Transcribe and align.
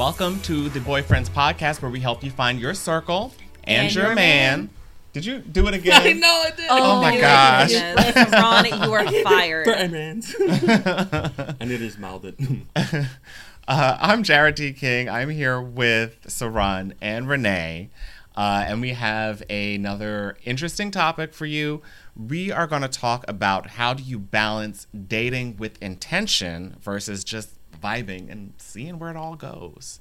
welcome 0.00 0.40
to 0.40 0.70
the 0.70 0.80
Boyfriends 0.80 1.28
Podcast, 1.28 1.82
where 1.82 1.90
we 1.90 2.00
help 2.00 2.24
you 2.24 2.30
find 2.30 2.58
your 2.58 2.72
circle 2.72 3.34
and, 3.64 3.84
And 3.84 3.94
your, 3.94 4.06
your 4.06 4.14
man. 4.14 4.60
man. 4.60 4.70
Did 5.12 5.26
you 5.26 5.40
do 5.40 5.66
it 5.68 5.74
again? 5.74 6.00
I 6.02 6.12
know 6.14 6.42
it 6.46 6.56
did. 6.56 6.68
Oh 6.70 7.02
my 7.02 7.10
my 7.10 7.20
gosh. 7.20 7.70
goodness. 7.70 8.32
Ron, 8.32 8.64
you 8.64 8.94
are 8.94 9.22
fired. 9.22 9.66
Diamonds. 9.66 10.34
and 10.40 11.70
it 11.70 11.82
is 11.82 11.98
mouthed. 11.98 12.34
Uh, 12.74 13.98
I'm 14.00 14.22
Jared 14.22 14.54
D. 14.54 14.72
King. 14.72 15.10
I'm 15.10 15.28
here 15.28 15.60
with 15.60 16.18
Saran 16.26 16.94
and 17.02 17.28
Renee. 17.28 17.90
Uh, 18.34 18.64
and 18.66 18.80
we 18.80 18.94
have 18.94 19.42
another 19.50 20.38
interesting 20.46 20.90
topic 20.90 21.34
for 21.34 21.44
you. 21.44 21.82
We 22.16 22.50
are 22.50 22.66
going 22.66 22.80
to 22.80 22.88
talk 22.88 23.26
about 23.28 23.66
how 23.72 23.92
do 23.92 24.02
you 24.02 24.18
balance 24.18 24.86
dating 25.08 25.58
with 25.58 25.76
intention 25.82 26.76
versus 26.80 27.22
just 27.22 27.50
vibing 27.82 28.30
and 28.30 28.52
seeing 28.58 28.98
where 28.98 29.10
it 29.10 29.16
all 29.16 29.36
goes. 29.36 29.98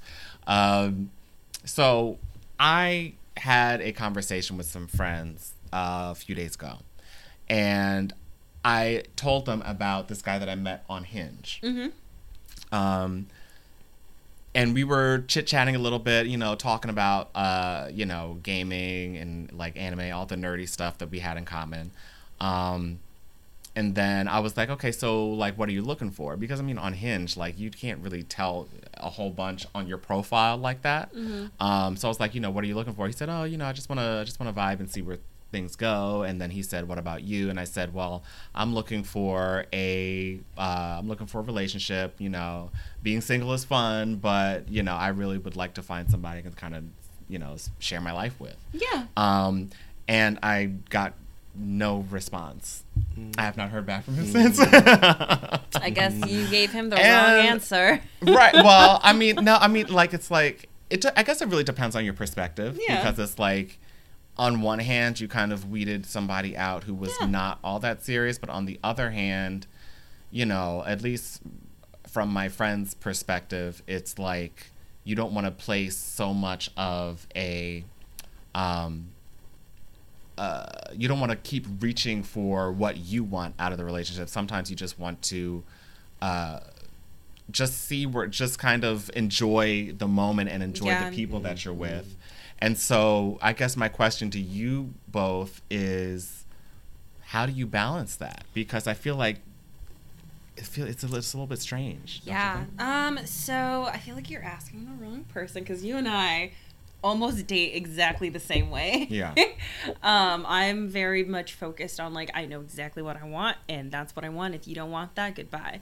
Um, 0.47 1.11
so 1.65 2.17
I 2.59 3.13
had 3.37 3.81
a 3.81 3.91
conversation 3.91 4.57
with 4.57 4.65
some 4.65 4.87
friends 4.87 5.53
uh, 5.71 6.09
a 6.11 6.15
few 6.15 6.35
days 6.35 6.55
ago, 6.55 6.79
and 7.49 8.13
I 8.65 9.03
told 9.15 9.45
them 9.45 9.61
about 9.65 10.07
this 10.07 10.21
guy 10.21 10.39
that 10.39 10.49
I 10.49 10.55
met 10.55 10.83
on 10.89 11.03
Hinge. 11.03 11.61
Um, 12.71 13.27
and 14.53 14.73
we 14.73 14.83
were 14.83 15.23
chit 15.27 15.47
chatting 15.47 15.75
a 15.75 15.79
little 15.79 15.99
bit, 15.99 16.27
you 16.27 16.37
know, 16.37 16.55
talking 16.55 16.89
about, 16.89 17.29
uh, 17.35 17.87
you 17.91 18.05
know, 18.05 18.39
gaming 18.43 19.15
and 19.17 19.51
like 19.53 19.77
anime, 19.77 20.11
all 20.13 20.25
the 20.25 20.35
nerdy 20.35 20.67
stuff 20.67 20.97
that 20.97 21.09
we 21.09 21.19
had 21.19 21.37
in 21.37 21.45
common. 21.45 21.91
Um, 22.41 22.99
and 23.79 23.95
then 23.95 24.27
I 24.27 24.41
was 24.41 24.57
like, 24.57 24.69
okay, 24.69 24.91
so 24.91 25.29
like, 25.29 25.57
what 25.57 25.69
are 25.69 25.71
you 25.71 25.81
looking 25.81 26.11
for? 26.11 26.35
Because 26.35 26.59
I 26.59 26.63
mean, 26.63 26.77
on 26.77 26.91
Hinge, 26.91 27.37
like, 27.37 27.57
you 27.57 27.71
can't 27.71 28.03
really 28.03 28.23
tell 28.23 28.67
a 28.95 29.09
whole 29.09 29.29
bunch 29.29 29.65
on 29.73 29.87
your 29.87 29.97
profile 29.97 30.57
like 30.57 30.81
that. 30.81 31.13
Um, 31.61 31.95
so 31.95 32.09
I 32.09 32.09
was 32.09 32.19
like, 32.19 32.35
you 32.35 32.41
know, 32.41 32.51
what 32.51 32.65
are 32.65 32.67
you 32.67 32.75
looking 32.75 32.93
for? 32.93 33.07
He 33.07 33.13
said, 33.13 33.29
oh, 33.29 33.45
you 33.45 33.55
know, 33.55 33.65
I 33.65 33.71
just 33.71 33.87
want 33.87 34.01
to, 34.01 34.19
I 34.19 34.25
just 34.25 34.37
want 34.37 34.53
to 34.53 34.61
vibe 34.61 34.81
and 34.81 34.91
see 34.91 35.01
where 35.01 35.19
things 35.53 35.77
go. 35.77 36.23
And 36.23 36.41
then 36.41 36.51
he 36.51 36.61
said, 36.61 36.89
what 36.89 36.97
about 36.97 37.23
you? 37.23 37.49
And 37.49 37.57
I 37.57 37.63
said, 37.63 37.93
well, 37.93 38.21
I'm 38.53 38.75
looking 38.75 39.01
for 39.03 39.65
a, 39.71 40.41
uh, 40.57 40.97
I'm 40.99 41.07
looking 41.07 41.27
for 41.27 41.39
a 41.39 41.43
relationship. 41.43 42.15
You 42.19 42.29
know, 42.29 42.71
being 43.01 43.21
single 43.21 43.53
is 43.53 43.63
fun, 43.63 44.17
but 44.17 44.67
you 44.67 44.83
know, 44.83 44.95
I 44.95 45.07
really 45.07 45.37
would 45.37 45.55
like 45.55 45.75
to 45.75 45.81
find 45.81 46.11
somebody 46.11 46.39
I 46.39 46.41
can 46.41 46.51
kind 46.51 46.75
of, 46.75 46.83
you 47.29 47.39
know, 47.39 47.55
share 47.79 48.01
my 48.01 48.11
life 48.11 48.37
with. 48.41 48.57
Yeah. 48.73 49.05
Um, 49.15 49.69
and 50.05 50.37
I 50.43 50.65
got 50.89 51.13
no 51.55 52.05
response. 52.09 52.83
I 53.37 53.43
have 53.43 53.57
not 53.57 53.69
heard 53.69 53.85
back 53.85 54.03
from 54.05 54.15
him 54.15 54.25
since. 54.25 54.59
I 54.63 55.91
guess 55.93 56.13
you 56.27 56.47
gave 56.49 56.71
him 56.71 56.89
the 56.89 56.95
wrong 56.95 57.05
answer. 57.05 58.01
right. 58.21 58.53
Well, 58.53 58.99
I 59.03 59.13
mean, 59.13 59.35
no, 59.43 59.55
I 59.55 59.67
mean, 59.67 59.87
like, 59.87 60.13
it's 60.13 60.29
like, 60.29 60.69
it, 60.89 61.05
I 61.15 61.23
guess 61.23 61.41
it 61.41 61.47
really 61.47 61.63
depends 61.63 61.95
on 61.95 62.03
your 62.03 62.13
perspective. 62.13 62.79
Yeah. 62.87 62.97
Because 62.97 63.19
it's 63.19 63.39
like, 63.39 63.79
on 64.37 64.61
one 64.61 64.79
hand, 64.79 65.19
you 65.19 65.27
kind 65.27 65.51
of 65.53 65.69
weeded 65.69 66.05
somebody 66.05 66.55
out 66.57 66.83
who 66.85 66.93
was 66.93 67.13
Yeah. 67.19 67.27
not 67.27 67.59
all 67.63 67.79
that 67.79 68.03
serious, 68.03 68.37
but 68.37 68.49
on 68.49 68.65
the 68.65 68.79
other 68.83 69.11
hand, 69.11 69.67
you 70.31 70.45
know, 70.45 70.83
at 70.87 71.01
least 71.01 71.41
from 72.07 72.29
my 72.29 72.49
friend's 72.49 72.93
perspective, 72.93 73.83
it's 73.87 74.17
like 74.17 74.71
you 75.03 75.15
don't 75.15 75.33
want 75.33 75.45
to 75.45 75.51
place 75.51 75.95
so 75.97 76.33
much 76.33 76.69
of 76.77 77.27
a, 77.35 77.83
um, 78.55 79.09
uh, 80.39 80.65
you 80.95 81.07
don't 81.07 81.19
want 81.19 81.31
to 81.31 81.37
keep 81.37 81.65
reaching 81.81 82.23
for 82.23 82.71
what 82.71 82.97
you 82.97 83.23
want 83.23 83.53
out 83.59 83.71
of 83.73 83.77
the 83.77 83.83
relationship. 83.83 84.29
Sometimes 84.29 84.69
you 84.69 84.75
just 84.75 84.97
want 84.97 85.21
to, 85.23 85.63
uh, 86.21 86.59
just 87.51 87.73
see 87.87 88.05
where, 88.05 88.27
just 88.27 88.57
kind 88.59 88.83
of 88.85 89.09
enjoy 89.15 89.91
the 89.97 90.07
moment 90.07 90.49
and 90.49 90.61
enjoy 90.63 90.85
Yeah. 90.87 91.09
the 91.09 91.15
people 91.15 91.39
that 91.41 91.65
you're 91.65 91.73
with. 91.73 92.15
And 92.59 92.77
so, 92.77 93.37
I 93.41 93.53
guess 93.53 93.75
my 93.75 93.89
question 93.89 94.29
to 94.31 94.39
you 94.39 94.93
both 95.07 95.61
is, 95.69 96.45
how 97.21 97.45
do 97.45 97.51
you 97.51 97.65
balance 97.67 98.15
that? 98.17 98.43
Because 98.53 98.87
I 98.87 98.93
feel 98.93 99.15
like 99.15 99.37
it 100.57 100.65
feel 100.65 100.85
it's 100.87 101.03
a, 101.03 101.05
little- 101.07 101.19
it's 101.19 101.33
a 101.33 101.37
little 101.37 101.47
bit 101.47 101.59
strange. 101.59 102.21
Yeah. 102.25 102.65
Um. 102.79 103.19
So 103.25 103.89
I 103.91 103.97
feel 103.97 104.15
like 104.15 104.29
you're 104.29 104.43
asking 104.43 104.85
the 104.85 104.91
wrong 105.03 105.23
person 105.25 105.63
because 105.63 105.83
you 105.85 105.95
and 105.97 106.07
I 106.07 106.51
almost 107.03 107.47
date 107.47 107.75
exactly 107.75 108.29
the 108.29 108.39
same 108.39 108.69
way. 108.69 109.07
Yeah. 109.09 109.33
um. 110.03 110.45
I'm 110.47 110.87
very 110.87 111.23
much 111.23 111.53
focused 111.53 111.99
on 111.99 112.13
like 112.13 112.31
I 112.33 112.45
know 112.45 112.61
exactly 112.61 113.03
what 113.03 113.21
I 113.21 113.25
want 113.25 113.57
and 113.67 113.91
that's 113.91 114.15
what 114.15 114.25
I 114.25 114.29
want. 114.29 114.55
If 114.55 114.67
you 114.67 114.75
don't 114.75 114.91
want 114.91 115.15
that, 115.15 115.35
goodbye. 115.35 115.81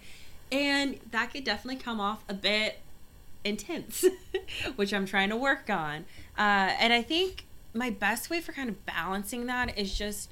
And 0.51 0.99
that 1.11 1.33
could 1.33 1.43
definitely 1.43 1.81
come 1.81 1.99
off 1.99 2.23
a 2.29 2.33
bit 2.33 2.79
intense, 3.43 4.05
which 4.75 4.93
I'm 4.93 5.05
trying 5.05 5.29
to 5.29 5.37
work 5.37 5.69
on. 5.69 6.05
Uh, 6.37 6.71
and 6.79 6.93
I 6.93 7.01
think 7.01 7.45
my 7.73 7.89
best 7.89 8.29
way 8.29 8.41
for 8.41 8.53
kind 8.53 8.69
of 8.69 8.85
balancing 8.85 9.45
that 9.47 9.77
is 9.77 9.97
just 9.97 10.29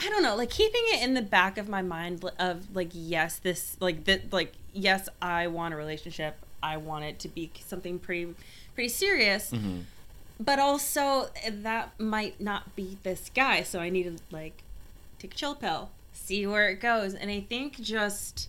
I 0.00 0.08
don't 0.10 0.22
know, 0.22 0.36
like 0.36 0.50
keeping 0.50 0.82
it 0.86 1.02
in 1.02 1.14
the 1.14 1.22
back 1.22 1.58
of 1.58 1.68
my 1.68 1.82
mind 1.82 2.24
of 2.38 2.74
like 2.74 2.90
yes, 2.92 3.38
this 3.38 3.76
like 3.80 4.04
that 4.04 4.32
like 4.32 4.52
yes, 4.72 5.08
I 5.20 5.48
want 5.48 5.74
a 5.74 5.76
relationship. 5.76 6.36
I 6.62 6.76
want 6.76 7.04
it 7.04 7.18
to 7.20 7.28
be 7.28 7.50
something 7.66 7.98
pretty 7.98 8.34
pretty 8.78 8.88
serious. 8.88 9.50
Mhm. 9.50 9.86
But 10.38 10.60
also 10.60 11.30
that 11.50 11.98
might 11.98 12.40
not 12.40 12.76
be 12.76 12.96
this 13.02 13.28
guy, 13.34 13.64
so 13.64 13.80
I 13.80 13.88
need 13.90 14.04
to 14.04 14.22
like 14.30 14.62
take 15.18 15.34
a 15.34 15.36
chill 15.36 15.56
pill, 15.56 15.90
see 16.12 16.46
where 16.46 16.68
it 16.68 16.76
goes. 16.76 17.12
And 17.12 17.28
I 17.28 17.40
think 17.40 17.80
just 17.80 18.48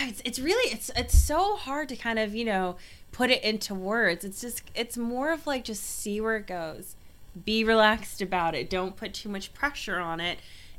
it's, 0.00 0.22
it's 0.24 0.38
really 0.38 0.72
it's 0.72 0.90
it's 0.96 1.18
so 1.18 1.56
hard 1.56 1.90
to 1.90 1.96
kind 1.96 2.18
of, 2.18 2.34
you 2.34 2.46
know, 2.46 2.76
put 3.12 3.28
it 3.30 3.44
into 3.44 3.74
words. 3.74 4.24
It's 4.24 4.40
just 4.40 4.62
it's 4.74 4.96
more 4.96 5.30
of 5.30 5.46
like 5.46 5.62
just 5.64 5.82
see 5.84 6.18
where 6.22 6.36
it 6.36 6.46
goes 6.46 6.96
be 7.44 7.62
relaxed 7.64 8.22
about 8.22 8.54
it. 8.54 8.70
Don't 8.70 8.96
put 8.96 9.12
too 9.12 9.28
much 9.28 9.52
pressure 9.52 9.98
on 9.98 10.20
it 10.20 10.38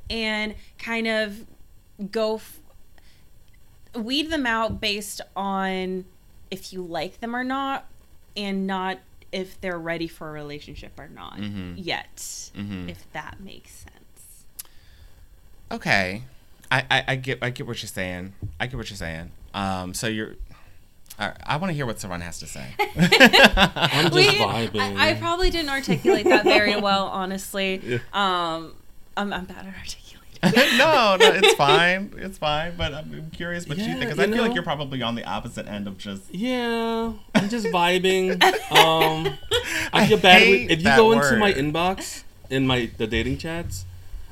and 0.10 0.56
kind 0.80 1.08
of 1.08 1.46
go 2.12 2.36
f- 2.36 2.60
weed 3.96 4.32
them 4.32 4.46
out 4.48 4.80
based 4.82 5.22
on 5.36 6.06
if 6.54 6.72
you 6.72 6.84
like 6.84 7.20
them 7.20 7.36
or 7.36 7.44
not 7.44 7.86
and 8.38 8.68
not 8.68 9.00
if 9.32 9.60
they're 9.62 9.80
ready 9.80 10.08
for 10.08 10.30
a 10.30 10.32
relationship 10.32 11.00
or 11.00 11.08
not 11.08 11.38
Mhm. 11.38 11.74
yet. 11.78 12.16
Mhm. 12.56 12.88
If 12.90 13.12
that 13.14 13.40
makes 13.40 13.72
sense. 13.72 14.46
Okay, 15.72 16.24
I, 16.72 16.86
I, 16.92 17.04
I 17.10 17.16
get 17.16 17.40
I 17.42 17.50
get 17.50 17.66
what 17.66 17.82
you're 17.82 17.88
saying. 17.90 18.34
I 18.60 18.68
get 18.68 18.78
what 18.78 18.90
you're 18.90 18.98
saying. 18.98 19.32
Um, 19.56 19.94
so 19.96 20.08
you're. 20.08 20.36
all 21.20 21.28
right, 21.28 21.38
I 21.44 21.58
want 21.58 21.70
to 21.72 21.74
hear 21.76 21.86
what 21.88 21.98
Saran 21.98 22.22
has 22.22 22.40
to 22.40 22.48
say. 22.48 22.68
I'm 22.80 24.12
just 24.12 24.14
We- 24.14 24.28
vibing. 24.28 24.96
I, 24.98 25.12
I 25.12 25.14
probably 25.16 25.50
didn't 25.50 25.70
articulate 25.70 26.26
that 26.26 26.44
very 26.44 26.76
well, 26.88 27.08
honestly. 27.08 27.82
Yeah. 27.84 27.98
Um, 28.14 28.76
I'm, 29.18 29.32
I'm 29.34 29.46
bad 29.46 29.66
at 29.66 29.74
articulating. 29.76 30.03
no, 30.78 31.16
no, 31.16 31.18
it's 31.34 31.54
fine. 31.54 32.14
It's 32.18 32.38
fine. 32.38 32.74
But 32.78 32.94
I'm 32.94 33.32
curious 33.32 33.68
what 33.68 33.78
you 33.78 33.86
think 33.86 34.00
because 34.02 34.20
I 34.20 34.28
feel 34.28 34.44
like 34.44 34.54
you're 34.54 34.64
probably 34.64 35.02
on 35.02 35.16
the 35.16 35.24
opposite 35.24 35.68
end 35.68 35.88
of 35.88 35.98
just. 35.98 36.34
yeah, 36.34 37.14
I'm 37.36 37.50
just 37.50 37.68
vibing. 37.68 38.42
Um, 38.74 39.28
I 39.94 40.04
I 40.04 40.08
feel 40.08 40.18
bad 40.18 40.42
hate 40.42 40.70
with- 40.70 40.80
if 40.80 40.84
you 40.84 40.96
go 40.96 41.12
into 41.12 41.38
my 41.38 41.54
inbox 41.54 42.24
in 42.50 42.66
my 42.68 42.90
the 42.98 43.06
dating 43.08 43.38
chats. 43.38 43.86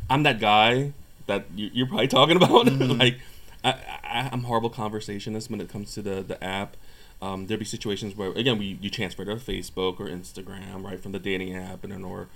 I'm 0.10 0.24
that 0.24 0.40
guy 0.40 0.94
that 1.28 1.46
you, 1.56 1.70
you're 1.74 1.88
probably 1.88 2.08
talking 2.08 2.36
about. 2.38 2.66
Mm-hmm. 2.72 3.00
like, 3.00 3.20
I, 3.64 3.72
I, 4.04 4.30
I'm 4.32 4.44
horrible 4.44 4.70
conversationist 4.70 5.50
when 5.50 5.62
it 5.62 5.70
comes 5.70 5.94
to 5.94 6.02
the 6.02 6.22
the 6.22 6.44
app. 6.44 6.76
Um, 7.22 7.46
there'll 7.48 7.60
be 7.60 7.66
situations 7.66 8.16
where 8.16 8.32
again 8.32 8.58
we 8.58 8.78
you 8.82 8.90
transfer 8.90 9.24
to 9.26 9.36
Facebook 9.36 10.00
or 10.00 10.08
Instagram 10.08 10.84
right 10.84 11.00
from 11.00 11.12
the 11.12 11.20
dating 11.20 11.56
app 11.56 11.84
and 11.84 11.94
then 11.94 12.04
or 12.04 12.28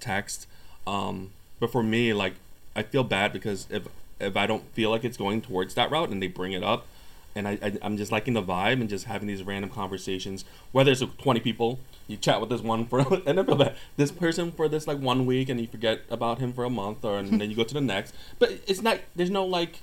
text. 0.00 0.46
Um, 0.86 1.30
but 1.60 1.70
for 1.70 1.82
me, 1.82 2.12
like 2.14 2.34
I 2.78 2.82
feel 2.82 3.04
bad 3.04 3.32
because 3.32 3.66
if 3.70 3.88
if 4.20 4.36
I 4.36 4.46
don't 4.46 4.64
feel 4.72 4.90
like 4.90 5.04
it's 5.04 5.16
going 5.16 5.40
towards 5.40 5.74
that 5.74 5.90
route 5.90 6.10
and 6.10 6.22
they 6.22 6.28
bring 6.28 6.52
it 6.52 6.62
up, 6.62 6.86
and 7.34 7.48
I, 7.48 7.58
I 7.62 7.78
I'm 7.82 7.96
just 7.96 8.12
liking 8.12 8.34
the 8.34 8.42
vibe 8.42 8.80
and 8.80 8.88
just 8.88 9.06
having 9.06 9.26
these 9.26 9.42
random 9.42 9.70
conversations. 9.70 10.44
Whether 10.72 10.92
it's 10.92 11.00
with 11.00 11.18
20 11.18 11.40
people, 11.40 11.80
you 12.06 12.16
chat 12.16 12.40
with 12.40 12.50
this 12.50 12.60
one 12.60 12.86
for 12.86 13.00
and 13.26 13.40
I 13.40 13.42
feel 13.42 13.56
bad 13.56 13.74
this 13.96 14.12
person 14.12 14.52
for 14.52 14.68
this 14.68 14.86
like 14.86 14.98
one 14.98 15.26
week 15.26 15.48
and 15.48 15.60
you 15.60 15.66
forget 15.66 16.02
about 16.10 16.38
him 16.38 16.52
for 16.52 16.64
a 16.64 16.70
month 16.70 17.04
or 17.04 17.18
and 17.18 17.40
then 17.40 17.50
you 17.50 17.56
go 17.56 17.64
to 17.64 17.74
the 17.74 17.80
next. 17.80 18.14
But 18.38 18.60
it's 18.66 18.82
not 18.82 19.00
there's 19.16 19.30
no 19.30 19.44
like 19.44 19.80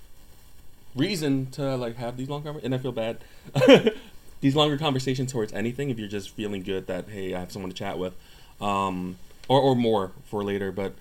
reason 0.96 1.48
to 1.52 1.76
like 1.76 1.98
have 1.98 2.18
these 2.18 2.30
long 2.30 2.44
conversations, 2.44 2.66
and 2.66 2.76
I 2.76 2.78
feel 2.78 2.92
bad. 2.94 3.18
these 4.42 4.56
longer 4.56 4.78
conversations 4.78 5.32
towards 5.32 5.52
anything 5.54 5.90
if 5.90 5.98
you're 5.98 6.08
just 6.08 6.30
feeling 6.30 6.62
good 6.62 6.88
that 6.88 7.10
hey 7.10 7.34
I 7.34 7.40
have 7.40 7.52
someone 7.52 7.72
to 7.72 7.76
chat 7.76 7.98
with, 7.98 8.14
um, 8.62 9.18
or 9.48 9.60
or 9.60 9.76
more 9.76 10.12
for 10.26 10.44
later. 10.44 10.72
But 10.72 10.94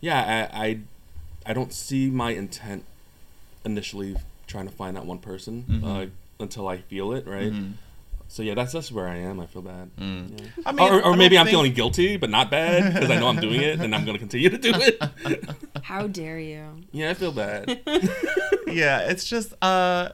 yeah, 0.00 0.48
I 0.52 0.66
I, 0.66 0.78
I 1.50 1.52
don't 1.52 1.72
see 1.72 2.10
my 2.10 2.30
intent 2.30 2.84
initially 3.64 4.16
trying 4.46 4.68
to 4.68 4.72
find 4.72 4.96
that 4.96 5.04
one 5.04 5.18
person 5.18 5.64
Mhm. 5.68 5.84
uh, 5.84 6.06
until 6.38 6.68
I 6.68 6.78
feel 6.78 7.12
it 7.12 7.26
right. 7.26 7.52
Mhm. 7.52 7.72
So 8.28 8.42
yeah, 8.44 8.54
that's 8.54 8.72
that's 8.72 8.92
where 8.92 9.08
I 9.08 9.16
am. 9.16 9.40
I 9.40 9.46
feel 9.46 9.62
bad. 9.62 9.90
Mm. 9.98 10.38
Yeah. 10.40 10.46
I 10.64 10.70
mean, 10.72 10.88
or 10.88 11.02
or 11.04 11.12
I 11.14 11.16
maybe 11.16 11.34
don't 11.34 11.40
I'm 11.40 11.46
think- 11.46 11.54
feeling 11.56 11.72
guilty, 11.74 12.16
but 12.16 12.30
not 12.30 12.48
bad 12.50 12.94
because 12.94 13.10
I 13.10 13.18
know 13.18 13.26
I'm 13.26 13.40
doing 13.40 13.60
it 13.60 13.80
and 13.80 13.92
I'm 13.94 14.04
going 14.04 14.14
to 14.14 14.20
continue 14.20 14.48
to 14.50 14.58
do 14.58 14.70
it. 14.74 15.02
How 15.82 16.06
dare 16.06 16.38
you? 16.38 16.64
yeah, 16.92 17.10
I 17.10 17.14
feel 17.14 17.32
bad. 17.32 17.80
yeah, 18.68 19.00
it's 19.10 19.24
just 19.24 19.52
uh 19.62 20.10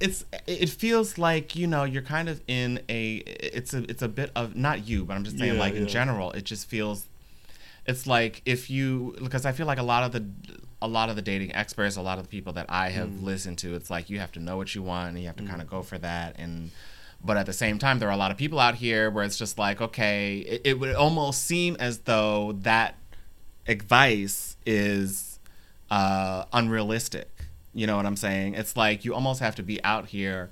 it's 0.00 0.24
it 0.46 0.68
feels 0.68 1.16
like 1.18 1.56
you 1.56 1.66
know 1.66 1.84
you're 1.84 2.02
kind 2.02 2.28
of 2.28 2.40
in 2.46 2.80
a 2.90 3.16
it's 3.26 3.72
a 3.72 3.78
it's 3.90 4.02
a 4.02 4.08
bit 4.08 4.30
of 4.36 4.54
not 4.54 4.86
you 4.86 5.04
but 5.04 5.14
i'm 5.16 5.24
just 5.24 5.36
saying 5.38 5.54
Yeah, 5.54 5.58
like 5.58 5.74
in 5.74 5.88
general 5.88 6.30
it 6.38 6.44
just 6.44 6.68
feels 6.68 7.06
it's 7.88 8.06
like 8.06 8.42
if 8.44 8.70
you 8.70 9.16
because 9.22 9.44
i 9.44 9.50
feel 9.52 9.66
like 9.66 9.78
a 9.78 9.82
lot 9.94 10.02
of 10.04 10.12
the 10.12 10.24
a 10.80 10.86
lot 10.86 11.08
of 11.10 11.16
the 11.16 11.22
dating 11.22 11.52
experts 11.54 11.96
a 11.96 12.02
lot 12.02 12.18
of 12.18 12.24
the 12.24 12.30
people 12.36 12.52
that 12.52 12.66
i 12.68 12.90
have 12.90 13.08
Mm. 13.08 13.22
listened 13.24 13.58
to 13.58 13.74
it's 13.74 13.90
like 13.90 14.08
you 14.10 14.18
have 14.20 14.30
to 14.32 14.40
know 14.40 14.56
what 14.56 14.74
you 14.76 14.82
want 14.82 15.08
and 15.08 15.18
you 15.18 15.26
have 15.26 15.36
to 15.36 15.44
kind 15.44 15.60
of 15.60 15.68
go 15.68 15.82
for 15.82 15.98
that 15.98 16.36
and 16.38 16.70
but 17.24 17.36
at 17.36 17.46
the 17.46 17.52
same 17.52 17.78
time 17.80 17.98
there 17.98 18.08
are 18.08 18.12
a 18.20 18.22
lot 18.24 18.30
of 18.30 18.36
people 18.36 18.60
out 18.60 18.76
here 18.76 19.10
where 19.10 19.24
it's 19.24 19.36
just 19.44 19.58
like 19.58 19.80
okay 19.80 20.38
it, 20.38 20.60
it 20.64 20.74
would 20.78 20.94
almost 20.94 21.44
seem 21.44 21.74
as 21.80 21.98
though 22.10 22.52
that 22.62 22.94
advice 23.66 24.56
is 24.66 25.38
uh, 25.90 26.44
unrealistic. 26.52 27.28
You 27.74 27.86
know 27.86 27.96
what 27.96 28.06
I'm 28.06 28.16
saying? 28.16 28.54
It's 28.54 28.76
like 28.76 29.04
you 29.04 29.14
almost 29.14 29.40
have 29.40 29.54
to 29.56 29.62
be 29.62 29.82
out 29.84 30.06
here 30.08 30.50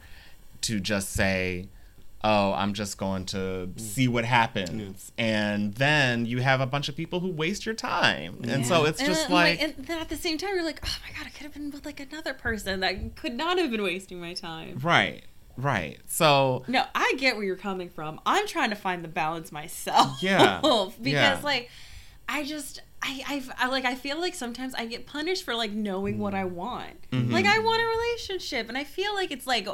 to 0.63 0.81
just 0.81 1.11
say, 1.13 1.69
"Oh, 2.25 2.53
I'm 2.55 2.75
just 2.75 2.99
going 2.99 3.27
to 3.27 3.71
see 3.77 4.09
what 4.09 4.25
happens," 4.25 5.13
and 5.19 5.75
then 5.75 6.27
you 6.27 6.41
have 6.41 6.61
a 6.61 6.67
bunch 6.67 6.89
of 6.89 6.97
people 6.97 7.21
who 7.21 7.31
waste 7.31 7.65
your 7.67 7.75
time, 7.75 8.41
and 8.45 8.67
so 8.67 8.85
it's 8.85 9.01
And 9.01 9.09
just 9.09 9.29
then, 9.29 9.33
like, 9.33 9.63
and 9.63 9.75
then 9.77 9.99
at 10.01 10.09
the 10.09 10.17
same 10.17 10.39
time, 10.39 10.55
you're 10.55 10.65
like, 10.65 10.81
oh 10.85 10.97
my 11.07 11.17
god, 11.17 11.27
I 11.27 11.31
could 11.31 11.43
have 11.43 11.55
been 11.55 11.71
with 11.71 11.85
like 11.85 12.01
another 12.01 12.35
person 12.35 12.81
that 12.81 13.17
could 13.17 13.35
not 13.35 13.59
have 13.59 13.71
been 13.71 13.83
wasting 13.83 14.21
my 14.21 14.35
time. 14.35 14.79
right, 14.83 15.25
right. 15.57 15.99
So 16.07 16.65
No, 16.69 16.85
I 16.95 17.15
get 17.19 17.37
where 17.37 17.45
you're 17.45 17.57
coming 17.57 17.89
from. 17.91 18.21
I'm 18.27 18.47
trying 18.47 18.71
to 18.71 18.77
find 18.77 19.05
the 19.05 19.09
balance 19.09 19.53
myself. 19.53 20.23
Yeah. 20.23 20.61
because 20.63 20.99
Yeah. 21.05 21.41
like, 21.43 21.71
I 22.29 22.45
just. 22.45 22.83
I, 23.03 23.23
I've, 23.29 23.51
I 23.59 23.69
like 23.69 23.85
I 23.85 23.95
feel 23.95 24.19
like 24.19 24.35
sometimes 24.35 24.75
I 24.75 24.87
get 24.87 25.07
punished 25.07 25.45
for 25.45 25.55
like 25.55 25.71
knowing 25.71 26.19
what 26.19 26.35
I 26.35 26.45
want. 26.45 27.09
Mm-hmm. 27.13 27.31
Like 27.31 27.45
I 27.45 27.59
want 27.59 27.81
a 27.81 27.87
relationship, 27.87 28.69
and 28.69 28.77
I 28.77 28.83
feel 28.85 29.15
like 29.15 29.31
it's 29.31 29.47
like 29.47 29.69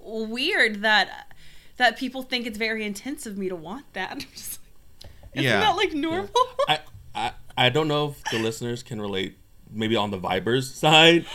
weird 0.00 0.82
that 0.82 1.32
that 1.76 1.96
people 1.98 2.22
think 2.22 2.46
it's 2.46 2.58
very 2.58 2.84
intense 2.84 3.26
of 3.26 3.36
me 3.36 3.48
to 3.48 3.56
want 3.56 3.84
that. 3.94 4.10
I'm 4.12 4.20
just 4.20 4.58
like, 5.02 5.10
Isn't 5.34 5.44
Yeah. 5.44 5.60
that 5.60 5.76
like 5.76 5.92
normal? 5.92 6.30
I, 6.68 6.80
I 7.14 7.32
I 7.56 7.68
don't 7.68 7.88
know 7.88 8.10
if 8.10 8.24
the 8.30 8.38
listeners 8.38 8.82
can 8.82 9.00
relate. 9.00 9.36
Maybe 9.70 9.96
on 9.96 10.12
the 10.12 10.18
vibers 10.18 10.72
side, 10.74 11.26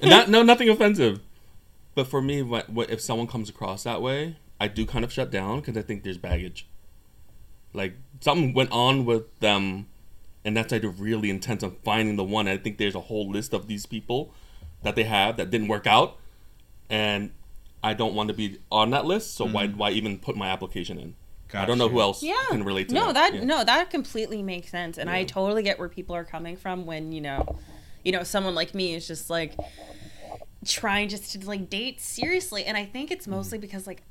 and 0.00 0.08
not 0.08 0.30
no 0.30 0.42
nothing 0.42 0.70
offensive, 0.70 1.20
but 1.94 2.06
for 2.06 2.22
me, 2.22 2.40
what, 2.40 2.70
what 2.70 2.88
if 2.88 3.02
someone 3.02 3.26
comes 3.26 3.50
across 3.50 3.82
that 3.82 4.00
way, 4.00 4.36
I 4.58 4.68
do 4.68 4.86
kind 4.86 5.04
of 5.04 5.12
shut 5.12 5.30
down 5.30 5.60
because 5.60 5.76
I 5.76 5.82
think 5.82 6.02
there's 6.02 6.16
baggage. 6.16 6.66
Like 7.74 7.94
something 8.20 8.54
went 8.54 8.70
on 8.72 9.04
with 9.04 9.38
them, 9.40 9.88
and 10.42 10.56
that's 10.56 10.72
like 10.72 10.84
really 10.98 11.28
intense 11.28 11.62
on 11.62 11.76
finding 11.84 12.16
the 12.16 12.24
one. 12.24 12.48
I 12.48 12.56
think 12.56 12.78
there's 12.78 12.94
a 12.94 13.00
whole 13.00 13.28
list 13.30 13.52
of 13.52 13.66
these 13.66 13.84
people 13.84 14.32
that 14.82 14.94
they 14.96 15.04
have 15.04 15.36
that 15.36 15.50
didn't 15.50 15.68
work 15.68 15.86
out, 15.86 16.16
and 16.88 17.32
I 17.82 17.94
don't 17.94 18.14
want 18.14 18.28
to 18.28 18.34
be 18.34 18.58
on 18.70 18.90
that 18.90 19.04
list. 19.06 19.34
So 19.34 19.46
why 19.46 19.66
why 19.68 19.90
even 19.90 20.18
put 20.18 20.36
my 20.36 20.48
application 20.48 20.98
in? 20.98 21.14
I 21.54 21.66
don't 21.66 21.76
know 21.76 21.88
who 21.90 22.00
else 22.00 22.22
yeah 22.22 22.34
can 22.48 22.64
relate 22.64 22.88
to 22.88 22.94
no 22.94 23.08
that. 23.12 23.32
that 23.32 23.34
Yeah. 23.34 23.44
no 23.44 23.62
that 23.62 23.90
completely 23.90 24.42
makes 24.42 24.70
sense 24.70 24.96
and 24.96 25.10
i 25.10 25.22
totally 25.24 25.62
get 25.62 25.78
where 25.78 25.90
people 25.90 26.16
are 26.16 26.24
coming 26.24 26.56
from 26.56 26.86
when 26.86 27.12
you 27.12 27.20
know 27.20 27.58
you 28.02 28.10
know 28.10 28.22
someone 28.22 28.54
like 28.54 28.74
me 28.74 28.94
is 28.94 29.06
just 29.06 29.28
like 29.28 29.54
trying 30.64 31.10
just 31.10 31.32
to 31.32 31.46
like 31.46 31.68
date 31.68 32.00
seriously 32.00 32.64
and 32.64 32.76
i 32.76 32.86
think 32.86 33.10
it's 33.10 33.26
Mm-hmm. 33.26 33.36
mostly 33.36 33.58
because 33.58 33.86
like 33.86 34.02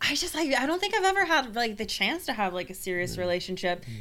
i 0.00 0.14
just 0.14 0.34
like 0.34 0.54
i 0.54 0.64
don't 0.64 0.80
think 0.80 0.94
i've 0.94 1.04
ever 1.04 1.26
had 1.26 1.54
like 1.54 1.76
the 1.76 1.84
chance 1.84 2.24
to 2.26 2.32
have 2.32 2.54
like 2.54 2.70
a 2.70 2.74
serious 2.74 3.18
relationship 3.18 3.82
Mm-hmm. 3.82 4.00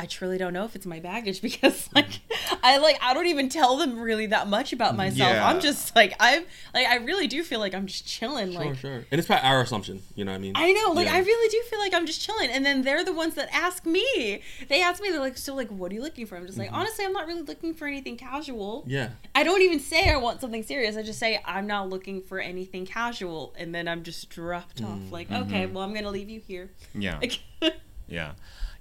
I 0.00 0.06
truly 0.06 0.38
don't 0.38 0.52
know 0.52 0.64
if 0.64 0.74
it's 0.74 0.86
my 0.86 0.98
baggage 1.00 1.42
because 1.48 1.88
like 1.94 2.20
I 2.62 2.78
like 2.78 2.98
I 3.02 3.12
don't 3.14 3.26
even 3.26 3.48
tell 3.48 3.76
them 3.76 3.98
really 4.00 4.26
that 4.26 4.48
much 4.48 4.72
about 4.72 4.96
myself. 4.96 5.32
Yeah. 5.34 5.46
I'm 5.46 5.60
just 5.60 5.94
like 5.94 6.14
I'm 6.18 6.44
like 6.74 6.86
I 6.86 6.96
really 6.96 7.26
do 7.26 7.42
feel 7.44 7.60
like 7.60 7.74
I'm 7.74 7.86
just 7.86 8.06
chilling 8.06 8.52
Sure, 8.52 8.64
like 8.64 8.78
sure. 8.78 9.04
And 9.10 9.18
it's 9.18 9.26
probably 9.26 9.48
our 9.48 9.60
assumption. 9.60 10.02
You 10.14 10.24
know 10.24 10.32
what 10.32 10.36
I 10.38 10.40
mean? 10.40 10.52
I 10.56 10.72
know, 10.72 10.92
like 10.92 11.06
Yeah. 11.06 11.14
I 11.14 11.18
really 11.18 11.48
do 11.50 11.62
feel 11.68 11.78
like 11.78 11.92
I'm 11.94 12.06
just 12.06 12.20
chilling, 12.20 12.50
and 12.50 12.64
then 12.64 12.82
they're 12.82 13.04
the 13.04 13.12
ones 13.12 13.34
that 13.34 13.48
ask 13.52 13.84
me. 13.86 14.42
They 14.68 14.82
ask 14.82 15.02
me, 15.02 15.10
they're 15.10 15.20
like, 15.20 15.36
"So, 15.36 15.54
like, 15.54 15.68
what 15.68 15.90
are 15.92 15.94
you 15.94 16.02
looking 16.02 16.26
for?" 16.26 16.36
I'm 16.36 16.46
just 16.46 16.58
like, 16.58 16.72
honestly, 16.72 17.04
I'm 17.04 17.12
not 17.12 17.26
really 17.26 17.42
looking 17.42 17.74
for 17.74 17.86
anything 17.86 18.16
casual. 18.16 18.80
Mm-hmm. 18.82 18.90
Yeah. 18.90 19.10
I 19.34 19.42
don't 19.44 19.62
even 19.62 19.80
say 19.80 20.10
I 20.10 20.16
want 20.16 20.40
something 20.40 20.62
serious. 20.62 20.96
I 20.96 21.02
just 21.02 21.18
say 21.18 21.40
I'm 21.44 21.66
not 21.66 21.88
looking 21.90 22.22
for 22.22 22.38
anything 22.40 22.86
casual, 22.86 23.54
and 23.58 23.74
then 23.74 23.88
I'm 23.88 24.02
just 24.02 24.30
dropped 24.30 24.82
off. 24.82 24.98
Mm-hmm. 24.98 25.10
Like, 25.12 25.30
okay, 25.30 25.66
well, 25.66 25.84
I'm 25.84 25.92
gonna 25.94 26.10
leave 26.10 26.30
you 26.30 26.40
here. 26.40 26.70
yeah. 26.94 27.18
Like, 27.18 27.40
Yeah. 28.10 28.32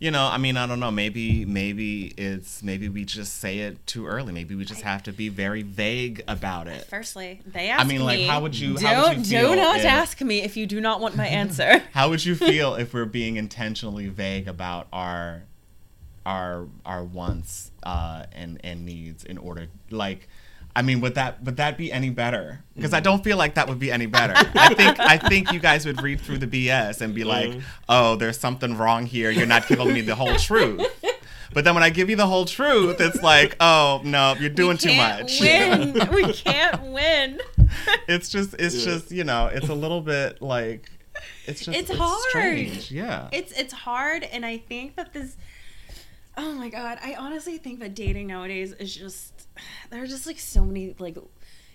You 0.01 0.11
know, 0.11 0.25
I 0.27 0.37
mean, 0.37 0.55
I 0.55 0.65
don't 0.65 0.79
know. 0.79 0.91
Maybe, 0.91 1.43
maybe 1.43 2.13
it's 2.17 2.63
maybe 2.63 2.87
we 2.87 3.03
just 3.03 3.39
say 3.39 3.59
it 3.59 3.85
too 3.85 4.07
early. 4.07 4.31
Maybe 4.31 4.55
we 4.55 4.63
just 4.63 4.81
have 4.81 5.03
to 5.03 5.11
be 5.11 5.27
very 5.27 5.61
vague 5.61 6.23
about 6.25 6.67
it. 6.69 6.85
firstly, 6.85 7.41
they 7.45 7.67
ask 7.67 7.81
I 7.81 7.87
mean, 7.87 8.05
like, 8.05 8.19
me, 8.19 8.25
how 8.27 8.41
would 8.41 8.57
you? 8.57 8.75
Don't 8.75 8.83
how 8.85 9.09
would 9.09 9.17
you 9.27 9.39
feel 9.39 9.49
do 9.49 9.55
not 9.57 9.79
if- 9.79 9.85
ask 9.85 10.21
me 10.21 10.41
if 10.41 10.55
you 10.55 10.65
do 10.67 10.79
not 10.79 11.01
want 11.01 11.17
my 11.17 11.27
answer. 11.41 11.83
How 11.91 12.09
would 12.09 12.23
you 12.23 12.33
feel 12.49 12.75
if 12.75 12.93
we're 12.93 13.03
being 13.03 13.35
intentionally 13.35 14.07
vague 14.07 14.47
about 14.47 14.87
our 14.93 15.43
our 16.25 16.67
our 16.85 17.03
wants 17.03 17.71
uh, 17.83 18.23
and 18.31 18.57
and 18.63 18.85
needs 18.85 19.25
in 19.25 19.37
order, 19.37 19.67
like? 19.89 20.29
I 20.75 20.81
mean, 20.81 21.01
would 21.01 21.15
that 21.15 21.43
would 21.43 21.57
that 21.57 21.77
be 21.77 21.91
any 21.91 22.09
better? 22.09 22.63
Because 22.75 22.93
I 22.93 23.01
mm. 23.01 23.03
don't 23.03 23.23
feel 23.23 23.37
like 23.37 23.55
that 23.55 23.67
would 23.67 23.79
be 23.79 23.91
any 23.91 24.05
better. 24.05 24.33
I 24.55 24.73
think 24.73 24.99
I 24.99 25.17
think 25.17 25.51
you 25.51 25.59
guys 25.59 25.85
would 25.85 26.01
read 26.01 26.21
through 26.21 26.37
the 26.37 26.47
BS 26.47 27.01
and 27.01 27.13
be 27.13 27.23
like, 27.23 27.49
mm. 27.49 27.61
"Oh, 27.89 28.15
there's 28.15 28.39
something 28.39 28.77
wrong 28.77 29.05
here. 29.05 29.31
You're 29.31 29.47
not 29.47 29.67
giving 29.67 29.91
me 29.93 30.01
the 30.01 30.15
whole 30.15 30.35
truth." 30.35 30.85
But 31.51 31.63
then 31.63 31.73
when 31.73 31.83
I 31.83 31.89
give 31.89 32.11
you 32.11 32.15
the 32.15 32.27
whole 32.27 32.45
truth, 32.45 33.01
it's 33.01 33.23
like, 33.23 33.55
"Oh 33.59 34.01
no, 34.03 34.35
you're 34.39 34.51
doing 34.51 34.73
we 34.73 34.77
too 34.77 34.89
can't 34.89 35.23
much." 35.23 35.41
Win. 35.41 36.09
we 36.13 36.31
can't 36.33 36.83
win. 36.83 37.39
it's 38.07 38.29
just 38.29 38.53
it's 38.59 38.75
Yeah. 38.75 38.93
just 38.93 39.11
you 39.11 39.23
know 39.23 39.47
it's 39.47 39.69
a 39.69 39.73
little 39.73 40.01
bit 40.01 40.41
like 40.41 40.89
it's 41.45 41.65
just 41.65 41.77
It's 41.77 41.91
hard. 41.91 42.21
strange. 42.29 42.91
yeah 42.91 43.27
it's 43.31 43.51
it's 43.53 43.73
hard 43.73 44.23
and 44.23 44.45
i 44.45 44.57
think 44.57 44.95
that 44.95 45.13
this 45.13 45.35
oh 46.37 46.53
my 46.53 46.69
god 46.69 46.97
i 47.03 47.15
honestly 47.15 47.57
think 47.57 47.79
that 47.79 47.93
dating 47.95 48.27
nowadays 48.27 48.73
is 48.73 48.95
just 48.95 49.38
there 49.89 50.01
are 50.03 50.07
just 50.07 50.25
like 50.27 50.39
so 50.39 50.63
many 50.65 50.95
like 50.99 51.17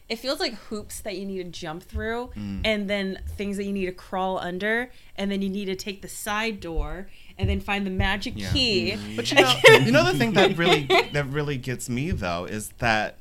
it 0.08 0.16
feels 0.18 0.38
like 0.38 0.52
hoops 0.54 1.00
that 1.00 1.16
you 1.16 1.24
need 1.24 1.38
to 1.38 1.44
jump 1.60 1.82
through 1.82 2.30
Mm. 2.36 2.60
and 2.64 2.90
then 2.90 3.20
things 3.36 3.56
that 3.56 3.64
you 3.64 3.72
need 3.72 3.86
to 3.86 3.92
crawl 3.92 4.38
under 4.38 4.90
and 5.16 5.30
then 5.30 5.40
you 5.42 5.48
need 5.48 5.64
to 5.66 5.76
take 5.76 6.02
the 6.02 6.08
side 6.08 6.60
door 6.60 7.08
and 7.38 7.48
then 7.48 7.60
find 7.60 7.86
the 7.86 7.90
magic 7.90 8.34
Yeah. 8.36 8.52
key 8.52 8.96
but 9.16 9.30
you 9.30 9.40
know 9.40 9.54
you 9.86 9.90
know 9.92 10.04
the 10.04 10.18
thing 10.18 10.32
that 10.34 10.56
really 10.58 10.84
that 11.12 11.26
really 11.28 11.56
gets 11.56 11.88
me 11.88 12.10
though 12.10 12.44
is 12.44 12.68
that 12.78 13.18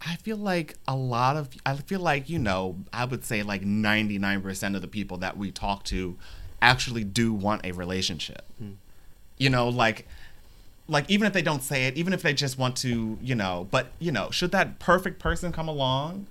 I 0.00 0.16
feel 0.16 0.36
like 0.36 0.76
a 0.86 0.94
lot 0.94 1.36
of 1.36 1.48
I 1.64 1.74
feel 1.74 2.00
like 2.00 2.28
you 2.28 2.38
know 2.38 2.76
I 2.92 3.04
would 3.06 3.24
say 3.24 3.42
like 3.42 3.62
99% 3.62 4.76
of 4.76 4.82
the 4.82 4.88
people 4.88 5.16
that 5.18 5.36
we 5.36 5.50
talk 5.50 5.82
to 5.84 6.16
actually 6.62 7.02
do 7.02 7.32
want 7.32 7.64
a 7.64 7.72
relationship. 7.72 8.44
You 9.38 9.50
know, 9.50 9.68
like 9.68 10.06
like 10.88 11.08
even 11.10 11.26
if 11.26 11.32
they 11.32 11.42
don't 11.42 11.62
say 11.62 11.86
it, 11.86 11.96
even 11.96 12.12
if 12.12 12.22
they 12.22 12.32
just 12.32 12.58
want 12.58 12.76
to, 12.78 13.18
you 13.20 13.34
know, 13.34 13.66
but 13.70 13.88
you 13.98 14.12
know, 14.12 14.30
should 14.30 14.52
that 14.52 14.78
perfect 14.78 15.18
person 15.18 15.52
come 15.52 15.68
along, 15.68 16.26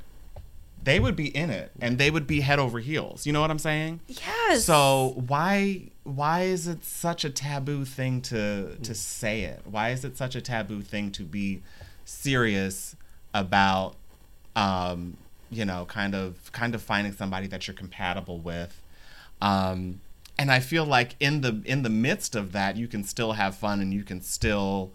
they 0.84 1.00
would 1.00 1.16
be 1.16 1.36
in 1.36 1.50
it 1.50 1.72
and 1.82 1.98
they 1.98 2.12
would 2.12 2.28
be 2.28 2.42
head 2.42 2.60
over 2.60 2.80
heels. 2.80 3.26
You 3.26 3.34
know 3.34 3.42
what 3.42 3.52
I'm 3.52 3.60
saying? 3.60 4.00
yes 4.08 4.66
So 4.66 5.14
why 5.28 5.90
why 6.04 6.44
is 6.44 6.68
it 6.68 6.86
such 6.86 7.26
a 7.26 7.30
taboo 7.30 7.86
thing 7.86 8.22
to 8.22 8.76
to 8.78 8.94
say 8.96 9.42
it? 9.42 9.62
Why 9.66 9.90
is 9.90 10.06
it 10.06 10.16
such 10.16 10.36
a 10.36 10.42
taboo 10.42 10.82
thing 10.82 11.12
to 11.12 11.24
be 11.24 11.62
serious 12.06 12.96
about 13.34 13.96
um 14.56 15.18
you 15.52 15.66
know 15.66 15.86
kind 15.86 16.16
of 16.16 16.52
kind 16.54 16.76
of 16.76 16.82
finding 16.82 17.12
somebody 17.12 17.48
that 17.48 17.68
you're 17.68 17.76
compatible 17.76 18.38
with 18.38 18.80
um 19.42 20.00
and 20.38 20.52
I 20.52 20.60
feel 20.60 20.86
like 20.86 21.16
in 21.20 21.42
the 21.42 21.62
in 21.66 21.84
the 21.84 21.90
midst 21.90 22.36
of 22.36 22.52
that 22.52 22.76
you 22.78 22.88
can 22.88 23.04
still 23.04 23.34
have 23.34 23.56
fun 23.56 23.80
and 23.82 23.94
you 23.94 24.04
can 24.04 24.22
still 24.22 24.94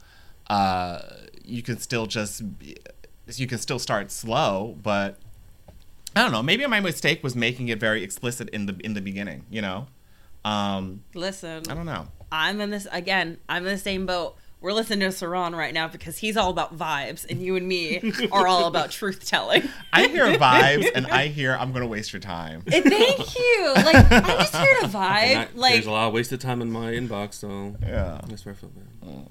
uh 0.49 1.00
you 1.44 1.62
can 1.62 1.78
still 1.78 2.06
just 2.06 2.42
you 3.37 3.47
can 3.47 3.59
still 3.59 3.78
start 3.78 4.11
slow 4.11 4.76
but 4.82 5.18
I 6.16 6.23
don't 6.23 6.32
know. 6.32 6.42
Maybe 6.42 6.66
my 6.66 6.80
mistake 6.80 7.23
was 7.23 7.37
making 7.37 7.68
it 7.68 7.78
very 7.78 8.02
explicit 8.02 8.49
in 8.50 8.66
the 8.66 8.76
in 8.82 8.94
the 8.94 9.00
beginning. 9.00 9.44
You 9.49 9.62
know, 9.62 9.87
um, 10.44 11.04
listen 11.14 11.62
I 11.70 11.75
don't 11.75 11.87
know. 11.87 12.09
i'm 12.32 12.61
in 12.61 12.70
this 12.70 12.87
again 12.92 13.38
i'm 13.49 13.64
in 13.66 13.73
the 13.73 13.78
same 13.78 14.06
boat 14.06 14.37
we're 14.61 14.73
listening 14.75 15.00
to 15.00 15.07
Saran 15.09 15.57
right 15.57 15.73
now 15.73 15.88
because 15.88 16.19
he's 16.19 16.37
all 16.37 16.50
about 16.50 16.76
vibes, 16.76 17.25
and 17.31 17.40
you 17.43 17.57
and 17.57 17.67
me 17.67 18.12
are 18.31 18.47
all 18.47 18.67
about 18.67 18.90
truth 19.00 19.26
telling. 19.26 19.69
I 19.93 20.07
hear 20.09 20.26
vibes, 20.37 20.90
and 20.95 21.07
I 21.07 21.29
hear 21.29 21.57
I'm 21.59 21.73
gonna 21.73 21.87
waste 21.87 22.12
your 22.12 22.21
time. 22.21 22.62
And 22.73 22.85
Thank 22.85 23.38
you. 23.38 23.73
Like 23.75 23.97
I'm 24.12 24.25
just 24.25 24.57
here 24.57 24.76
to 24.81 24.87
vibe. 24.88 25.37
I- 25.37 25.49
like 25.55 25.73
there's 25.75 25.87
a 25.87 25.90
lot 25.90 26.09
of 26.09 26.14
wasted 26.14 26.40
time 26.40 26.61
in 26.62 26.71
my 26.71 26.93
inbox, 26.93 27.35
so 27.35 27.75
Yeah. 27.83 28.21
that's 28.29 28.45
where 28.45 28.55
I 28.55 28.57
feel 28.57 28.71
bad. 28.71 28.87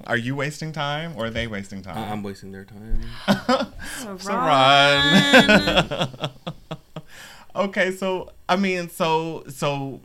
Are 0.08 0.18
you 0.18 0.36
wasting 0.36 0.72
time, 0.72 1.14
or 1.16 1.26
are 1.26 1.30
they 1.30 1.46
wasting 1.48 1.82
time? 1.84 1.98
I- 1.98 2.12
I'm 2.12 2.24
wasting 2.24 2.52
their 2.52 2.66
time. 2.66 3.02
Saran. 4.18 6.32
okay, 7.56 7.92
so 7.92 8.32
I 8.48 8.56
mean, 8.56 8.90
so 8.90 9.44
so, 9.48 10.02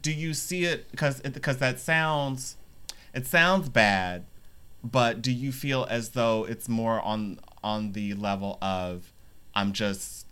do 0.00 0.12
you 0.12 0.34
see 0.34 0.64
it? 0.64 0.90
Because 0.90 1.20
because 1.20 1.58
that 1.58 1.78
sounds, 1.80 2.56
it 3.12 3.26
sounds 3.26 3.68
bad, 3.68 4.24
but 4.84 5.22
do 5.22 5.32
you 5.32 5.50
feel 5.50 5.86
as 5.88 6.10
though 6.10 6.44
it's 6.44 6.68
more 6.68 7.00
on 7.00 7.40
on 7.62 7.92
the 7.92 8.14
level 8.14 8.58
of 8.60 9.12
I'm 9.54 9.72
just 9.72 10.26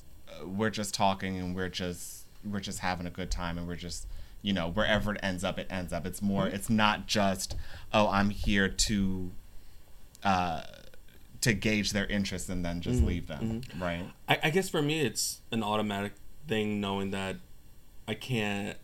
we're 0.44 0.70
just 0.70 0.94
talking 0.94 1.38
and 1.38 1.56
we're 1.56 1.68
just 1.70 2.26
we're 2.44 2.60
just 2.60 2.80
having 2.80 3.06
a 3.06 3.10
good 3.10 3.30
time 3.30 3.56
and 3.58 3.66
we're 3.66 3.76
just 3.76 4.06
you 4.42 4.52
know 4.52 4.68
wherever 4.70 5.14
it 5.14 5.20
ends 5.22 5.42
up 5.42 5.58
it 5.58 5.66
ends 5.70 5.92
up. 5.92 6.04
It's 6.06 6.20
more 6.20 6.44
Mm-hmm. 6.44 6.54
it's 6.54 6.68
not 6.70 7.06
just 7.06 7.56
oh 7.92 8.08
I'm 8.08 8.30
here 8.30 8.68
to 8.68 9.30
uh 10.22 10.62
to 11.40 11.52
gauge 11.54 11.92
their 11.92 12.06
interest 12.06 12.48
and 12.48 12.64
then 12.64 12.80
just 12.80 13.02
leave 13.02 13.26
them, 13.26 13.62
right? 13.78 14.04
I, 14.28 14.38
I 14.44 14.50
guess 14.50 14.68
for 14.68 14.80
me, 14.80 15.00
it's 15.00 15.40
an 15.50 15.64
automatic 15.64 16.12
thing 16.46 16.80
knowing 16.80 17.10
that 17.10 17.36
I 18.06 18.14
can't. 18.14 18.76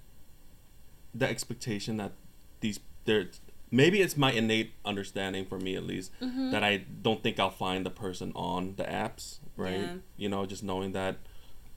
The 1.15 1.29
expectation 1.29 1.99
that 1.99 2.13
these 2.61 2.81
there, 3.05 3.27
maybe 3.71 4.01
it's 4.01 4.17
my 4.17 4.33
innate 4.33 4.73
understanding 4.85 5.45
for 5.45 5.59
me 5.59 5.77
at 5.77 5.85
least 5.85 6.11
that 6.21 6.63
I 6.65 6.79
don't 7.03 7.23
think 7.23 7.39
I'll 7.39 7.51
find 7.51 7.85
the 7.87 7.91
person 7.91 8.33
on 8.35 8.75
the 8.77 8.85
apps, 8.85 9.39
right? 9.57 9.81
Yeah. 9.81 9.95
You 10.17 10.29
know, 10.29 10.47
just 10.47 10.63
knowing 10.63 10.93
that 10.93 11.17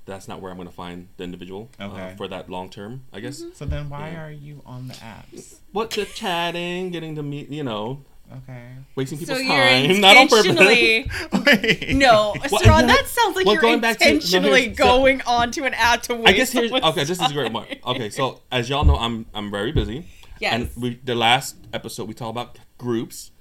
that's 0.06 0.28
not 0.28 0.42
where 0.42 0.50
I'm 0.52 0.58
going 0.58 0.68
to 0.68 0.74
find 0.74 1.08
the 1.18 1.24
individual 1.24 1.70
uh, 1.80 2.16
for 2.16 2.28
that 2.28 2.50
long 2.50 2.70
term. 2.70 3.04
I 3.14 3.20
guess. 3.20 3.44
So 3.54 3.66
then 3.66 3.90
why 3.90 4.10
Yeah. 4.12 4.26
are 4.26 4.32
you 4.32 4.62
on 4.66 4.88
the 4.88 4.96
apps? 4.96 5.56
What 5.72 5.92
the 5.92 6.06
chatting, 6.06 6.90
getting 6.92 7.16
to 7.16 7.24
meet, 7.24 7.50
you 7.50 7.64
know, 7.64 8.04
Okay. 8.44 8.70
wasting 8.96 9.20
So 9.20 9.36
people's 9.36 9.42
you're 9.46 9.58
time, 9.58 10.00
not 10.02 10.16
on 10.18 10.28
purpose. 10.30 10.56
Wait. 11.46 11.96
no, 11.96 12.34
Well, 12.50 12.62
Saran, 12.62 12.88
that 12.88 13.06
sounds 13.08 13.36
like 13.36 13.46
Well, 13.46 13.56
you're 13.56 13.62
going 13.62 13.82
back 13.82 13.98
to- 14.00 14.06
no, 14.06 14.12
intentionally 14.12 14.74
so- 14.74 14.84
going 14.84 15.22
on 15.24 15.52
to 15.52 15.66
an 15.66 15.74
ad 15.74 16.04
to 16.04 16.16
waste. 16.16 16.28
I 16.28 16.32
guess 16.32 16.52
here's 16.54 16.72
okay. 16.72 17.04
This 17.04 17.20
is 17.22 17.30
a 17.30 17.34
great 17.34 17.52
one. 17.52 17.66
Okay, 17.86 18.10
so 18.10 18.40
as 18.52 18.70
y'all 18.70 18.86
know, 18.86 18.96
I'm 18.96 19.26
I'm 19.34 19.52
very 19.52 19.72
busy. 19.74 20.08
Yes. 20.42 20.54
And 20.54 20.70
we 20.84 20.96
the 21.04 21.16
last 21.16 21.56
episode 21.72 22.08
we 22.08 22.14
talked 22.14 22.32
about 22.32 22.60
groups, 22.78 23.32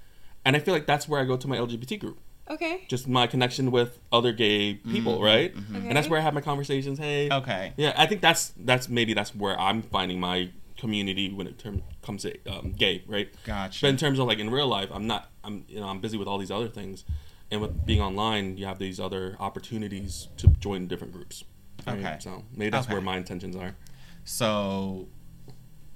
and 0.45 0.55
I 0.55 0.59
feel 0.59 0.73
like 0.73 0.85
that's 0.85 1.07
where 1.09 1.19
I 1.19 1.25
go 1.25 1.35
to 1.37 1.47
my 1.47 1.57
LGBT 1.57 1.99
group, 1.99 2.19
Okay. 2.49 2.85
just 2.87 3.07
my 3.07 3.25
connection 3.27 3.71
with 3.71 3.99
other 4.11 4.31
gay 4.31 4.75
people, 4.75 5.15
Mm-hmm. 5.15 5.23
right? 5.23 5.51
Okay. 5.75 5.87
And 5.87 5.95
that's 5.97 6.07
where 6.09 6.19
I 6.19 6.23
have 6.23 6.33
my 6.33 6.41
conversations. 6.41 6.99
Hey, 6.99 7.29
Okay. 7.31 7.73
yeah, 7.77 7.93
I 7.97 8.05
think 8.05 8.21
that's 8.21 8.53
that's 8.57 8.87
maybe 8.87 9.13
that's 9.13 9.33
where 9.35 9.59
I'm 9.59 9.81
finding 9.81 10.19
my 10.19 10.51
community 10.77 11.31
when 11.31 11.45
it 11.47 11.59
term, 11.59 11.83
comes 12.01 12.21
to 12.23 12.31
um, 12.47 12.71
gay, 12.71 13.03
right? 13.07 13.29
Gotcha. 13.45 13.81
But 13.81 13.89
in 13.89 13.97
terms 13.97 14.17
of 14.19 14.27
like 14.27 14.39
in 14.39 14.49
real 14.49 14.67
life, 14.67 14.89
I'm 14.91 15.07
not. 15.07 15.29
I'm 15.43 15.65
you 15.67 15.79
know 15.79 15.87
I'm 15.87 15.99
busy 16.01 16.17
with 16.17 16.27
all 16.27 16.37
these 16.37 16.51
other 16.51 16.67
things, 16.69 17.03
and 17.51 17.61
with 17.61 17.85
being 17.85 18.01
online, 18.01 18.57
you 18.57 18.65
have 18.67 18.77
these 18.79 18.99
other 18.99 19.35
opportunities 19.39 20.27
to 20.37 20.47
join 20.59 20.87
different 20.87 21.13
groups. 21.13 21.43
right? 21.87 21.97
Okay. 21.99 22.17
So 22.19 22.43
maybe 22.55 22.69
that's 22.69 22.85
Okay. 22.85 22.93
where 22.93 23.01
my 23.01 23.17
intentions 23.17 23.55
are. 23.55 23.75
So 24.23 25.07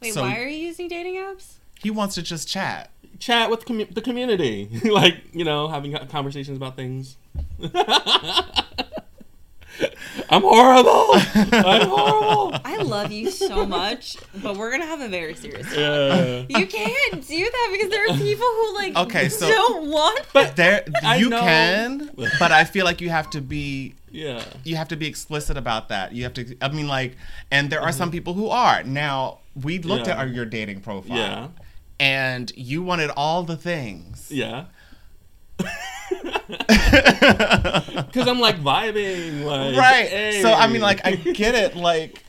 Wait, 0.01 0.13
So- 0.13 0.21
why 0.21 0.37
are 0.39 0.47
you 0.47 0.57
using 0.67 0.87
dating 0.87 1.15
apps? 1.15 1.53
he 1.81 1.91
wants 1.91 2.15
to 2.15 2.21
just 2.23 2.47
chat. 2.47 2.89
Chat 3.19 3.49
with 3.49 3.65
commu- 3.65 3.93
the 3.93 4.01
community, 4.01 4.67
like 4.83 5.17
you 5.33 5.45
know, 5.45 5.67
having 5.67 5.93
conversations 6.07 6.57
about 6.57 6.75
things. 6.75 7.15
I'm 10.29 10.41
horrible. 10.41 11.11
I'm 11.53 11.87
horrible. 11.89 12.57
I 12.65 12.77
love 12.77 13.11
you 13.11 13.29
so 13.29 13.65
much, 13.65 14.15
but 14.41 14.55
we're 14.57 14.71
gonna 14.71 14.85
have 14.85 15.01
a 15.01 15.09
very 15.09 15.35
serious. 15.35 15.67
talk. 15.67 15.75
Yeah. 15.77 16.45
You 16.47 16.65
can't 16.65 17.27
do 17.27 17.37
that 17.43 17.69
because 17.73 17.89
there 17.89 18.03
are 18.05 18.17
people 18.17 18.47
who 18.47 18.73
like 18.75 18.95
Okay, 18.95 19.27
so- 19.29 19.47
don't 19.47 19.91
want. 19.91 20.21
But 20.33 20.55
There 20.55 20.83
you 21.17 21.29
can, 21.29 22.09
but 22.39 22.51
I 22.53 22.63
feel 22.63 22.85
like 22.85 23.01
you 23.01 23.09
have 23.09 23.29
to 23.31 23.41
be 23.41 23.95
yeah. 24.11 24.43
you 24.63 24.77
have 24.77 24.87
to 24.89 24.95
be 24.95 25.07
explicit 25.07 25.57
about 25.57 25.89
that. 25.89 26.13
You 26.13 26.23
have 26.23 26.33
to 26.35 26.55
I 26.61 26.69
mean 26.69 26.87
like 26.87 27.17
and 27.51 27.69
there 27.69 27.81
are 27.81 27.91
some 27.91 28.07
Mm-hmm. 28.09 28.13
people 28.13 28.33
who 28.33 28.47
are. 28.49 28.81
Now, 28.83 29.39
we 29.55 29.79
looked 29.79 30.07
Yeah. 30.07 30.13
at 30.13 30.19
our, 30.19 30.27
your 30.27 30.45
dating 30.45 30.81
profile. 30.81 31.17
Yeah. 31.17 31.47
And 31.99 32.51
you 32.55 32.83
wanted 32.83 33.09
all 33.11 33.43
the 33.43 33.57
things. 33.57 34.29
Yeah. 34.31 34.65
Because 38.05 38.27
I'm 38.27 38.39
like 38.39 38.61
vibing, 38.61 39.43
like 39.43 39.75
right. 39.77 40.07
hey. 40.07 40.41
So 40.41 40.53
I 40.53 40.67
mean 40.67 40.81
like 40.81 41.05
I 41.05 41.15
get 41.15 41.55
it 41.55 41.75
like 41.75 42.23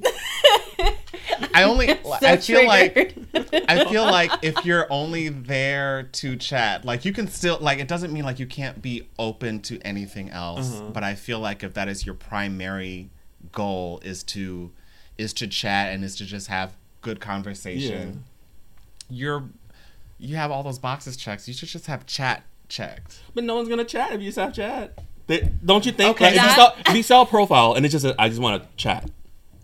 I 1.54 1.64
only 1.64 1.88
So 1.88 2.16
I 2.22 2.36
feel 2.38 2.66
like. 2.66 3.14
I 3.68 3.84
feel 3.90 4.04
like 4.04 4.30
if 4.42 4.64
you're 4.64 4.90
only 4.90 5.28
there 5.28 6.04
to 6.04 6.36
chat, 6.36 6.84
like 6.84 7.04
you 7.04 7.12
can 7.12 7.28
still 7.28 7.58
like 7.60 7.78
it 7.78 7.88
doesn't 7.88 8.12
mean 8.12 8.24
like 8.24 8.38
you 8.38 8.46
can't 8.46 8.80
be 8.80 9.08
open 9.18 9.60
to 9.62 9.78
anything 9.82 10.30
else. 10.30 10.74
Uh-huh. 10.74 10.90
But 10.90 11.02
I 11.04 11.14
feel 11.14 11.40
like 11.40 11.62
if 11.62 11.74
that 11.74 11.88
is 11.88 12.06
your 12.06 12.14
primary 12.14 13.10
goal 13.52 14.00
is 14.04 14.22
to 14.24 14.70
is 15.18 15.32
to 15.34 15.46
chat 15.46 15.92
and 15.92 16.04
is 16.04 16.16
to 16.16 16.24
just 16.24 16.48
have 16.48 16.72
good 17.02 17.20
conversation, 17.20 18.24
you're 19.08 19.44
you 20.18 20.36
have 20.36 20.50
all 20.50 20.62
those 20.62 20.78
boxes 20.78 21.16
checked. 21.16 21.46
You 21.46 21.54
should 21.54 21.68
just 21.68 21.86
have 21.86 22.06
chat 22.06 22.42
checked. 22.68 23.20
but 23.34 23.44
no 23.44 23.54
one's 23.56 23.68
gonna 23.68 23.84
chat 23.84 24.12
if 24.12 24.20
you 24.20 24.28
just 24.28 24.38
have 24.38 24.52
chat. 24.52 24.98
They, 25.26 25.50
don't 25.64 25.84
you 25.84 25.92
think? 25.92 26.16
Okay. 26.16 26.26
Like, 26.26 26.34
if, 26.36 26.40
you 26.42 26.48
That- 26.48 26.56
saw, 26.56 26.90
if 26.90 26.96
you 26.96 27.02
saw 27.02 27.22
a 27.22 27.26
profile 27.26 27.74
and 27.74 27.84
it's 27.84 27.92
just 27.92 28.04
a, 28.04 28.14
I 28.20 28.28
just 28.28 28.40
want 28.40 28.62
to 28.62 28.68
chat. 28.76 29.10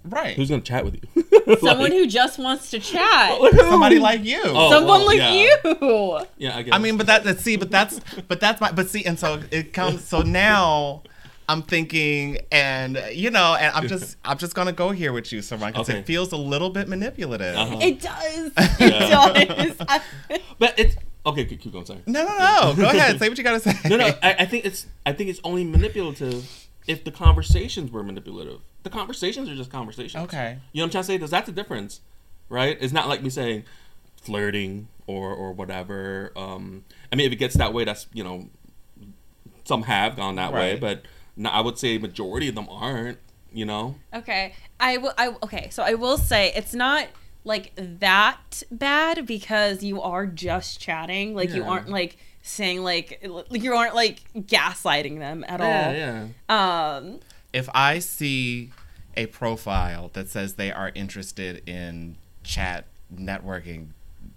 Right. 0.05 0.35
Who's 0.37 0.51
gonna 0.51 0.63
chat 0.63 0.85
with 0.85 0.95
you? 0.97 1.23
Someone 1.61 1.91
Like, 1.91 1.93
who 1.93 2.07
just 2.09 2.39
wants 2.39 2.71
to 2.71 2.81
chat. 2.81 3.39
Somebody 3.59 4.01
like 4.01 4.25
you. 4.25 4.43
Oh, 4.45 4.71
Someone 4.71 5.01
well, 5.01 5.07
like 5.07 5.19
yeah. 5.19 5.33
you. 5.33 6.27
Yeah, 6.39 6.57
I 6.57 6.63
guess. 6.63 6.75
I 6.75 6.79
mean, 6.79 6.97
but 6.97 7.07
that, 7.07 7.23
that 7.25 7.39
see, 7.39 7.57
but 7.57 7.71
that's 7.71 8.01
but 8.27 8.41
that's 8.41 8.61
my 8.61 8.73
but 8.73 8.89
see, 8.89 9.05
and 9.05 9.17
so 9.19 9.41
it 9.53 9.73
comes. 9.73 10.05
So 10.05 10.23
now 10.23 11.03
I'm 11.53 11.63
thinking, 11.63 12.39
and 12.51 13.01
you 13.13 13.31
know, 13.31 13.55
and 13.55 13.75
I'm 13.77 13.87
just 13.89 14.17
I'm 14.25 14.39
just 14.39 14.55
gonna 14.55 14.73
go 14.73 14.91
here 14.91 15.13
with 15.13 15.31
you, 15.33 15.41
Saran, 15.41 15.69
because 15.69 15.89
Okay. 15.91 15.99
it 16.01 16.07
feels 16.07 16.33
a 16.33 16.37
little 16.37 16.71
bit 16.71 16.89
manipulative. 16.89 17.57
Uh-huh. 17.57 17.79
It 17.81 18.01
does. 18.01 18.53
It 18.81 19.79
does. 19.79 20.01
But 20.59 20.79
it's 20.79 20.97
okay. 21.27 21.45
Keep, 21.45 21.61
keep 21.61 21.73
going. 21.73 21.85
Sorry. 21.87 22.01
No, 22.07 22.25
no, 22.25 22.37
no. 22.39 22.75
Go 22.77 22.89
ahead. 22.91 23.19
Say 23.19 23.29
what 23.29 23.37
you 23.39 23.45
gotta 23.45 23.61
say. 23.61 23.75
No, 23.89 23.97
no. 23.97 24.07
I, 24.23 24.37
I 24.41 24.47
think 24.47 24.65
it's 24.65 24.87
I 25.05 25.13
think 25.13 25.29
it's 25.31 25.41
only 25.45 25.65
manipulative 25.65 26.69
if 26.87 27.05
the 27.05 27.11
conversations 27.11 27.91
were 27.91 28.03
manipulative. 28.03 28.61
The 28.83 28.91
conversations 28.91 29.49
are 29.49 29.55
just 29.55 29.71
conversations. 29.71 30.25
Okay. 30.25 30.59
You 30.73 30.81
know 30.81 30.85
what 30.85 30.87
I'm 30.87 30.91
trying 30.91 31.03
to 31.03 31.07
say? 31.07 31.17
There's 31.19 31.31
that's 31.31 31.47
the 31.47 31.53
difference, 31.53 32.01
right? 32.49 32.77
It's 32.81 32.93
not 32.93 33.09
like 33.09 33.23
me 33.23 33.31
saying 33.31 33.65
flirting 34.23 34.89
or 35.07 35.33
or 35.33 35.53
whatever. 35.53 36.33
Um, 36.37 36.85
I 37.13 37.17
mean, 37.17 37.27
if 37.27 37.33
it 37.33 37.37
gets 37.37 37.57
that 37.57 37.73
way, 37.73 37.85
that's 37.85 38.07
you 38.13 38.25
know, 38.25 38.49
some 39.65 39.83
have 39.85 40.17
gone 40.17 40.37
that 40.37 40.53
way, 40.53 40.77
but 40.77 41.03
no, 41.37 41.51
I 41.51 41.61
would 41.61 41.79
say 41.79 41.99
majority 41.99 42.49
of 42.49 42.55
them 42.55 42.69
aren't. 42.69 43.19
You 43.55 43.67
know? 43.67 43.97
Okay. 44.15 44.55
I 44.81 44.97
will. 44.97 45.13
I 45.19 45.29
okay. 45.43 45.69
So 45.71 45.83
I 45.83 45.93
will 45.95 46.17
say 46.17 46.53
it's 46.57 46.73
not 46.75 47.09
like 47.45 47.73
that 47.77 48.63
bad 48.71 49.27
because 49.27 49.83
you 49.83 50.01
are 50.01 50.25
just 50.27 50.81
chatting. 50.81 51.35
Like 51.35 51.53
you 51.53 51.63
aren't 51.65 51.89
like 51.91 52.17
saying 52.41 52.83
like 52.83 53.21
like 53.51 53.63
you 53.63 53.75
aren't 53.75 53.95
like 53.95 54.23
gaslighting 54.35 55.19
them 55.19 55.45
at 55.47 55.61
Yeah, 55.61 56.27
all. 56.49 56.59
yeah. 56.59 56.97
Um. 56.97 57.21
If 57.53 57.69
I 57.75 57.99
see 57.99 58.71
a 59.19 59.27
profile 59.27 60.09
that 60.15 60.31
says 60.31 60.55
they 60.55 60.73
are 60.73 60.91
interested 60.95 61.63
in 61.69 62.17
chat, 62.45 62.87
networking, 63.15 63.89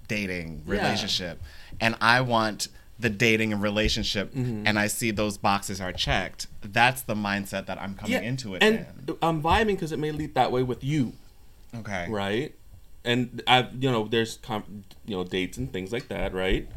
dating, 0.09 0.63
Yeah. 0.65 0.73
relationship, 0.73 1.41
and 1.79 1.95
I 2.01 2.19
want 2.19 2.67
the 2.97 3.09
dating 3.09 3.51
and 3.53 3.61
relationship, 3.61 4.33
Mm-hmm. 4.33 4.65
and 4.67 4.79
I 4.79 4.87
see 4.87 5.11
those 5.11 5.37
boxes 5.37 5.81
are 5.81 5.91
checked, 5.91 6.47
that's 6.63 7.01
the 7.01 7.15
mindset 7.15 7.65
that 7.65 7.81
I'm 7.81 7.93
coming 7.95 8.23
into 8.23 8.55
it 8.55 8.63
and 8.63 8.85
in. 9.07 9.17
I'm 9.21 9.41
vibing 9.41 9.67
because 9.67 9.91
it 9.91 9.99
may 9.99 10.11
lead 10.11 10.33
that 10.35 10.51
way 10.51 10.63
with 10.63 10.83
you. 10.83 11.13
Okay. 11.75 12.07
right? 12.09 12.53
And 13.03 13.43
I, 13.47 13.67
you 13.77 13.91
know, 13.91 14.07
there's 14.07 14.37
com- 14.37 14.83
you 15.05 15.15
know 15.17 15.23
dates 15.23 15.57
and 15.57 15.71
things 15.71 15.91
like 15.91 16.07
that, 16.07 16.33
right? 16.33 16.67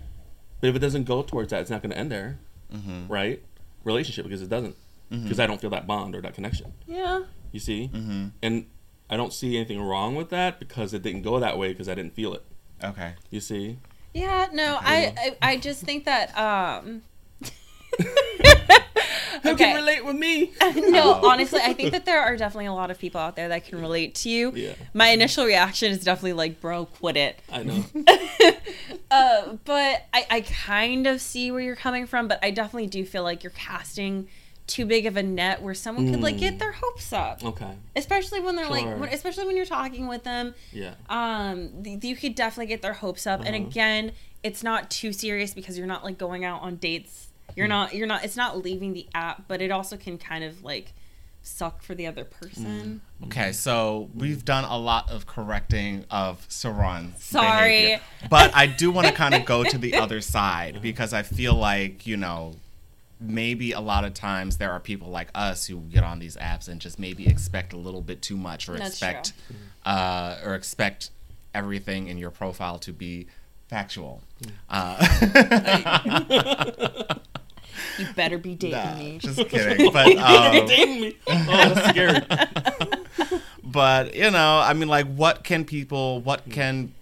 But 0.60 0.70
if 0.70 0.76
it 0.76 0.80
doesn't 0.80 1.04
go 1.04 1.22
towards 1.22 1.50
that, 1.50 1.60
it's 1.60 1.70
not 1.70 1.82
going 1.82 1.92
to 1.92 1.98
end 1.98 2.10
there, 2.10 2.38
Mm-hmm. 2.74 3.06
right? 3.10 3.40
Relationship 3.84 4.24
because 4.24 4.42
it 4.42 4.48
doesn't, 4.50 4.74
because 5.10 5.38
I 5.40 5.46
don't 5.46 5.60
feel 5.60 5.70
that 5.70 5.86
bond 5.86 6.14
or 6.16 6.20
that 6.20 6.34
connection. 6.34 6.72
Yeah. 6.86 7.20
You 7.52 7.60
see, 7.60 7.90
Mm-hmm. 7.94 8.26
and 8.42 8.66
I 9.08 9.16
don't 9.16 9.32
see 9.32 9.56
anything 9.56 9.80
wrong 9.80 10.16
with 10.16 10.28
that 10.30 10.58
because 10.58 10.92
it 10.92 11.02
didn't 11.02 11.22
go 11.22 11.38
that 11.40 11.56
way 11.56 11.68
because 11.68 11.88
I 11.88 11.94
didn't 11.94 12.12
feel 12.14 12.34
it. 12.34 12.44
Okay. 12.84 13.14
You 13.30 13.40
see, 13.40 13.78
Yeah. 14.18 14.48
No. 14.52 14.78
I, 14.80 15.14
I. 15.16 15.52
I 15.52 15.56
just 15.56 15.82
think 15.82 16.04
that. 16.04 16.36
Um. 16.36 17.02
who 19.42 19.56
can 19.56 19.76
relate 19.76 20.04
with 20.04 20.16
me? 20.16 20.52
no, 20.90 21.14
honestly, 21.14 21.60
I 21.62 21.72
think 21.72 21.92
that 21.92 22.04
there 22.04 22.20
are 22.20 22.36
definitely 22.36 22.66
a 22.66 22.72
lot 22.72 22.90
of 22.90 22.98
people 22.98 23.20
out 23.20 23.36
there 23.36 23.48
that 23.48 23.64
can 23.64 23.80
relate 23.80 24.14
to 24.16 24.30
you. 24.30 24.52
Yeah. 24.54 24.74
My 24.94 25.08
initial 25.08 25.44
reaction 25.44 25.90
is 25.92 26.04
definitely 26.04 26.34
like, 26.34 26.60
bro, 26.60 26.86
quit 26.86 27.16
it. 27.16 27.40
I 27.52 27.62
know. 27.62 27.84
Uh, 29.10 29.56
but 29.64 30.06
I, 30.12 30.26
I 30.30 30.40
kind 30.42 31.06
of 31.06 31.22
see 31.22 31.50
where 31.50 31.62
you're 31.62 31.76
coming 31.76 32.06
from, 32.06 32.28
but 32.28 32.38
I 32.42 32.50
definitely 32.50 32.88
do 32.88 33.06
feel 33.06 33.22
like 33.22 33.42
you're 33.42 33.52
casting 33.52 34.28
too 34.68 34.86
big 34.86 35.06
of 35.06 35.16
a 35.16 35.22
net 35.22 35.60
where 35.62 35.74
someone 35.74 36.10
could 36.12 36.20
like 36.20 36.38
get 36.38 36.58
their 36.60 36.72
hopes 36.72 37.12
up. 37.12 37.42
Okay. 37.44 37.72
Especially 37.96 38.38
when 38.40 38.54
they're 38.54 38.66
Sure. 38.66 38.76
like, 38.76 39.00
when, 39.00 39.08
especially 39.08 39.46
when 39.46 39.56
you're 39.56 39.64
talking 39.66 40.06
with 40.06 40.22
them, 40.22 40.54
Yeah. 40.72 40.94
um, 41.08 41.82
th- 41.82 42.04
you 42.04 42.14
could 42.14 42.34
definitely 42.36 42.66
get 42.66 42.82
their 42.82 42.92
hopes 42.92 43.26
up. 43.26 43.40
And 43.40 43.56
Uh-huh. 43.56 43.66
again, 43.66 44.12
it's 44.44 44.62
not 44.62 44.90
too 44.90 45.12
serious 45.12 45.52
because 45.54 45.76
you're 45.76 45.86
not 45.88 46.04
like 46.04 46.18
going 46.18 46.44
out 46.44 46.62
on 46.62 46.76
dates. 46.76 47.28
You're 47.56 47.66
Mm. 47.66 47.70
not, 47.70 47.94
you're 47.94 48.06
not, 48.06 48.24
it's 48.24 48.36
not 48.36 48.62
leaving 48.62 48.92
the 48.92 49.06
app, 49.14 49.48
but 49.48 49.60
it 49.60 49.70
also 49.70 49.96
can 49.96 50.18
kind 50.18 50.44
of 50.44 50.62
like 50.62 50.92
suck 51.42 51.82
for 51.82 51.94
the 51.94 52.06
other 52.06 52.24
person. 52.24 53.00
Okay, 53.24 53.52
so 53.52 54.10
we've 54.14 54.44
done 54.44 54.64
a 54.64 54.76
lot 54.76 55.08
of 55.10 55.26
correcting 55.26 56.04
of 56.10 56.46
Saran's 56.48 57.24
Sorry. 57.24 57.70
behavior. 57.70 58.00
But 58.28 58.54
I 58.54 58.66
do 58.66 58.90
want 58.90 59.06
to 59.06 59.12
kind 59.24 59.34
of 59.34 59.44
go 59.46 59.64
to 59.64 59.78
the 59.78 59.94
other 59.96 60.20
side 60.20 60.80
because 60.82 61.14
I 61.14 61.22
feel 61.22 61.54
like, 61.54 62.06
you 62.06 62.18
know, 62.18 62.54
maybe 63.20 63.72
a 63.72 63.80
lot 63.80 64.04
of 64.04 64.14
times 64.14 64.58
there 64.58 64.70
are 64.70 64.80
people 64.80 65.08
like 65.08 65.28
us 65.34 65.66
who 65.66 65.78
get 65.80 66.04
on 66.04 66.18
these 66.18 66.36
apps 66.36 66.68
and 66.68 66.80
just 66.80 66.98
maybe 66.98 67.26
expect 67.26 67.72
a 67.72 67.76
little 67.76 68.02
bit 68.02 68.22
too 68.22 68.36
much 68.36 68.68
or 68.68 68.76
That's 68.76 68.90
expect 68.90 69.32
uh, 69.84 70.36
or 70.44 70.54
expect 70.54 71.10
everything 71.54 72.08
in 72.08 72.18
your 72.18 72.30
profile 72.30 72.78
to 72.80 72.92
be 72.92 73.26
factual. 73.68 74.22
Uh, 74.70 75.04
You 77.98 78.06
better 78.14 78.38
be 78.38 78.54
dating 78.54 78.78
nah, 78.78 78.94
me. 78.94 79.18
just 79.18 79.48
kidding. 79.48 79.92
But 79.92 80.16
um, 80.16 80.66
Dating 80.66 81.00
me. 81.00 81.16
Oh, 81.26 81.44
that's 81.46 81.88
scary. 81.88 82.20
but 83.64 84.14
you 84.14 84.30
know, 84.30 84.58
I 84.58 84.72
mean, 84.72 84.88
like, 84.88 85.06
what 85.06 85.44
can 85.44 85.64
people? 85.64 86.20
What 86.20 86.48
can 86.50 86.94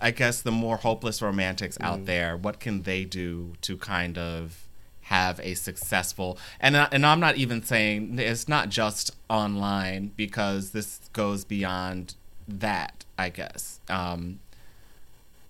I 0.00 0.10
guess 0.10 0.42
the 0.42 0.50
more 0.50 0.76
hopeless 0.76 1.22
romantics 1.22 1.78
out 1.80 2.06
there? 2.06 2.36
What 2.36 2.58
can 2.60 2.82
they 2.82 3.04
do 3.04 3.52
to 3.62 3.76
kind 3.76 4.18
of 4.18 4.61
have 5.12 5.38
a 5.42 5.52
successful? 5.54 6.38
And 6.58 6.76
I- 6.76 6.88
and 6.90 7.04
I'm 7.04 7.20
not 7.20 7.36
even 7.36 7.62
saying 7.62 8.18
it's 8.18 8.48
not 8.48 8.68
just 8.70 9.10
online 9.28 10.12
because 10.16 10.70
this 10.70 11.00
goes 11.12 11.44
beyond 11.44 12.14
that. 12.48 13.04
I 13.18 13.28
guess. 13.28 13.78
Um, 13.88 14.40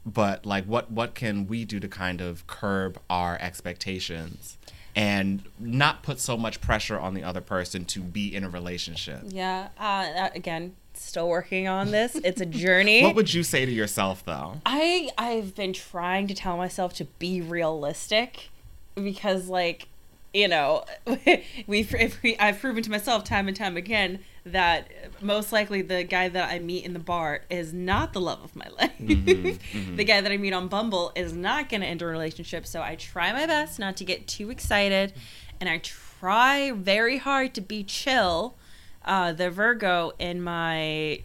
but 0.05 0.45
like, 0.45 0.65
what 0.65 0.91
what 0.91 1.15
can 1.15 1.47
we 1.47 1.65
do 1.65 1.79
to 1.81 1.89
kind 1.89 2.21
of 2.21 2.47
curb 2.47 2.99
our 3.09 3.39
expectations? 3.41 4.59
And 4.95 5.43
not 5.59 6.03
put 6.03 6.21
so 6.21 6.37
much 6.37 6.61
pressure 6.61 6.99
on 6.99 7.15
the 7.15 7.23
other 7.23 7.41
person 7.41 7.87
to 7.87 8.01
be 8.01 8.35
in 8.35 8.45
a 8.45 8.49
relationship. 8.51 9.23
Yeah. 9.29 9.69
Uh, 9.81 9.83
uh, 10.25 10.29
again, 10.35 10.75
still 10.93 11.29
working 11.31 11.67
on 11.67 11.93
this. 11.93 12.15
It's 12.17 12.43
a 12.43 12.47
journey. 12.47 13.03
What 13.07 13.15
would 13.15 13.33
you 13.33 13.43
say 13.43 13.65
to 13.65 13.73
yourself 13.73 14.23
though? 14.27 14.61
I 14.67 15.09
I've 15.17 15.55
been 15.55 15.73
trying 15.73 16.27
to 16.27 16.35
tell 16.35 16.57
myself 16.59 16.93
to 16.95 17.07
be 17.19 17.41
realistic 17.41 18.51
because 18.95 19.49
like 19.49 19.89
you 20.33 20.49
know 20.49 20.85
we've 21.67 21.95
if 21.95 22.23
we, 22.23 22.37
I've 22.39 22.61
proven 22.61 22.83
to 22.83 22.91
myself 22.91 23.25
time 23.25 23.49
and 23.49 23.57
time 23.57 23.77
again 23.77 24.21
that 24.45 24.89
most 25.21 25.53
likely 25.53 25.83
the 25.83 26.03
guy 26.03 26.29
that 26.29 26.51
I 26.51 26.59
meet 26.59 26.85
in 26.85 26.95
the 26.95 26.99
bar 26.99 27.43
is 27.49 27.73
not 27.73 28.13
the 28.13 28.21
love 28.21 28.43
of 28.43 28.57
my 28.57 28.67
life. 28.79 28.93
the 28.99 30.05
guy 30.05 30.21
that 30.21 30.33
I 30.33 30.37
meet 30.37 30.53
on 30.53 30.69
Bumble 30.69 31.13
is 31.15 31.33
not 31.33 31.69
going 31.69 31.81
to 31.81 31.87
enter 31.87 32.09
a 32.09 32.13
relationship, 32.13 32.67
so 32.67 32.83
I 32.83 32.97
try 32.97 33.33
my 33.33 33.47
best 33.47 33.79
not 33.79 33.97
to 33.99 34.05
get 34.05 34.27
too 34.27 34.51
excited 34.51 35.13
and 35.61 35.69
I 35.69 35.79
try 35.79 36.73
very 36.73 37.19
hard 37.19 37.55
to 37.55 37.61
be 37.61 37.85
chill. 37.85 38.57
Uh, 39.05 39.33
the 39.33 39.49
Virgo 39.49 40.13
in 40.19 40.43
my 40.43 41.23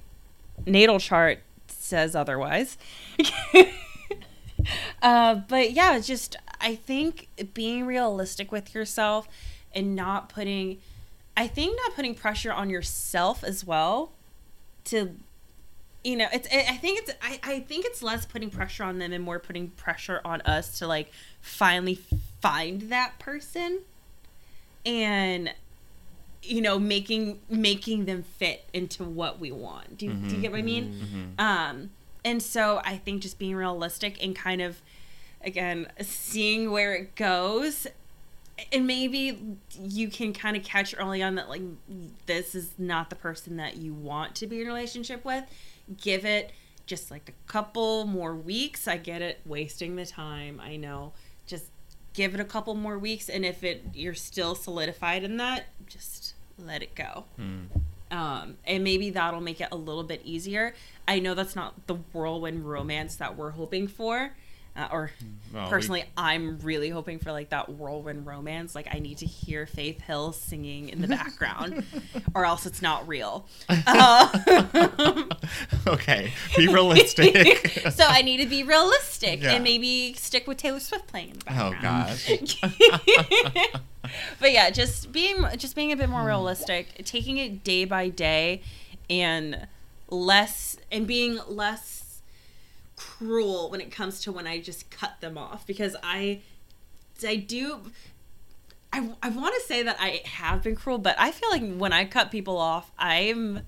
natal 0.65 0.99
chart 0.99 1.39
says 1.67 2.15
otherwise. 2.15 2.77
uh, 5.01 5.35
but 5.35 5.71
yeah, 5.71 5.97
it's 5.97 6.05
just 6.05 6.35
I 6.59 6.75
think 6.75 7.27
being 7.53 7.85
realistic 7.85 8.51
with 8.51 8.73
yourself 8.73 9.27
and 9.73 9.95
not 9.95 10.29
putting, 10.29 10.79
I 11.35 11.47
think 11.47 11.77
not 11.85 11.95
putting 11.95 12.15
pressure 12.15 12.51
on 12.51 12.69
yourself 12.69 13.43
as 13.43 13.65
well. 13.65 14.11
To, 14.85 15.15
you 16.03 16.15
know, 16.15 16.27
it's 16.31 16.47
I 16.51 16.65
I 16.69 16.77
think 16.77 16.99
it's 16.99 17.11
I 17.21 17.39
I 17.43 17.59
think 17.59 17.85
it's 17.85 18.01
less 18.01 18.25
putting 18.25 18.49
pressure 18.49 18.83
on 18.83 18.99
them 18.99 19.11
and 19.11 19.23
more 19.23 19.39
putting 19.39 19.69
pressure 19.71 20.21
on 20.23 20.41
us 20.41 20.79
to 20.79 20.87
like 20.87 21.11
finally 21.41 21.99
find 22.39 22.83
that 22.83 23.19
person, 23.19 23.81
and 24.85 25.53
you 26.41 26.61
know 26.61 26.79
making 26.79 27.41
making 27.49 28.05
them 28.05 28.23
fit 28.23 28.63
into 28.73 29.03
what 29.03 29.39
we 29.39 29.51
want. 29.51 29.97
Do 29.97 30.05
you, 30.05 30.13
do 30.13 30.17
you 30.17 30.25
mm-hmm. 30.31 30.41
get 30.41 30.51
what 30.51 30.59
I 30.59 30.63
mean? 30.63 30.93
Mm-hmm. 30.93 31.17
Mm-hmm. 31.17 31.41
Um, 31.41 31.89
and 32.23 32.41
so 32.41 32.81
I 32.83 32.97
think 32.97 33.21
just 33.21 33.37
being 33.37 33.55
realistic 33.55 34.23
and 34.23 34.35
kind 34.35 34.61
of, 34.61 34.81
again, 35.41 35.87
seeing 36.01 36.71
where 36.71 36.93
it 36.95 37.15
goes. 37.15 37.87
And 38.71 38.87
maybe 38.87 39.57
you 39.79 40.09
can 40.09 40.33
kind 40.33 40.57
of 40.57 40.63
catch 40.63 40.95
early 40.97 41.21
on 41.21 41.35
that, 41.35 41.47
like, 41.47 41.61
this 42.25 42.55
is 42.55 42.71
not 42.77 43.09
the 43.09 43.15
person 43.15 43.57
that 43.57 43.77
you 43.77 43.93
want 43.93 44.35
to 44.35 44.47
be 44.47 44.61
in 44.61 44.67
a 44.67 44.69
relationship 44.69 45.23
with. 45.23 45.43
Give 46.01 46.25
it 46.25 46.51
just 46.87 47.11
like 47.11 47.29
a 47.29 47.51
couple 47.51 48.05
more 48.05 48.35
weeks. 48.35 48.87
I 48.87 48.97
get 48.97 49.21
it, 49.21 49.41
wasting 49.45 49.95
the 49.95 50.05
time. 50.05 50.59
I 50.59 50.75
know. 50.75 51.13
Just 51.45 51.65
give 52.13 52.33
it 52.33 52.39
a 52.39 52.45
couple 52.45 52.73
more 52.73 52.97
weeks. 52.97 53.29
And 53.29 53.45
if 53.45 53.63
it 53.63 53.83
you're 53.93 54.15
still 54.15 54.55
solidified 54.55 55.23
in 55.23 55.37
that, 55.37 55.65
just 55.85 56.33
let 56.57 56.81
it 56.81 56.95
go 56.95 57.25
um, 58.11 58.57
and 58.65 58.83
maybe 58.83 59.09
that'll 59.09 59.41
make 59.41 59.61
it 59.61 59.67
a 59.71 59.75
little 59.75 60.03
bit 60.03 60.21
easier. 60.23 60.73
I 61.07 61.19
know 61.19 61.33
that's 61.33 61.55
not 61.55 61.87
the 61.87 61.95
whirlwind 61.95 62.67
romance 62.67 63.15
that 63.17 63.35
we're 63.37 63.51
hoping 63.51 63.87
for, 63.87 64.35
uh, 64.77 64.87
or 64.91 65.11
Well, 65.53 65.63
we- 65.65 65.69
personally, 65.69 66.03
I'm 66.15 66.59
really 66.59 66.89
hoping 66.89 67.19
for 67.19 67.31
like 67.31 67.49
that 67.49 67.69
whirlwind 67.69 68.25
romance. 68.27 68.75
Like 68.75 68.87
I 68.93 68.99
need 68.99 69.17
to 69.19 69.25
hear 69.25 69.65
Faith 69.65 70.01
Hill 70.01 70.31
singing 70.33 70.89
in 70.89 71.01
the 71.01 71.07
background, 71.07 71.83
or 72.35 72.45
else 72.45 72.65
it's 72.65 72.81
not 72.81 73.07
real. 73.07 73.47
Uh, 73.69 75.25
okay, 75.87 76.31
be 76.55 76.67
realistic. 76.67 77.81
so 77.91 78.03
I 78.07 78.21
need 78.21 78.37
to 78.37 78.45
be 78.45 78.63
realistic 78.63 79.41
Yeah. 79.41 79.53
and 79.53 79.63
maybe 79.63 80.13
stick 80.13 80.47
with 80.47 80.57
Taylor 80.57 80.79
Swift 80.79 81.07
playing 81.07 81.29
in 81.29 81.39
the 81.39 81.45
background. 81.45 82.55
oh 82.63 82.69
gosh. 83.01 83.81
but 84.39 84.51
yeah, 84.51 84.69
just 84.69 85.11
being 85.11 85.45
just 85.57 85.75
being 85.75 85.91
a 85.91 85.95
bit 85.95 86.09
more 86.09 86.23
realistic, 86.25 87.03
taking 87.05 87.37
it 87.37 87.63
day 87.63 87.85
by 87.85 88.09
day, 88.09 88.61
and 89.09 89.67
less 90.09 90.77
and 90.91 91.05
being 91.07 91.39
less 91.47 91.96
cruel 92.97 93.69
when 93.69 93.79
it 93.79 93.91
comes 93.91 94.19
to 94.21 94.31
when 94.31 94.45
I 94.45 94.59
just 94.59 94.89
cut 94.89 95.21
them 95.21 95.37
off 95.37 95.65
because 95.65 95.95
I 96.03 96.41
I 97.25 97.37
do 97.37 97.81
I, 98.91 99.09
I 99.21 99.29
want 99.29 99.55
to 99.55 99.61
say 99.61 99.83
that 99.83 99.97
I 99.99 100.21
have 100.25 100.63
been 100.63 100.75
cruel, 100.75 100.97
but 100.97 101.15
I 101.19 101.31
feel 101.31 101.49
like 101.49 101.75
when 101.77 101.93
I 101.93 102.05
cut 102.05 102.31
people 102.31 102.57
off, 102.57 102.91
I'm 102.97 103.61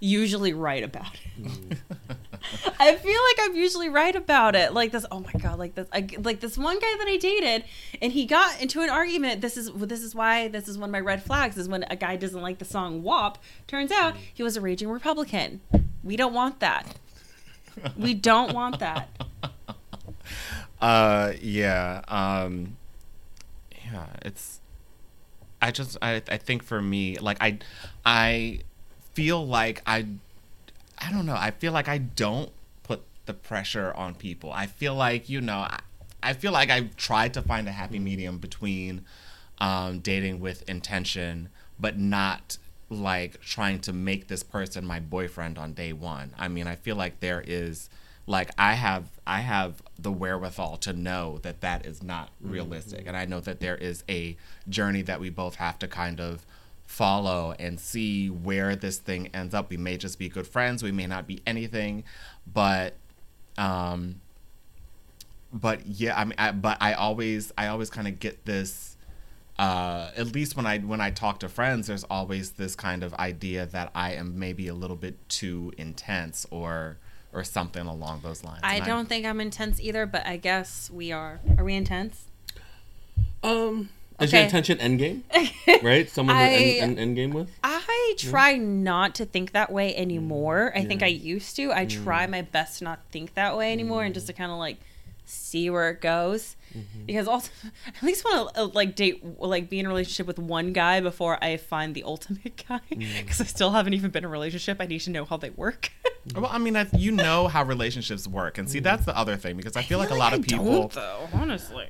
usually 0.00 0.52
right 0.52 0.82
about 0.82 1.14
it. 1.14 1.42
Mm. 1.42 1.78
I 2.78 2.94
feel 2.96 3.20
like 3.30 3.48
I'm 3.48 3.56
usually 3.56 3.88
right 3.88 4.14
about 4.14 4.54
it. 4.54 4.72
Like 4.72 4.92
this, 4.92 5.06
oh 5.10 5.20
my 5.20 5.32
god, 5.40 5.58
like 5.58 5.74
this, 5.74 5.88
I, 5.92 6.06
like 6.18 6.40
this 6.40 6.58
one 6.58 6.78
guy 6.78 6.94
that 6.98 7.06
I 7.08 7.16
dated, 7.16 7.64
and 8.02 8.12
he 8.12 8.26
got 8.26 8.60
into 8.60 8.82
an 8.82 8.90
argument. 8.90 9.40
This 9.40 9.56
is 9.56 9.70
this 9.72 10.02
is 10.02 10.14
why 10.14 10.48
this 10.48 10.68
is 10.68 10.76
one 10.78 10.90
of 10.90 10.92
my 10.92 11.00
red 11.00 11.22
flags 11.22 11.56
is 11.56 11.68
when 11.68 11.84
a 11.88 11.96
guy 11.96 12.16
doesn't 12.16 12.42
like 12.42 12.58
the 12.58 12.64
song 12.64 13.02
WAP. 13.02 13.38
Turns 13.66 13.90
out 13.90 14.14
mm. 14.14 14.18
he 14.34 14.42
was 14.42 14.56
a 14.56 14.60
raging 14.60 14.88
Republican. 14.88 15.60
We 16.02 16.16
don't 16.16 16.34
want 16.34 16.60
that. 16.60 16.96
We 17.96 18.14
don't 18.14 18.52
want 18.54 18.80
that. 18.80 19.08
Uh, 20.80 21.32
yeah. 21.40 22.02
Um, 22.08 22.76
yeah. 23.84 24.06
It's. 24.22 24.60
I 25.62 25.70
just. 25.70 25.96
I. 26.02 26.22
I 26.28 26.36
think 26.36 26.62
for 26.62 26.82
me, 26.82 27.16
like 27.16 27.38
I, 27.40 27.58
I 28.04 28.60
feel 29.14 29.46
like 29.46 29.82
I. 29.86 30.06
I 30.98 31.10
don't 31.10 31.26
know. 31.26 31.36
I 31.36 31.50
feel 31.50 31.72
like 31.72 31.88
I 31.88 31.98
don't 31.98 32.50
put 32.82 33.02
the 33.24 33.34
pressure 33.34 33.92
on 33.94 34.14
people. 34.14 34.52
I 34.52 34.66
feel 34.66 34.94
like 34.94 35.28
you 35.28 35.40
know. 35.40 35.58
I, 35.60 35.80
I 36.22 36.32
feel 36.32 36.52
like 36.52 36.70
I've 36.70 36.96
tried 36.96 37.34
to 37.34 37.42
find 37.42 37.68
a 37.68 37.72
happy 37.72 37.98
medium 37.98 38.38
between 38.38 39.04
um, 39.58 40.00
dating 40.00 40.40
with 40.40 40.68
intention, 40.68 41.48
but 41.78 41.98
not 41.98 42.58
like 42.88 43.40
trying 43.40 43.80
to 43.80 43.92
make 43.92 44.28
this 44.28 44.42
person 44.42 44.86
my 44.86 45.00
boyfriend 45.00 45.58
on 45.58 45.72
day 45.72 45.92
one. 45.92 46.32
I 46.38 46.48
mean, 46.48 46.66
I 46.66 46.76
feel 46.76 46.96
like 46.96 47.20
there 47.20 47.42
is 47.46 47.90
like 48.26 48.50
I 48.58 48.74
have 48.74 49.04
I 49.26 49.40
have 49.40 49.82
the 49.98 50.12
wherewithal 50.12 50.78
to 50.78 50.92
know 50.92 51.38
that 51.42 51.60
that 51.60 51.86
is 51.86 52.02
not 52.02 52.30
realistic, 52.40 53.04
and 53.06 53.16
I 53.16 53.24
know 53.24 53.40
that 53.40 53.60
there 53.60 53.76
is 53.76 54.04
a 54.08 54.36
journey 54.68 55.02
that 55.02 55.20
we 55.20 55.30
both 55.30 55.56
have 55.56 55.78
to 55.80 55.88
kind 55.88 56.20
of 56.20 56.44
follow 56.86 57.54
and 57.58 57.80
see 57.80 58.28
where 58.28 58.76
this 58.76 58.98
thing 58.98 59.28
ends 59.34 59.54
up. 59.54 59.70
We 59.70 59.76
may 59.76 59.96
just 59.96 60.18
be 60.18 60.28
good 60.28 60.46
friends, 60.46 60.82
we 60.82 60.92
may 60.92 61.06
not 61.06 61.26
be 61.26 61.40
anything, 61.46 62.04
but 62.52 62.94
um 63.58 64.20
but 65.52 65.86
yeah, 65.86 66.18
I 66.18 66.24
mean, 66.24 66.34
I, 66.38 66.52
but 66.52 66.76
I 66.80 66.92
always, 66.94 67.52
I 67.56 67.68
always 67.68 67.90
kind 67.90 68.08
of 68.08 68.20
get 68.20 68.44
this. 68.44 68.95
Uh, 69.58 70.10
at 70.16 70.34
least 70.34 70.54
when 70.56 70.66
I 70.66 70.78
when 70.78 71.00
I 71.00 71.10
talk 71.10 71.40
to 71.40 71.48
friends, 71.48 71.86
there's 71.86 72.04
always 72.04 72.52
this 72.52 72.74
kind 72.74 73.02
of 73.02 73.14
idea 73.14 73.64
that 73.66 73.90
I 73.94 74.12
am 74.12 74.38
maybe 74.38 74.68
a 74.68 74.74
little 74.74 74.96
bit 74.96 75.26
too 75.28 75.72
intense 75.78 76.46
or 76.50 76.98
or 77.32 77.42
something 77.44 77.86
along 77.86 78.20
those 78.22 78.44
lines. 78.44 78.60
I 78.62 78.76
And 78.76 78.84
don't 78.84 79.08
think 79.08 79.24
I'm 79.26 79.40
intense 79.40 79.80
either, 79.80 80.04
but 80.06 80.26
I 80.26 80.36
guess 80.36 80.90
we 80.90 81.10
are. 81.12 81.40
Are 81.58 81.64
we 81.64 81.74
intense? 81.74 82.26
Um, 83.42 83.90
is 84.20 84.28
Okay. 84.30 84.38
your 84.38 84.44
intention 84.44 84.78
endgame? 84.78 85.22
Right? 85.82 86.08
Someone 86.08 86.36
to 86.36 86.42
end, 86.42 86.80
end, 86.80 86.98
end 86.98 87.16
game 87.16 87.30
with? 87.32 87.50
I 87.62 88.14
try 88.18 88.56
not 88.56 89.14
to 89.16 89.26
think 89.26 89.52
that 89.52 89.70
way 89.70 89.94
anymore. 89.96 90.72
I 90.74 90.84
think 90.84 91.02
I 91.02 91.06
used 91.08 91.56
to. 91.56 91.72
I 91.72 91.84
try 91.86 92.26
my 92.26 92.42
best 92.42 92.78
to 92.78 92.84
not 92.84 93.00
think 93.10 93.34
that 93.34 93.56
way 93.56 93.72
anymore 93.72 94.04
and 94.04 94.14
just 94.14 94.26
to 94.28 94.32
kind 94.32 94.50
of 94.52 94.58
like 94.58 94.78
see 95.26 95.68
where 95.68 95.90
it 95.90 96.00
goes. 96.00 96.56
Mm-hmm. 96.76 97.06
Because 97.06 97.28
also, 97.28 97.50
I 97.64 97.88
at 97.96 98.02
least 98.02 98.24
want 98.24 98.54
to 98.54 98.60
uh, 98.60 98.66
like 98.68 98.94
date, 98.94 99.24
like 99.40 99.70
be 99.70 99.78
in 99.78 99.86
a 99.86 99.88
relationship 99.88 100.26
with 100.26 100.38
one 100.38 100.72
guy 100.72 101.00
before 101.00 101.42
I 101.42 101.56
find 101.56 101.94
the 101.94 102.02
ultimate 102.04 102.64
guy. 102.68 102.80
Mm. 102.90 103.22
Because 103.22 103.40
I 103.40 103.44
still 103.44 103.70
haven't 103.70 103.94
even 103.94 104.10
been 104.10 104.24
in 104.24 104.28
a 104.28 104.32
relationship. 104.32 104.78
I 104.80 104.86
need 104.86 105.00
to 105.00 105.10
know 105.10 105.24
how 105.24 105.36
they 105.36 105.50
work. 105.50 105.90
Mm-hmm. 106.26 106.40
Well, 106.40 106.50
I 106.52 106.58
mean, 106.58 106.74
I, 106.74 106.88
you 106.92 107.12
know 107.12 107.46
how 107.46 107.62
relationships 107.62 108.26
work, 108.26 108.58
and 108.58 108.68
see, 108.68 108.80
mm. 108.80 108.82
that's 108.82 109.04
the 109.04 109.16
other 109.16 109.36
thing 109.36 109.56
because 109.56 109.76
I 109.76 109.82
feel 109.82 110.00
like 110.00 110.10
a 110.10 110.14
lot 110.16 110.32
of 110.32 110.42
people. 110.42 110.88
though, 110.88 111.28
honestly. 111.32 111.86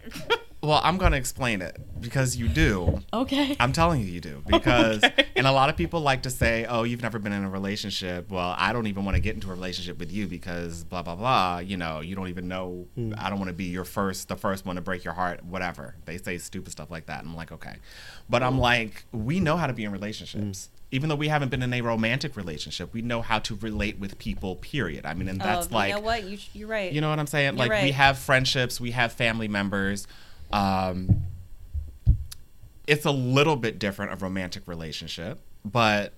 Well, 0.62 0.81
I'm 0.83 0.97
gonna 0.97 1.16
explain 1.16 1.61
it 1.61 1.77
because 2.01 2.37
you 2.37 2.49
do. 2.49 3.03
Okay. 3.12 3.57
I'm 3.61 3.73
telling 3.73 4.01
you, 4.01 4.07
you 4.07 4.21
do 4.21 4.42
because, 4.47 5.05
Okay. 5.05 5.27
and 5.37 5.47
a 5.47 5.53
lot 5.53 5.69
of 5.69 5.77
people 5.77 6.01
like 6.01 6.23
to 6.23 6.31
say, 6.31 6.64
"Oh, 6.64 6.83
you've 6.83 7.03
never 7.03 7.19
been 7.19 7.33
in 7.33 7.45
a 7.45 7.51
relationship." 7.51 8.31
Well, 8.31 8.55
I 8.57 8.73
don't 8.73 8.87
even 8.87 9.05
want 9.05 9.16
to 9.16 9.21
get 9.21 9.35
into 9.35 9.49
a 9.49 9.51
relationship 9.51 9.99
with 9.99 10.11
you 10.11 10.27
because 10.27 10.83
blah 10.85 11.03
blah 11.03 11.14
blah. 11.14 11.59
You 11.59 11.77
know, 11.77 12.01
you 12.01 12.16
don't 12.16 12.29
even 12.29 12.49
know. 12.49 12.87
Hmm. 12.95 13.12
I 13.19 13.29
don't 13.29 13.38
want 13.38 13.51
to 13.51 13.55
be 13.55 13.64
your 13.64 13.85
first, 13.85 14.29
the 14.29 14.37
first 14.37 14.64
one 14.64 14.77
to 14.77 14.83
break 14.83 15.05
your 15.05 15.14
heart. 15.14 15.45
Whatever 15.45 15.95
they 16.07 16.16
say, 16.19 16.38
stupid 16.38 16.73
stuff 16.73 16.90
like 16.90 17.07
that. 17.07 17.21
And 17.21 17.29
I'm 17.29 17.37
like, 17.37 17.53
okay, 17.53 17.77
but 18.29 18.42
I'm 18.42 18.59
like, 18.59 19.05
we 19.12 19.40
know 19.40 19.57
how 19.57 19.66
to 19.66 19.73
be 19.75 19.85
in 19.85 19.92
relationships. 19.92 20.69
Hmm. 20.73 20.77
Even 20.92 21.09
though 21.09 21.16
we 21.16 21.29
haven't 21.29 21.49
been 21.51 21.62
in 21.62 21.75
a 21.75 21.81
romantic 21.81 22.37
relationship, 22.37 22.95
we 22.95 23.03
know 23.03 23.21
how 23.21 23.40
to 23.40 23.57
relate 23.57 23.99
with 23.99 24.19
people. 24.19 24.57
Period. 24.57 25.05
I 25.05 25.14
mean, 25.14 25.29
and 25.29 25.42
oh, 25.42 25.45
that's 25.45 25.69
oh, 25.71 25.75
like, 25.75 25.88
you 25.90 25.95
know 25.97 26.01
what? 26.01 26.25
You, 26.25 26.38
you're 26.55 26.69
right. 26.69 26.92
you 26.92 27.01
know 27.01 27.11
what 27.11 27.19
I'm 27.19 27.27
saying? 27.27 27.57
You're 27.57 27.69
like 27.69 27.83
we 27.83 27.90
have 27.90 28.19
friendships, 28.19 28.81
we 28.81 28.92
have 28.92 29.12
family 29.12 29.49
members. 29.49 30.07
Um, 30.52 31.22
it's 32.87 33.04
a 33.04 33.11
little 33.11 33.56
bit 33.56 33.78
different 33.78 34.12
a 34.12 34.16
romantic 34.16 34.66
relationship, 34.68 35.40
but 35.64 36.12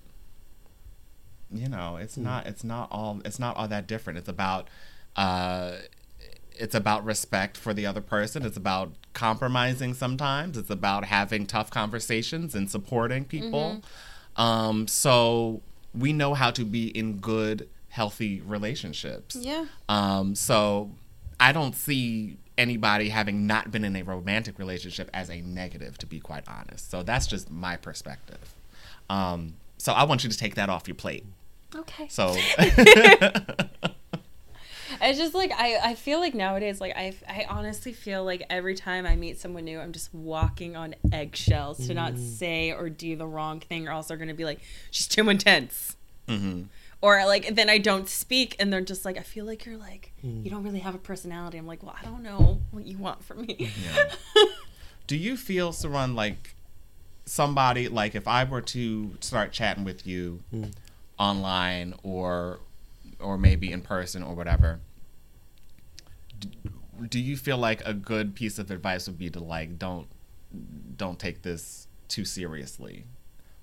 you 1.51 1.67
know, 1.67 1.97
it's 1.97 2.17
not 2.17 2.45
it's 2.45 2.63
not 2.63 2.89
all 2.91 3.21
it's 3.25 3.39
not 3.39 3.57
all 3.57 3.67
that 3.67 3.87
different. 3.87 4.19
It's 4.19 4.29
about 4.29 4.67
uh 5.15 5.77
it's 6.59 6.75
about 6.75 7.05
respect 7.05 7.57
for 7.57 7.73
the 7.73 7.85
other 7.85 8.01
person. 8.01 8.45
It's 8.45 8.57
about 8.57 8.91
compromising 9.13 9.93
sometimes. 9.93 10.57
It's 10.57 10.69
about 10.69 11.05
having 11.05 11.45
tough 11.45 11.71
conversations 11.71 12.53
and 12.53 12.69
supporting 12.69 13.23
people. 13.23 13.81
Um, 14.35 14.87
so 14.87 15.61
we 15.93 16.11
know 16.13 16.33
how 16.33 16.51
to 16.51 16.65
be 16.65 16.87
in 16.89 17.17
good, 17.17 17.69
healthy 17.87 18.41
relationships. 18.41 19.37
Yeah. 19.37 19.65
Um, 19.87 20.35
so 20.35 20.91
I 21.39 21.53
don't 21.53 21.75
see 21.75 22.37
anybody 22.59 23.09
having 23.09 23.47
not 23.47 23.71
been 23.71 23.83
in 23.83 23.95
a 23.95 24.03
romantic 24.03 24.59
relationship 24.59 25.09
as 25.13 25.29
a 25.29 25.41
negative, 25.41 25.97
to 25.99 26.05
be 26.05 26.19
quite 26.19 26.43
honest. 26.47 26.91
So 26.91 27.01
that's 27.01 27.25
just 27.25 27.49
my 27.49 27.77
perspective. 27.77 28.53
Um, 29.09 29.55
so 29.77 29.93
I 29.93 30.03
want 30.03 30.23
you 30.23 30.29
to 30.29 30.37
take 30.37 30.55
that 30.55 30.69
off 30.69 30.87
your 30.87 30.95
plate. 30.95 31.25
Okay. 31.75 32.07
So 32.09 32.35
It's 35.01 35.17
just 35.17 35.33
like 35.33 35.51
I, 35.55 35.77
I 35.77 35.95
feel 35.95 36.19
like 36.19 36.33
nowadays 36.33 36.81
like 36.81 36.95
I, 36.95 37.15
I 37.27 37.45
honestly 37.47 37.93
feel 37.93 38.23
like 38.23 38.43
every 38.49 38.75
time 38.75 39.05
I 39.05 39.15
meet 39.15 39.39
someone 39.39 39.65
new 39.65 39.79
I'm 39.79 39.93
just 39.93 40.13
walking 40.13 40.75
on 40.75 40.95
eggshells 41.11 41.87
to 41.87 41.93
not 41.93 42.17
say 42.17 42.71
or 42.71 42.89
do 42.89 43.15
the 43.15 43.27
wrong 43.27 43.59
thing 43.59 43.87
or 43.87 43.91
else 43.91 44.07
they're 44.07 44.17
gonna 44.17 44.33
be 44.33 44.45
like 44.45 44.59
she's 44.91 45.07
too 45.07 45.29
intense 45.29 45.95
mhm. 46.27 46.65
Or 47.01 47.25
like 47.25 47.55
then 47.55 47.69
I 47.69 47.77
don't 47.77 48.09
speak 48.09 48.55
and 48.59 48.71
they're 48.71 48.81
just 48.81 49.05
like 49.05 49.17
I 49.17 49.21
feel 49.21 49.45
like 49.45 49.65
you're 49.65 49.77
like 49.77 50.13
hmm. 50.21 50.43
you 50.43 50.51
don't 50.51 50.63
really 50.63 50.79
have 50.79 50.95
a 50.95 50.99
personality. 50.99 51.57
I'm 51.57 51.67
like 51.67 51.83
well 51.83 51.95
I 51.99 52.05
don't 52.05 52.23
know 52.23 52.61
what 52.71 52.85
you 52.85 52.97
want 52.97 53.23
from 53.23 53.41
me. 53.41 53.71
Yeah. 53.83 54.45
do 55.07 55.15
you 55.15 55.37
feel, 55.37 55.71
Saran, 55.71 56.15
like 56.15 56.55
somebody 57.25 57.87
like 57.87 58.15
if 58.15 58.27
I 58.27 58.43
were 58.43 58.61
to 58.61 59.15
start 59.21 59.51
chatting 59.51 59.83
with 59.83 60.05
you 60.05 60.41
hmm. 60.51 60.65
online 61.17 61.93
or 62.03 62.59
or 63.19 63.37
maybe 63.37 63.71
in 63.71 63.81
person 63.81 64.23
or 64.23 64.35
whatever, 64.35 64.79
d- 66.39 66.51
do 67.07 67.19
you 67.19 67.37
feel 67.37 67.57
like 67.57 67.81
a 67.85 67.93
good 67.93 68.35
piece 68.35 68.59
of 68.59 68.71
advice 68.71 69.07
would 69.07 69.17
be 69.17 69.29
to 69.29 69.39
like 69.39 69.79
don't 69.79 70.07
don't 70.97 71.17
take 71.17 71.43
this 71.43 71.87
too 72.07 72.25
seriously? 72.25 73.05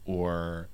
Or 0.04 0.68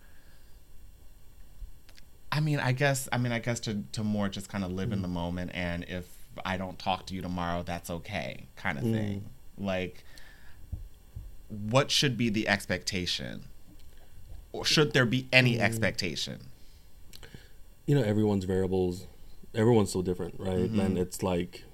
I 2.32 2.40
mean, 2.40 2.58
I 2.58 2.72
guess 2.72 3.08
I 3.12 3.18
mean 3.18 3.30
I 3.30 3.38
guess 3.38 3.60
to 3.60 3.84
to 3.92 4.02
more 4.02 4.28
just 4.28 4.48
kind 4.48 4.64
of 4.64 4.72
live 4.72 4.90
in 4.92 5.02
the 5.02 5.08
mm. 5.08 5.12
moment 5.12 5.52
and 5.54 5.84
if 5.84 6.06
I 6.44 6.56
don't 6.56 6.78
talk 6.78 7.06
to 7.06 7.14
you 7.14 7.22
tomorrow, 7.22 7.62
that's 7.62 7.90
okay, 7.90 8.46
kind 8.56 8.78
of 8.78 8.84
mm. 8.84 8.92
thing. 8.92 9.24
Like 9.56 10.02
what 11.48 11.90
should 11.90 12.16
be 12.16 12.30
the 12.30 12.48
expectation? 12.48 13.44
Or 14.50 14.64
should 14.64 14.92
there 14.92 15.06
be 15.06 15.28
any 15.32 15.58
mm. 15.58 15.60
expectation? 15.60 16.40
you 17.86 17.94
know 17.94 18.02
everyone's 18.02 18.44
variables 18.44 19.06
everyone's 19.54 19.92
so 19.92 20.02
different 20.02 20.34
right 20.38 20.70
mm-hmm. 20.70 20.80
and 20.80 20.98
it's 20.98 21.22
like 21.22 21.64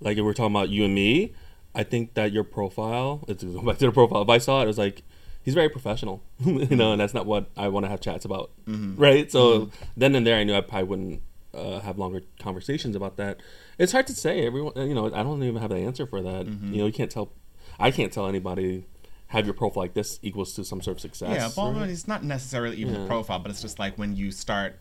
like 0.00 0.16
if 0.16 0.24
we're 0.24 0.32
talking 0.32 0.54
about 0.54 0.68
you 0.68 0.84
and 0.84 0.94
me 0.94 1.32
i 1.74 1.82
think 1.82 2.14
that 2.14 2.32
your 2.32 2.44
profile 2.44 3.24
it's 3.28 3.42
go 3.42 3.62
back 3.62 3.78
to 3.78 3.86
the 3.86 3.92
profile 3.92 4.22
if 4.22 4.28
i 4.28 4.38
saw 4.38 4.60
it 4.60 4.64
it 4.64 4.66
was 4.66 4.78
like 4.78 5.02
he's 5.48 5.54
very 5.54 5.70
professional. 5.70 6.22
You 6.70 6.76
know 6.76 6.92
and 6.92 7.00
that's 7.00 7.14
not 7.14 7.24
what 7.32 7.44
i 7.56 7.66
want 7.68 7.84
to 7.86 7.90
have 7.94 8.00
chats 8.00 8.24
about. 8.30 8.50
Right? 8.66 9.30
So 9.32 9.70
then 9.96 10.14
and 10.14 10.26
there 10.26 10.36
i 10.40 10.44
knew 10.44 10.54
i 10.54 10.60
probably 10.60 10.88
wouldn't 10.90 11.22
uh, 11.54 11.80
have 11.80 11.96
longer 11.98 12.20
conversations 12.38 12.94
about 12.94 13.16
that. 13.16 13.34
It's 13.78 13.92
hard 13.92 14.06
to 14.08 14.14
say. 14.24 14.46
Everyone 14.46 14.72
you 14.90 14.94
know 14.98 15.06
i 15.20 15.22
don't 15.22 15.42
even 15.42 15.60
have 15.64 15.70
the 15.70 15.76
answer 15.88 16.06
for 16.06 16.20
that. 16.22 16.44
You 16.46 16.78
know 16.80 16.86
you 16.86 16.92
can't 17.00 17.10
tell 17.16 17.32
i 17.80 17.90
can't 17.90 18.12
tell 18.12 18.26
anybody 18.34 18.84
have 19.28 19.44
your 19.48 19.54
profile 19.62 19.82
like 19.84 19.94
this 19.94 20.18
equals 20.28 20.50
to 20.56 20.64
some 20.64 20.80
sort 20.82 20.96
of 20.96 21.00
success 21.00 21.34
Yeah, 21.36 21.50
well, 21.56 21.72
right? 21.72 21.90
it's 21.90 22.08
not 22.08 22.24
necessarily 22.24 22.76
even 22.82 22.94
Yeah. 22.94 23.04
a 23.04 23.06
profile, 23.06 23.38
but 23.42 23.50
it's 23.52 23.60
just 23.68 23.78
like 23.78 23.94
when 24.02 24.16
you 24.20 24.30
start 24.30 24.72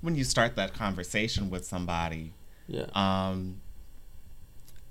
when 0.00 0.14
you 0.18 0.24
start 0.24 0.50
that 0.56 0.70
conversation 0.84 1.50
with 1.50 1.64
somebody, 1.66 2.24
yeah. 2.68 2.86
um, 3.04 3.60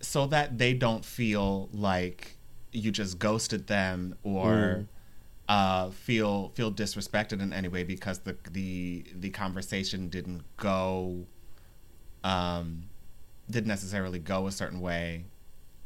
so 0.02 0.28
that 0.28 0.58
they 0.58 0.74
don't 0.74 1.04
feel 1.04 1.70
like 1.74 2.36
you 2.72 2.92
just 2.92 3.18
ghosted 3.20 3.68
them 3.68 4.16
or 4.24 4.48
Mm. 4.52 4.88
Uh, 5.50 5.90
feel 5.90 6.50
feel 6.50 6.72
disrespected 6.72 7.42
in 7.42 7.52
any 7.52 7.68
way 7.68 7.84
because 7.84 8.20
the 8.20 8.38
the 8.52 9.04
the 9.16 9.30
conversation 9.32 10.08
didn't 10.08 10.44
go 10.56 11.26
um, 12.24 12.84
didn't 13.50 13.68
necessarily 13.68 14.20
go 14.20 14.48
a 14.48 14.52
certain 14.52 14.80
way. 14.80 15.26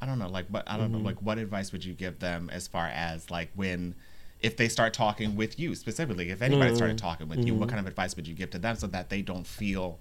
I 0.02 0.06
don't 0.06 0.20
know, 0.20 0.28
like, 0.28 0.52
but 0.52 0.70
I 0.70 0.76
don't 0.76 0.92
know, 0.92 0.98
like, 0.98 1.22
what 1.22 1.38
advice 1.38 1.72
would 1.72 1.86
you 1.86 1.94
give 1.94 2.20
them 2.20 2.50
as 2.52 2.68
far 2.68 2.88
as 2.88 3.32
like 3.32 3.52
when, 3.56 3.96
if 4.42 4.58
they 4.58 4.68
start 4.68 4.94
talking 4.94 5.38
with 5.38 5.58
you 5.58 5.76
specifically, 5.76 6.30
if 6.30 6.42
anybody 6.42 6.72
started 6.76 6.98
talking 6.98 7.30
with 7.30 7.46
you, 7.48 7.54
what 7.56 7.70
kind 7.70 7.80
of 7.80 7.88
advice 7.88 8.18
would 8.18 8.28
you 8.28 8.34
give 8.34 8.50
to 8.50 8.60
them 8.60 8.76
so 8.76 8.88
that 8.88 9.10
they 9.10 9.22
don't 9.22 9.48
feel, 9.48 9.98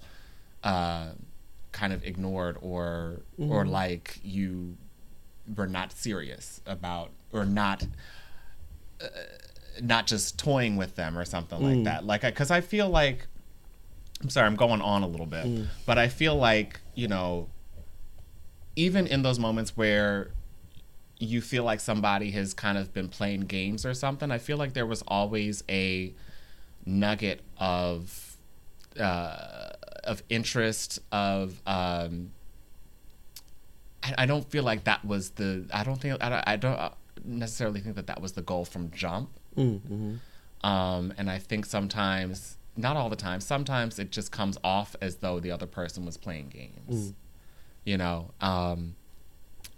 uh, 0.63 1.11
kind 1.71 1.93
of 1.93 2.03
ignored 2.03 2.57
or 2.61 3.21
or 3.49 3.65
like 3.65 4.19
you 4.23 4.75
were 5.55 5.67
not 5.67 5.91
serious 5.93 6.61
about 6.65 7.11
or 7.31 7.45
not 7.45 7.87
uh, 9.01 9.07
not 9.81 10.07
just 10.07 10.37
toying 10.37 10.75
with 10.77 10.95
them 10.95 11.17
or 11.17 11.25
something 11.25 11.59
like 11.61 11.83
that. 11.85 12.05
Like 12.05 12.21
because 12.21 12.51
I, 12.51 12.61
feel 12.61 12.89
like 12.89 13.27
i'm 14.21 14.29
sorry 14.29 14.47
i'm 14.47 14.55
going 14.55 14.81
on 14.81 15.03
a 15.03 15.07
little 15.07 15.25
bit 15.25 15.45
but 15.85 15.97
i 15.97 16.07
feel 16.07 16.33
like 16.35 16.79
you 16.95 17.07
know 17.09 17.49
even 18.75 19.05
in 19.05 19.21
those 19.21 19.37
moments 19.37 19.75
where 19.75 20.31
you 21.19 21.41
feel 21.41 21.63
like 21.65 21.79
somebody 21.81 22.31
has 22.31 22.53
kind 22.53 22.77
of 22.77 22.93
been 22.93 23.09
playing 23.09 23.41
games 23.41 23.85
or 23.85 23.93
something 23.93 24.31
i 24.31 24.37
feel 24.37 24.55
like 24.55 24.73
there 24.73 24.85
was 24.85 25.01
always 25.07 25.63
a 25.69 26.13
nugget 26.85 27.41
of 27.57 28.37
uh, 28.99 29.69
of 30.03 30.21
interest 30.29 30.99
of 31.11 31.61
um, 31.65 32.31
I, 34.03 34.13
I 34.19 34.25
don't 34.25 34.49
feel 34.49 34.63
like 34.63 34.83
that 34.83 35.03
was 35.03 35.31
the 35.31 35.65
I 35.73 35.83
don't 35.83 35.99
think 35.99 36.21
I 36.21 36.29
don't, 36.29 36.43
I 36.47 36.55
don't 36.55 36.93
necessarily 37.23 37.79
think 37.79 37.95
that 37.95 38.07
that 38.07 38.21
was 38.21 38.33
the 38.33 38.41
goal 38.41 38.65
from 38.65 38.91
jump 38.91 39.29
mm-hmm. 39.55 40.67
um, 40.67 41.13
and 41.17 41.29
I 41.29 41.39
think 41.39 41.65
sometimes 41.65 42.57
not 42.75 42.97
all 42.97 43.09
the 43.09 43.15
time 43.15 43.39
sometimes 43.39 43.99
it 43.99 44.11
just 44.11 44.31
comes 44.31 44.57
off 44.63 44.95
as 45.01 45.17
though 45.17 45.39
the 45.39 45.51
other 45.51 45.67
person 45.67 46.05
was 46.05 46.17
playing 46.17 46.49
games. 46.49 47.13
You 47.85 47.97
know 47.97 48.31
um, 48.41 48.95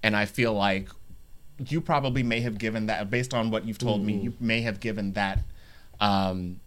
and 0.03 0.15
I 0.15 0.25
feel 0.25 0.53
like 0.53 0.89
you 1.67 1.81
probably 1.81 2.21
may 2.23 2.41
have 2.41 2.57
given 2.57 2.87
that 2.87 3.09
based 3.09 3.33
on 3.33 3.49
what 3.49 3.65
you've 3.65 3.77
told 3.77 4.01
me 4.03 4.13
you 4.13 4.33
may 4.39 4.61
have 4.61 4.79
given 4.79 5.13
that 5.13 5.39
um, 5.99 6.59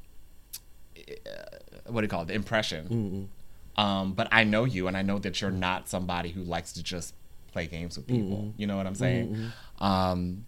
what 1.86 2.00
do 2.00 2.04
you 2.04 2.08
call 2.08 2.22
it 2.22 2.28
the 2.28 2.34
impression. 2.34 3.28
Um, 3.76 4.12
but 4.14 4.26
I 4.32 4.42
know 4.44 4.64
you 4.64 4.88
and 4.88 4.96
I 4.96 5.02
know 5.02 5.18
that 5.20 5.40
you're 5.40 5.50
not 5.50 5.88
somebody 5.88 6.30
who 6.30 6.42
likes 6.42 6.72
to 6.74 6.82
just 6.82 7.14
play 7.52 7.66
games 7.66 7.96
with 7.96 8.06
people. 8.06 8.52
You 8.56 8.66
know 8.66 8.76
what 8.76 8.86
I'm 8.86 8.94
saying? 8.96 9.52
Um, 9.78 10.44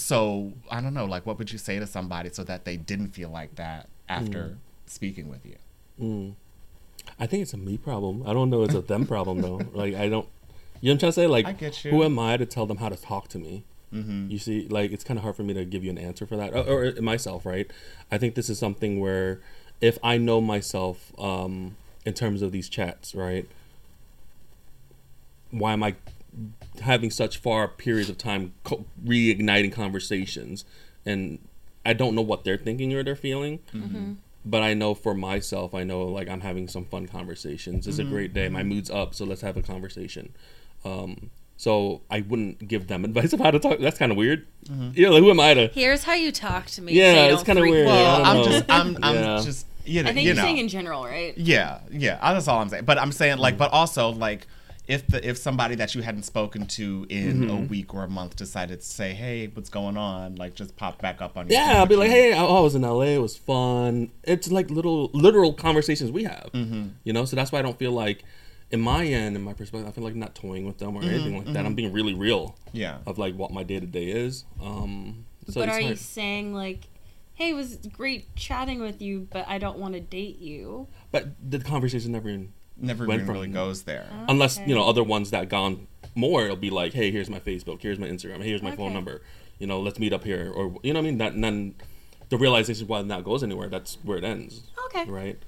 so 0.00 0.52
I 0.70 0.80
don't 0.80 0.94
know 0.94 1.04
like 1.04 1.26
what 1.26 1.38
would 1.38 1.52
you 1.52 1.58
say 1.58 1.78
to 1.78 1.86
somebody 1.86 2.30
so 2.30 2.44
that 2.44 2.64
they 2.64 2.76
didn't 2.76 3.08
feel 3.08 3.30
like 3.30 3.56
that 3.56 3.88
after 4.08 4.56
speaking 4.86 5.28
with 5.28 5.44
you 5.46 5.56
Mm. 6.00 6.34
I 7.18 7.26
think 7.26 7.42
it's 7.42 7.52
a 7.52 7.58
me 7.58 7.76
problem. 7.76 8.22
I 8.26 8.32
don't 8.32 8.50
know 8.50 8.62
it's 8.62 8.74
a 8.74 8.80
them 8.80 9.06
problem 9.06 9.40
though. 9.40 9.60
Like 9.72 9.94
I 9.94 10.08
don't, 10.08 10.26
you 10.80 10.88
know 10.88 10.92
what 10.92 10.92
I'm 10.92 10.98
trying 10.98 11.08
to 11.10 11.12
say? 11.12 11.26
Like 11.26 11.46
I 11.46 11.52
get 11.52 11.84
you. 11.84 11.90
who 11.90 12.02
am 12.02 12.18
I 12.18 12.36
to 12.36 12.46
tell 12.46 12.66
them 12.66 12.78
how 12.78 12.88
to 12.88 12.96
talk 12.96 13.28
to 13.28 13.38
me? 13.38 13.64
mm-hmm. 13.92 14.30
You 14.30 14.38
see, 14.38 14.66
like 14.68 14.92
it's 14.92 15.04
kind 15.04 15.18
of 15.18 15.24
hard 15.24 15.36
for 15.36 15.42
me 15.42 15.54
to 15.54 15.64
give 15.64 15.84
you 15.84 15.90
an 15.90 15.98
answer 15.98 16.26
for 16.26 16.36
that, 16.36 16.54
or, 16.54 16.94
or 16.96 17.02
myself, 17.02 17.44
right? 17.44 17.70
I 18.10 18.18
think 18.18 18.34
this 18.34 18.48
is 18.48 18.58
something 18.58 19.00
where 19.00 19.40
if 19.80 19.98
I 20.02 20.16
know 20.16 20.40
myself 20.40 21.12
um, 21.18 21.76
in 22.04 22.14
terms 22.14 22.42
of 22.42 22.52
these 22.52 22.68
chats, 22.68 23.14
right? 23.14 23.48
Why 25.50 25.72
am 25.72 25.82
I 25.82 25.96
having 26.82 27.10
such 27.10 27.38
far 27.38 27.68
periods 27.68 28.08
of 28.10 28.18
time 28.18 28.52
co- 28.64 28.84
reigniting 29.04 29.72
conversations, 29.72 30.64
and 31.04 31.38
I 31.84 31.92
don't 31.92 32.14
know 32.14 32.22
what 32.22 32.44
they're 32.44 32.56
thinking 32.58 32.94
or 32.94 33.02
they're 33.02 33.16
feeling 33.16 33.60
but 34.42 34.62
I 34.62 34.72
know 34.72 34.94
for 34.94 35.12
myself, 35.12 35.74
I 35.74 35.84
know 35.84 36.04
like 36.04 36.26
I'm 36.28 36.40
having 36.40 36.66
some 36.66 36.86
fun 36.86 37.06
conversations. 37.06 37.86
It's 37.86 37.98
a 37.98 38.04
great 38.04 38.32
day. 38.32 38.48
My 38.48 38.62
mood's 38.62 38.88
up, 38.90 39.14
so 39.14 39.26
let's 39.26 39.42
have 39.42 39.58
a 39.58 39.62
conversation. 39.62 40.32
Um, 40.82 41.30
So 41.58 42.00
I 42.10 42.22
wouldn't 42.22 42.66
give 42.66 42.86
them 42.86 43.04
advice 43.08 43.34
of 43.34 43.40
how 43.40 43.50
to 43.50 43.58
talk. 43.58 43.80
That's 43.80 43.98
kind 43.98 44.10
of 44.10 44.16
weird. 44.16 44.46
Mm-hmm. 44.64 44.92
You 44.94 45.06
know, 45.06 45.12
like, 45.12 45.22
who 45.22 45.30
am 45.30 45.40
I 45.40 45.52
to? 45.52 45.66
Here's 45.68 46.04
how 46.04 46.14
you 46.14 46.32
talk 46.32 46.66
to 46.66 46.80
me. 46.80 46.94
Yeah, 46.94 47.28
so 47.28 47.34
it's 47.34 47.42
kinda 47.42 47.60
weird. 47.60 47.84
me 47.84 47.92
Well, 47.92 48.24
I'm 48.24 48.36
know. 48.38 48.44
just, 48.44 48.64
I'm, 48.70 48.96
I'm 49.02 49.14
Yeah. 49.14 49.40
just, 49.44 49.66
you 49.84 50.02
know, 50.02 50.08
I 50.08 50.14
think 50.14 50.22
you 50.22 50.28
you're 50.28 50.36
know. 50.36 50.42
saying 50.42 50.56
in 50.56 50.68
general, 50.68 51.04
right? 51.04 51.36
Yeah, 51.36 51.80
yeah. 51.90 52.16
That's 52.32 52.48
all 52.48 52.60
I'm 52.60 52.70
saying. 52.70 52.84
But 52.86 52.96
I'm 52.98 53.12
saying 53.12 53.36
like, 53.36 53.58
but 53.58 53.70
also 53.72 54.08
like, 54.08 54.46
if 54.90 55.06
the 55.06 55.26
if 55.26 55.38
somebody 55.38 55.76
that 55.76 55.94
you 55.94 56.02
hadn't 56.02 56.24
spoken 56.24 56.66
to 56.66 57.06
in 57.08 57.42
Mm-hmm. 57.42 57.50
a 57.50 57.56
week 57.60 57.94
or 57.94 58.02
a 58.04 58.08
month 58.08 58.36
decided 58.36 58.80
to 58.80 58.86
say, 58.86 59.14
"Hey, 59.14 59.46
what's 59.46 59.70
going 59.70 59.96
on?" 59.96 60.34
Like, 60.36 60.54
just 60.54 60.76
pop 60.76 61.00
back 61.00 61.22
up 61.22 61.36
on 61.36 61.48
your. 61.48 61.58
Yeah, 61.58 61.78
I'll 61.78 61.86
be 61.86 61.96
like, 61.96 62.10
hey, 62.10 62.32
I, 62.32 62.44
I 62.44 62.60
was 62.60 62.74
in 62.74 62.82
LA. 62.82 63.02
It 63.18 63.22
was 63.22 63.36
fun. 63.36 64.10
It's 64.24 64.50
like 64.50 64.68
little 64.70 65.10
literal 65.14 65.52
conversations 65.52 66.10
we 66.10 66.24
have. 66.24 66.50
Mm-hmm. 66.52 66.88
You 67.04 67.12
know, 67.12 67.24
so 67.24 67.36
that's 67.36 67.52
why 67.52 67.60
I 67.60 67.62
don't 67.62 67.78
feel 67.78 67.92
like, 67.92 68.24
in 68.72 68.80
my 68.80 69.04
end, 69.06 69.36
in 69.36 69.42
my 69.42 69.52
perspective, 69.52 69.88
I 69.88 69.92
feel 69.92 70.02
like 70.04 70.14
I'm 70.14 70.20
not 70.20 70.34
toying 70.34 70.66
with 70.66 70.78
them 70.78 70.96
or 70.96 71.00
Mm-hmm, 71.02 71.08
anything 71.10 71.36
like 71.38 71.52
that. 71.54 71.64
I'm 71.64 71.74
being 71.74 71.92
really 71.92 72.14
real 72.14 72.56
Yeah. 72.72 72.98
of 73.06 73.16
like 73.18 73.34
what 73.36 73.52
my 73.52 73.62
day 73.62 73.78
to 73.80 73.86
day 73.86 74.06
is. 74.08 74.44
Um, 74.60 75.24
so 75.48 75.60
but 75.60 75.68
it's 75.68 75.78
are 75.78 75.80
you 75.80 75.96
saying 75.96 76.52
like, 76.52 76.88
"Hey, 77.34 77.50
it 77.50 77.54
was 77.54 77.76
great 77.92 78.34
chatting 78.36 78.80
with 78.80 79.00
you, 79.00 79.28
but 79.32 79.46
I 79.48 79.58
don't 79.58 79.78
want 79.78 79.94
to 79.94 80.00
date 80.00 80.38
you"? 80.40 80.88
But 81.12 81.28
the 81.48 81.58
conversation 81.60 82.12
never 82.12 82.28
in, 82.28 82.52
Never 82.80 83.06
went 83.06 83.18
even 83.18 83.26
from- 83.26 83.34
really 83.34 83.48
goes 83.48 83.82
there. 83.82 84.06
unless 84.28 84.58
you 84.66 84.74
know 84.74 84.88
other 84.88 85.02
ones 85.04 85.30
that 85.30 85.48
gone 85.48 85.86
more. 86.14 86.44
It'll 86.44 86.56
be 86.56 86.70
like, 86.70 86.92
hey, 86.92 87.10
here's 87.10 87.30
my 87.30 87.38
Facebook, 87.40 87.82
here's 87.82 87.98
my 87.98 88.08
Instagram, 88.08 88.42
here's 88.42 88.62
my 88.62 88.74
phone 88.74 88.92
number. 88.92 89.22
You 89.58 89.66
know, 89.66 89.80
let's 89.80 89.98
meet 89.98 90.12
up 90.12 90.24
here, 90.24 90.50
or 90.54 90.74
you 90.82 90.92
know 90.92 91.00
what 91.00 91.06
I 91.06 91.10
mean. 91.10 91.18
That 91.18 91.32
and 91.34 91.44
then 91.44 91.74
the 92.30 92.36
realization 92.38 92.86
why 92.86 93.02
that 93.02 93.24
goes 93.24 93.42
anywhere. 93.42 93.68
That's 93.68 93.98
where 94.02 94.18
it 94.18 94.24
ends. 94.24 94.62
Okay. 94.86 95.04
right? 95.10 95.38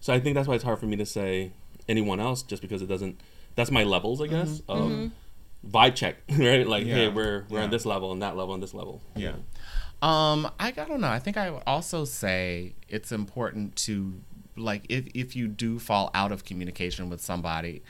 So 0.00 0.12
I 0.12 0.20
think 0.20 0.34
that's 0.34 0.48
why 0.48 0.54
it's 0.54 0.64
hard 0.64 0.78
for 0.78 0.86
me 0.86 0.96
to 0.96 1.06
say 1.06 1.52
anyone 1.88 2.20
else, 2.20 2.42
just 2.42 2.62
because 2.62 2.82
it 2.82 2.86
doesn't. 2.86 3.20
That's 3.54 3.70
my 3.70 3.84
levels, 3.84 4.20
I 4.20 4.26
guess, 4.26 4.62
of 4.68 5.10
vibe 5.66 5.94
check, 5.94 6.16
right? 6.38 6.66
Like, 6.66 6.86
hey, 6.86 7.08
we're 7.08 7.44
we're 7.48 7.58
Yeah. 7.58 7.64
on 7.64 7.70
this 7.70 7.84
level 7.86 8.10
and 8.12 8.20
that 8.22 8.36
level 8.36 8.54
and 8.54 8.62
this 8.62 8.74
level. 8.74 9.02
Yeah. 9.14 9.34
Um, 10.02 10.46
I, 10.58 10.68
I 10.68 10.70
don't 10.70 11.00
know. 11.02 11.08
I 11.10 11.18
think 11.18 11.36
I 11.36 11.50
would 11.50 11.62
also 11.66 12.04
say 12.06 12.74
it's 12.88 13.12
important 13.12 13.76
to 13.76 14.14
like 14.56 14.84
if 14.88 15.06
if 15.14 15.36
you 15.36 15.48
do 15.48 15.78
fall 15.78 16.10
out 16.14 16.32
of 16.32 16.44
communication 16.44 17.08
with 17.08 17.20
somebody, 17.20 17.82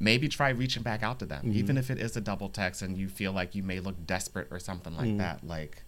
maybe 0.00 0.28
try 0.28 0.48
reaching 0.48 0.82
back 0.82 1.02
out 1.02 1.18
to 1.18 1.26
them, 1.26 1.44
mm-hmm. 1.44 1.58
even 1.58 1.76
if 1.76 1.90
it 1.90 1.98
is 1.98 2.16
a 2.16 2.20
double 2.20 2.48
text 2.48 2.82
and 2.82 2.96
you 2.96 3.08
feel 3.08 3.32
like 3.32 3.54
you 3.54 3.62
may 3.62 3.78
look 3.78 4.06
desperate 4.06 4.48
or 4.50 4.58
something 4.58 4.96
like 4.96 5.10
mm. 5.10 5.18
that. 5.18 5.46
Like, 5.46 5.84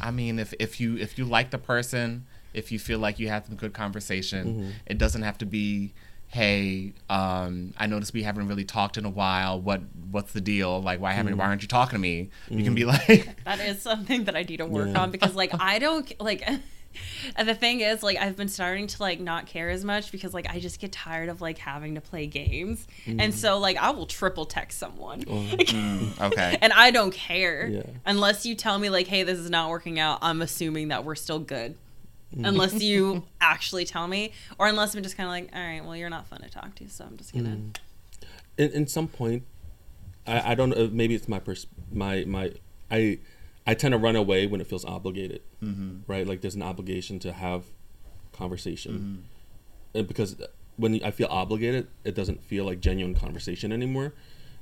I 0.00 0.12
mean, 0.12 0.38
if 0.38 0.54
if 0.58 0.80
you 0.80 0.96
if 0.96 1.18
you 1.18 1.24
like 1.24 1.50
the 1.50 1.58
person, 1.58 2.26
if 2.54 2.70
you 2.70 2.78
feel 2.78 3.00
like 3.00 3.18
you 3.18 3.28
had 3.28 3.44
some 3.44 3.56
good 3.56 3.74
conversation, 3.74 4.46
mm-hmm. 4.46 4.70
it 4.86 4.96
doesn't 4.96 5.22
have 5.22 5.36
to 5.38 5.46
be. 5.46 5.92
Hey, 6.28 6.92
um, 7.08 7.72
I 7.78 7.86
noticed 7.86 8.12
we 8.12 8.24
haven't 8.24 8.48
really 8.48 8.64
talked 8.64 8.96
in 8.96 9.04
a 9.04 9.10
while. 9.10 9.60
What 9.60 9.82
what's 10.10 10.32
the 10.32 10.40
deal? 10.40 10.82
Like, 10.82 11.00
why 11.00 11.12
haven't 11.12 11.36
why 11.36 11.44
mm. 11.44 11.48
aren't 11.48 11.62
you 11.62 11.68
talking 11.68 11.96
to 11.96 12.00
me? 12.00 12.30
You 12.50 12.64
can 12.64 12.74
be 12.74 12.82
mm. 12.82 12.86
like, 12.88 13.44
That 13.44 13.60
is 13.60 13.80
something 13.80 14.24
that 14.24 14.34
I 14.34 14.42
need 14.42 14.56
to 14.56 14.66
work 14.66 14.88
Yeah. 14.88 15.02
on 15.02 15.12
because 15.12 15.36
like 15.36 15.52
I 15.60 15.78
don't 15.78 16.20
like 16.20 16.42
and 17.36 17.48
the 17.48 17.54
thing 17.54 17.80
is 17.80 18.02
like 18.02 18.16
I've 18.18 18.36
been 18.36 18.48
starting 18.48 18.86
to 18.86 19.02
like 19.02 19.20
not 19.20 19.46
care 19.46 19.70
as 19.70 19.84
much 19.84 20.12
because 20.12 20.34
like 20.34 20.48
I 20.48 20.58
just 20.58 20.80
get 20.80 20.92
tired 20.92 21.28
of 21.28 21.40
like 21.40 21.58
having 21.58 21.94
to 21.94 22.00
play 22.00 22.26
games. 22.26 22.86
And 23.06 23.20
mm. 23.20 23.32
so 23.32 23.58
like 23.58 23.76
I 23.76 23.90
will 23.90 24.06
triple 24.06 24.46
text 24.46 24.78
someone. 24.78 25.24
Mm, 25.76 26.20
okay. 26.20 26.58
and 26.62 26.72
I 26.72 26.90
don't 26.90 27.12
care. 27.12 27.66
Yeah. 27.66 27.82
Unless 28.04 28.46
you 28.46 28.54
tell 28.54 28.78
me 28.78 28.88
like 28.88 29.06
hey 29.06 29.22
this 29.22 29.38
is 29.38 29.50
not 29.50 29.70
working 29.70 29.98
out, 29.98 30.18
I'm 30.22 30.42
assuming 30.42 30.88
that 30.88 31.04
we're 31.04 31.14
still 31.14 31.38
good. 31.38 31.76
Mm. 32.34 32.48
Unless 32.48 32.82
you 32.82 33.24
actually 33.40 33.84
tell 33.84 34.06
me 34.06 34.32
or 34.58 34.66
unless 34.66 34.94
I'm 34.94 35.02
just 35.02 35.16
kind 35.16 35.26
of 35.26 35.32
like 35.32 35.50
all 35.54 35.66
right, 35.66 35.84
well 35.84 35.96
you're 35.96 36.10
not 36.10 36.26
fun 36.26 36.40
to 36.40 36.50
talk 36.50 36.74
to, 36.76 36.88
so 36.88 37.04
I'm 37.04 37.16
just 37.16 37.32
going 37.32 37.72
to 37.72 37.80
in, 38.58 38.70
in 38.72 38.86
some 38.86 39.08
point, 39.08 39.44
I, 40.26 40.52
I 40.52 40.54
don't 40.54 40.70
know. 40.70 40.88
Maybe 40.92 41.14
it's 41.14 41.28
my 41.28 41.38
pers- 41.38 41.66
my 41.92 42.24
my 42.24 42.52
I 42.90 43.18
I 43.66 43.74
tend 43.74 43.92
to 43.92 43.98
run 43.98 44.16
away 44.16 44.46
when 44.46 44.60
it 44.60 44.66
feels 44.66 44.84
obligated, 44.84 45.42
mm-hmm. 45.62 45.98
right? 46.06 46.26
Like 46.26 46.40
there's 46.40 46.54
an 46.54 46.62
obligation 46.62 47.18
to 47.20 47.32
have 47.32 47.64
conversation, 48.32 49.24
and 49.94 50.06
because 50.06 50.36
when 50.76 51.02
I 51.02 51.10
feel 51.10 51.28
obligated, 51.30 51.88
it 52.04 52.14
doesn't 52.14 52.42
feel 52.42 52.64
like 52.64 52.80
genuine 52.80 53.14
conversation 53.14 53.72
anymore. 53.72 54.12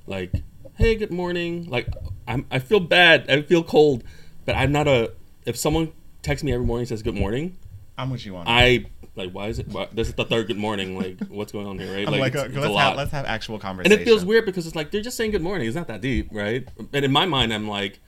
Like, 0.07 0.31
hey, 0.75 0.95
good 0.95 1.11
morning. 1.11 1.69
Like, 1.69 1.87
I'm 2.27 2.45
I 2.51 2.59
feel 2.59 2.79
bad. 2.79 3.29
I 3.29 3.41
feel 3.41 3.63
cold, 3.63 4.03
but 4.45 4.55
I'm 4.55 4.71
not 4.71 4.87
a. 4.87 5.11
If 5.45 5.57
someone 5.57 5.91
texts 6.21 6.43
me 6.43 6.53
every 6.53 6.65
morning 6.65 6.81
and 6.81 6.89
says 6.89 7.03
good 7.03 7.15
morning, 7.15 7.57
I'm 7.97 8.09
with 8.09 8.25
you 8.25 8.35
on. 8.35 8.45
that. 8.45 8.51
I 8.51 8.85
like 9.15 9.31
why 9.31 9.47
is 9.47 9.59
it? 9.59 9.67
Why, 9.67 9.87
this 9.91 10.07
is 10.07 10.13
the 10.13 10.25
third 10.25 10.47
good 10.47 10.57
morning. 10.57 10.97
Like, 10.97 11.19
what's 11.29 11.51
going 11.51 11.67
on 11.67 11.79
here? 11.79 11.93
Right? 11.93 12.07
I'm 12.07 12.19
like, 12.19 12.33
it's- 12.33 12.43
uh, 12.43 12.47
it's 12.47 12.57
a 12.57 12.61
let's 12.61 12.71
lot. 12.71 12.87
have 12.89 12.97
let's 12.97 13.11
have 13.11 13.25
actual 13.25 13.59
conversation 13.59 13.93
And 13.93 14.01
it 14.01 14.05
feels 14.05 14.23
weird 14.23 14.45
because 14.45 14.65
it's 14.67 14.75
like 14.75 14.91
they're 14.91 15.01
just 15.01 15.17
saying 15.17 15.31
good 15.31 15.41
morning. 15.41 15.67
It's 15.67 15.75
not 15.75 15.87
that 15.87 16.01
deep, 16.01 16.29
right? 16.31 16.67
And 16.93 17.05
in 17.05 17.11
my 17.11 17.25
mind, 17.25 17.53
I'm 17.53 17.67
like, 17.67 17.99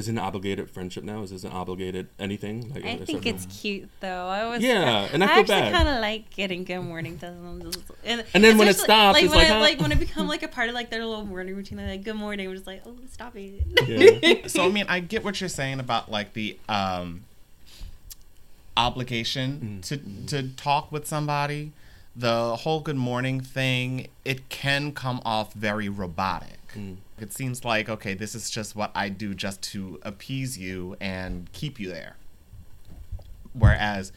is 0.00 0.08
it 0.08 0.12
an 0.12 0.18
obligated 0.18 0.70
friendship 0.70 1.04
now? 1.04 1.22
Is 1.22 1.30
this 1.30 1.44
an 1.44 1.52
obligated 1.52 2.08
anything? 2.18 2.72
Like, 2.72 2.84
I 2.84 2.96
think 2.96 3.22
there- 3.24 3.34
it's 3.34 3.46
cute 3.60 3.90
though. 4.00 4.26
I 4.26 4.48
was 4.48 4.62
Yeah, 4.62 5.08
and 5.12 5.22
I 5.22 5.26
feel 5.26 5.54
actually 5.54 5.70
kind 5.72 5.88
of 5.88 6.00
like 6.00 6.30
getting 6.30 6.64
good 6.64 6.80
morning 6.80 7.16
to 7.18 7.26
them. 7.26 7.70
And, 8.04 8.24
And 8.34 8.42
then 8.42 8.56
when 8.56 8.68
it 8.68 8.76
stops, 8.76 9.14
like 9.14 9.24
it's 9.24 9.30
when 9.34 9.38
like, 9.44 9.48
it, 9.48 9.52
huh? 9.52 9.60
like 9.60 9.80
when 9.80 9.92
it 9.92 10.00
become 10.00 10.26
like 10.34 10.42
a 10.42 10.48
part 10.48 10.68
of 10.70 10.74
like 10.74 10.88
their 10.90 11.04
little 11.04 11.24
morning 11.26 11.54
routine, 11.54 11.76
they're 11.78 11.86
like 11.86 12.02
good 12.02 12.16
morning. 12.16 12.48
We're 12.48 12.54
just 12.54 12.66
like, 12.66 12.82
oh, 12.86 12.96
stop 13.12 13.36
it. 13.36 13.62
Yeah. 13.86 14.46
so 14.46 14.64
I 14.64 14.70
mean, 14.70 14.86
I 14.88 15.00
get 15.00 15.22
what 15.22 15.40
you're 15.40 15.48
saying 15.48 15.78
about 15.80 16.10
like 16.10 16.32
the 16.32 16.58
um, 16.68 17.24
obligation 18.76 19.80
to 19.82 19.98
to 20.26 20.48
talk 20.56 20.90
with 20.90 21.06
somebody. 21.06 21.72
The 22.16 22.56
whole 22.56 22.80
good 22.80 22.96
morning 22.96 23.40
thing, 23.40 24.08
it 24.24 24.48
can 24.48 24.92
come 24.92 25.20
off 25.24 25.52
very 25.54 25.88
robotic. 25.88 26.58
It 27.20 27.32
seems 27.32 27.64
like 27.64 27.88
okay, 27.88 28.14
this 28.14 28.34
is 28.34 28.50
just 28.50 28.74
what 28.74 28.90
I 28.94 29.08
do 29.08 29.34
just 29.34 29.62
to 29.72 29.98
appease 30.02 30.58
you 30.58 30.96
and 31.00 31.50
keep 31.52 31.78
you 31.78 31.88
there. 31.88 32.16
Whereas 33.52 34.12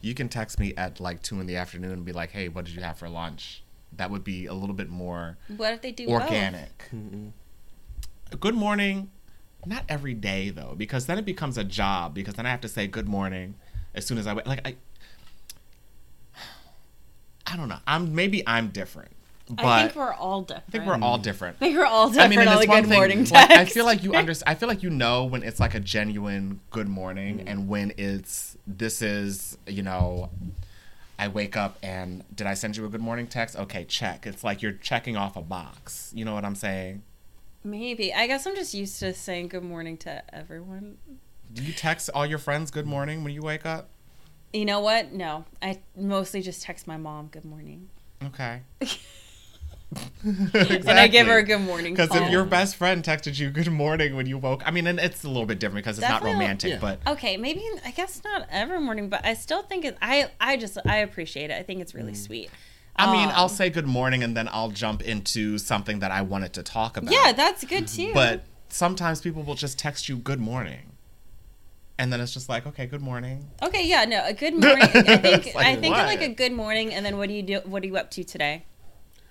you 0.00 0.14
can 0.14 0.28
text 0.28 0.58
me 0.58 0.74
at 0.76 1.00
like 1.00 1.22
two 1.22 1.40
in 1.40 1.46
the 1.46 1.56
afternoon 1.56 1.92
and 1.92 2.04
be 2.04 2.12
like, 2.12 2.30
"Hey, 2.30 2.48
what 2.48 2.64
did 2.64 2.74
you 2.74 2.82
have 2.82 2.98
for 2.98 3.08
lunch?" 3.08 3.62
That 3.96 4.10
would 4.10 4.24
be 4.24 4.46
a 4.46 4.54
little 4.54 4.74
bit 4.74 4.88
more 4.90 5.38
what 5.56 5.72
if 5.72 5.82
they 5.82 5.92
do 5.92 6.06
both? 6.06 6.22
organic. 6.22 6.88
Mm-hmm. 6.94 7.28
Good 8.38 8.54
morning. 8.54 9.10
Not 9.66 9.84
every 9.88 10.14
day 10.14 10.50
though, 10.50 10.74
because 10.76 11.06
then 11.06 11.18
it 11.18 11.24
becomes 11.24 11.58
a 11.58 11.64
job. 11.64 12.14
Because 12.14 12.34
then 12.34 12.46
I 12.46 12.50
have 12.50 12.60
to 12.62 12.68
say 12.68 12.86
good 12.86 13.08
morning 13.08 13.54
as 13.94 14.06
soon 14.06 14.18
as 14.18 14.26
I 14.26 14.34
wake. 14.34 14.46
Like 14.46 14.66
I, 14.66 14.76
I 17.52 17.56
don't 17.56 17.68
know. 17.68 17.78
I'm 17.86 18.14
maybe 18.14 18.46
I'm 18.46 18.68
different, 18.68 19.12
but 19.50 19.64
I 19.64 19.82
think 19.84 19.96
we're 19.96 20.12
all 20.12 20.42
different. 20.42 20.64
I 20.68 20.70
think 20.72 20.86
we're 20.86 20.98
all 21.06 21.18
different. 21.18 21.56
I 21.56 21.58
think 21.58 21.76
we're 21.78 21.84
all 21.86 22.08
different 22.08 22.24
I 22.26 22.28
mean, 22.28 22.38
and 22.40 22.50
it's 22.58 22.68
one 22.68 22.82
good 22.82 22.88
thing. 22.88 22.98
morning 22.98 23.24
like. 23.30 23.50
I 23.50 23.64
feel 23.64 23.84
like 23.84 24.02
you 24.02 24.14
understand. 24.14 24.48
I 24.50 24.54
feel 24.58 24.68
like 24.68 24.82
you 24.82 24.90
know 24.90 25.24
when 25.24 25.42
it's 25.42 25.58
like 25.60 25.74
a 25.74 25.80
genuine 25.80 26.60
good 26.70 26.88
morning, 26.88 27.38
Mm. 27.38 27.44
and 27.46 27.68
when 27.68 27.92
it's 27.96 28.56
this 28.66 29.00
is 29.02 29.56
you 29.66 29.82
know, 29.82 30.30
I 31.18 31.28
wake 31.28 31.56
up 31.56 31.78
and 31.82 32.24
did 32.34 32.46
I 32.46 32.54
send 32.54 32.76
you 32.76 32.84
a 32.84 32.88
good 32.88 33.00
morning 33.00 33.26
text? 33.26 33.56
Okay, 33.56 33.84
check. 33.84 34.26
It's 34.26 34.44
like 34.44 34.62
you're 34.62 34.72
checking 34.72 35.16
off 35.16 35.36
a 35.36 35.42
box. 35.42 36.12
You 36.14 36.24
know 36.24 36.34
what 36.34 36.44
I'm 36.44 36.54
saying? 36.54 37.02
Maybe. 37.64 38.14
I 38.14 38.26
guess 38.26 38.46
I'm 38.46 38.54
just 38.54 38.72
used 38.74 39.00
to 39.00 39.12
saying 39.12 39.48
good 39.48 39.64
morning 39.64 39.96
to 39.98 40.22
everyone. 40.34 40.98
Do 41.52 41.62
you 41.62 41.72
text 41.72 42.08
all 42.14 42.24
your 42.26 42.38
friends 42.38 42.70
good 42.70 42.86
morning 42.86 43.24
when 43.24 43.32
you 43.34 43.42
wake 43.42 43.66
up? 43.66 43.88
You 44.52 44.64
know 44.64 44.80
what? 44.80 45.12
No. 45.12 45.44
I 45.60 45.80
mostly 45.96 46.40
just 46.40 46.62
text 46.62 46.86
my 46.86 46.96
mom 46.96 47.26
good 47.28 47.44
morning. 47.44 47.88
Okay. 48.24 48.62
And 50.24 50.90
I 50.90 51.08
give 51.08 51.26
her 51.26 51.38
a 51.38 51.42
good 51.42 51.60
morning 51.60 51.94
Because 51.94 52.14
if 52.14 52.30
your 52.30 52.44
best 52.44 52.76
friend 52.76 53.02
texted 53.02 53.38
you 53.38 53.50
good 53.50 53.70
morning 53.72 54.16
when 54.16 54.26
you 54.26 54.36
woke, 54.36 54.62
I 54.66 54.70
mean, 54.70 54.86
and 54.86 54.98
it's 55.00 55.24
a 55.24 55.28
little 55.28 55.46
bit 55.46 55.58
different 55.58 55.84
because 55.84 55.98
it's 55.98 56.06
Definitely- 56.06 56.32
not 56.32 56.40
romantic, 56.40 56.70
yeah. 56.72 56.78
but 56.80 57.00
Okay, 57.06 57.36
maybe 57.36 57.62
I 57.84 57.90
guess 57.92 58.20
not 58.24 58.46
every 58.50 58.80
morning, 58.80 59.08
but 59.08 59.24
I 59.24 59.34
still 59.34 59.62
think 59.62 59.84
it. 59.84 59.96
I 60.02 60.30
I 60.40 60.56
just 60.56 60.76
I 60.84 60.98
appreciate 60.98 61.50
it. 61.50 61.54
I 61.58 61.62
think 61.62 61.80
it's 61.80 61.94
really 61.94 62.14
sweet. 62.14 62.50
I 62.96 63.10
mean, 63.12 63.28
Um, 63.28 63.34
I'll 63.36 63.48
say 63.48 63.70
good 63.70 63.86
morning 63.86 64.22
and 64.24 64.36
then 64.36 64.48
I'll 64.52 64.70
jump 64.70 65.02
into 65.02 65.56
something 65.56 66.00
that 66.00 66.10
I 66.10 66.20
wanted 66.22 66.52
to 66.54 66.62
talk 66.62 66.96
about. 66.96 67.12
Yeah, 67.12 67.32
that's 67.32 67.64
good 67.64 67.86
too. 67.86 68.12
But 68.12 68.42
sometimes 68.68 69.20
people 69.20 69.42
will 69.42 69.54
just 69.54 69.78
text 69.78 70.08
you 70.08 70.16
good 70.16 70.40
morning. 70.40 70.92
And 72.00 72.12
then 72.12 72.20
it's 72.20 72.32
just 72.34 72.48
like, 72.48 72.66
okay, 72.66 72.86
good 72.86 73.00
morning. 73.00 73.48
okay, 73.62 73.84
yeah, 73.86 74.04
no, 74.04 74.24
a 74.24 74.32
good 74.32 74.52
morning. 74.54 74.82
I 74.82 75.16
think 75.16 75.46
like, 75.54 75.66
I 75.66 75.76
think 75.76 75.96
of 75.96 76.06
like 76.06 76.20
a 76.22 76.28
good 76.28 76.52
morning, 76.52 76.94
and 76.94 77.04
then 77.04 77.16
what 77.18 77.28
do 77.28 77.34
you 77.34 77.42
do? 77.42 77.60
What 77.64 77.82
are 77.82 77.86
you 77.86 77.96
up 77.96 78.10
to 78.12 78.22
today? 78.24 78.64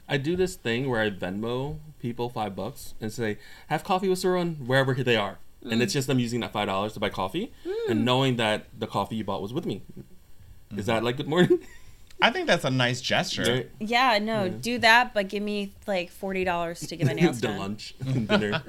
I 0.08 0.18
do 0.18 0.36
this 0.36 0.56
thing 0.56 0.90
where 0.90 1.02
I 1.02 1.10
Venmo 1.10 1.78
people 2.00 2.30
five 2.30 2.56
bucks 2.56 2.94
and 3.02 3.12
say, 3.12 3.38
"Have 3.68 3.84
coffee 3.84 4.10
with 4.10 4.20
Saran 4.20 4.66
wherever 4.66 4.94
they 4.94 5.16
are," 5.16 5.40
and 5.64 5.82
it's 5.82 5.92
mm. 5.92 5.96
just 5.96 6.08
them 6.08 6.20
using 6.20 6.40
that 6.42 6.54
five 6.54 6.68
dollars 6.68 6.94
to 6.94 7.00
buy 7.00 7.10
coffee, 7.10 7.52
hmm. 7.64 7.92
and 7.92 8.06
knowing 8.06 8.38
that 8.38 8.68
the 8.78 8.88
coffee 8.88 9.16
you 9.16 9.24
bought 9.24 9.42
was 9.42 9.54
with 9.54 9.66
me. 9.66 9.82
Is 10.76 10.86
that 10.86 10.98
mm-hmm. 10.98 11.06
like 11.06 11.18
good 11.18 11.28
morning? 11.28 11.60
I 12.20 12.32
think 12.32 12.48
that's 12.48 12.64
a 12.64 12.72
nice 12.72 13.00
gesture. 13.00 13.44
Right? 13.44 13.72
Yeah, 13.80 14.18
no, 14.20 14.50
do 14.50 14.80
that, 14.80 15.14
but 15.14 15.28
give 15.28 15.44
me 15.44 15.74
like 15.86 16.10
forty 16.10 16.44
dollars 16.44 16.80
to 16.80 16.96
get 16.96 17.06
my 17.06 17.14
nails 17.14 17.42
the 17.42 17.48
done. 17.48 17.60
lunch, 17.60 17.96
dinner. 18.04 18.64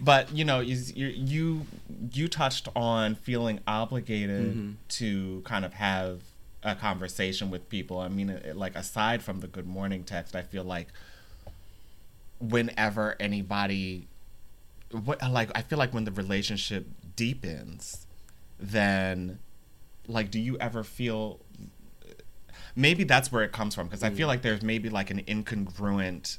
But 0.00 0.34
you 0.34 0.44
know, 0.44 0.60
you 0.60 0.76
you 0.94 1.06
you, 1.08 1.66
you 2.12 2.28
touched 2.28 2.68
on 2.74 3.16
feeling 3.16 3.60
obligated 3.66 4.34
Mm-hmm. 4.34 4.72
to 4.88 5.42
kind 5.44 5.64
of 5.64 5.74
have 5.74 6.22
a 6.64 6.74
conversation 6.74 7.50
with 7.50 7.68
people. 7.68 7.98
I 7.98 8.08
mean, 8.08 8.30
it, 8.30 8.56
like 8.56 8.74
aside 8.74 9.22
from 9.22 9.40
the 9.40 9.46
good 9.46 9.66
morning 9.66 10.02
text, 10.04 10.34
I 10.34 10.42
feel 10.42 10.64
like 10.64 10.88
whenever 12.40 13.16
anybody 13.20 14.08
what 15.04 15.20
like 15.30 15.50
I 15.54 15.62
feel 15.62 15.78
like 15.78 15.92
when 15.92 16.04
the 16.04 16.12
relationship 16.12 16.86
deepens, 17.16 18.06
then 18.58 19.38
like 20.06 20.30
do 20.30 20.40
you 20.40 20.56
ever 20.58 20.84
feel 20.84 21.40
maybe 22.76 23.04
that's 23.04 23.30
where 23.30 23.42
it 23.42 23.52
comes 23.52 23.74
from 23.74 23.86
because 23.86 24.02
I 24.02 24.10
feel 24.10 24.28
like 24.28 24.42
there's 24.42 24.62
maybe 24.62 24.90
like 24.90 25.10
an 25.10 25.22
incongruent 25.22 26.38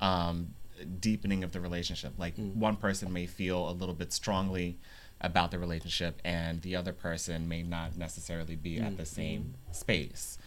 um 0.00 0.54
deepening 1.00 1.44
of 1.44 1.52
the 1.52 1.60
relationship. 1.60 2.14
Like 2.18 2.34
one 2.36 2.76
person 2.76 3.12
may 3.12 3.26
feel 3.26 3.68
a 3.68 3.72
little 3.72 3.94
bit 3.94 4.12
strongly 4.12 4.78
about 5.20 5.50
the 5.50 5.58
relationship 5.58 6.20
and 6.24 6.60
the 6.62 6.76
other 6.76 6.92
person 6.92 7.48
may 7.48 7.62
not 7.62 7.96
necessarily 7.96 8.56
be 8.56 8.78
at 8.78 8.96
the 8.96 9.06
same 9.06 9.54
space. 9.72 10.38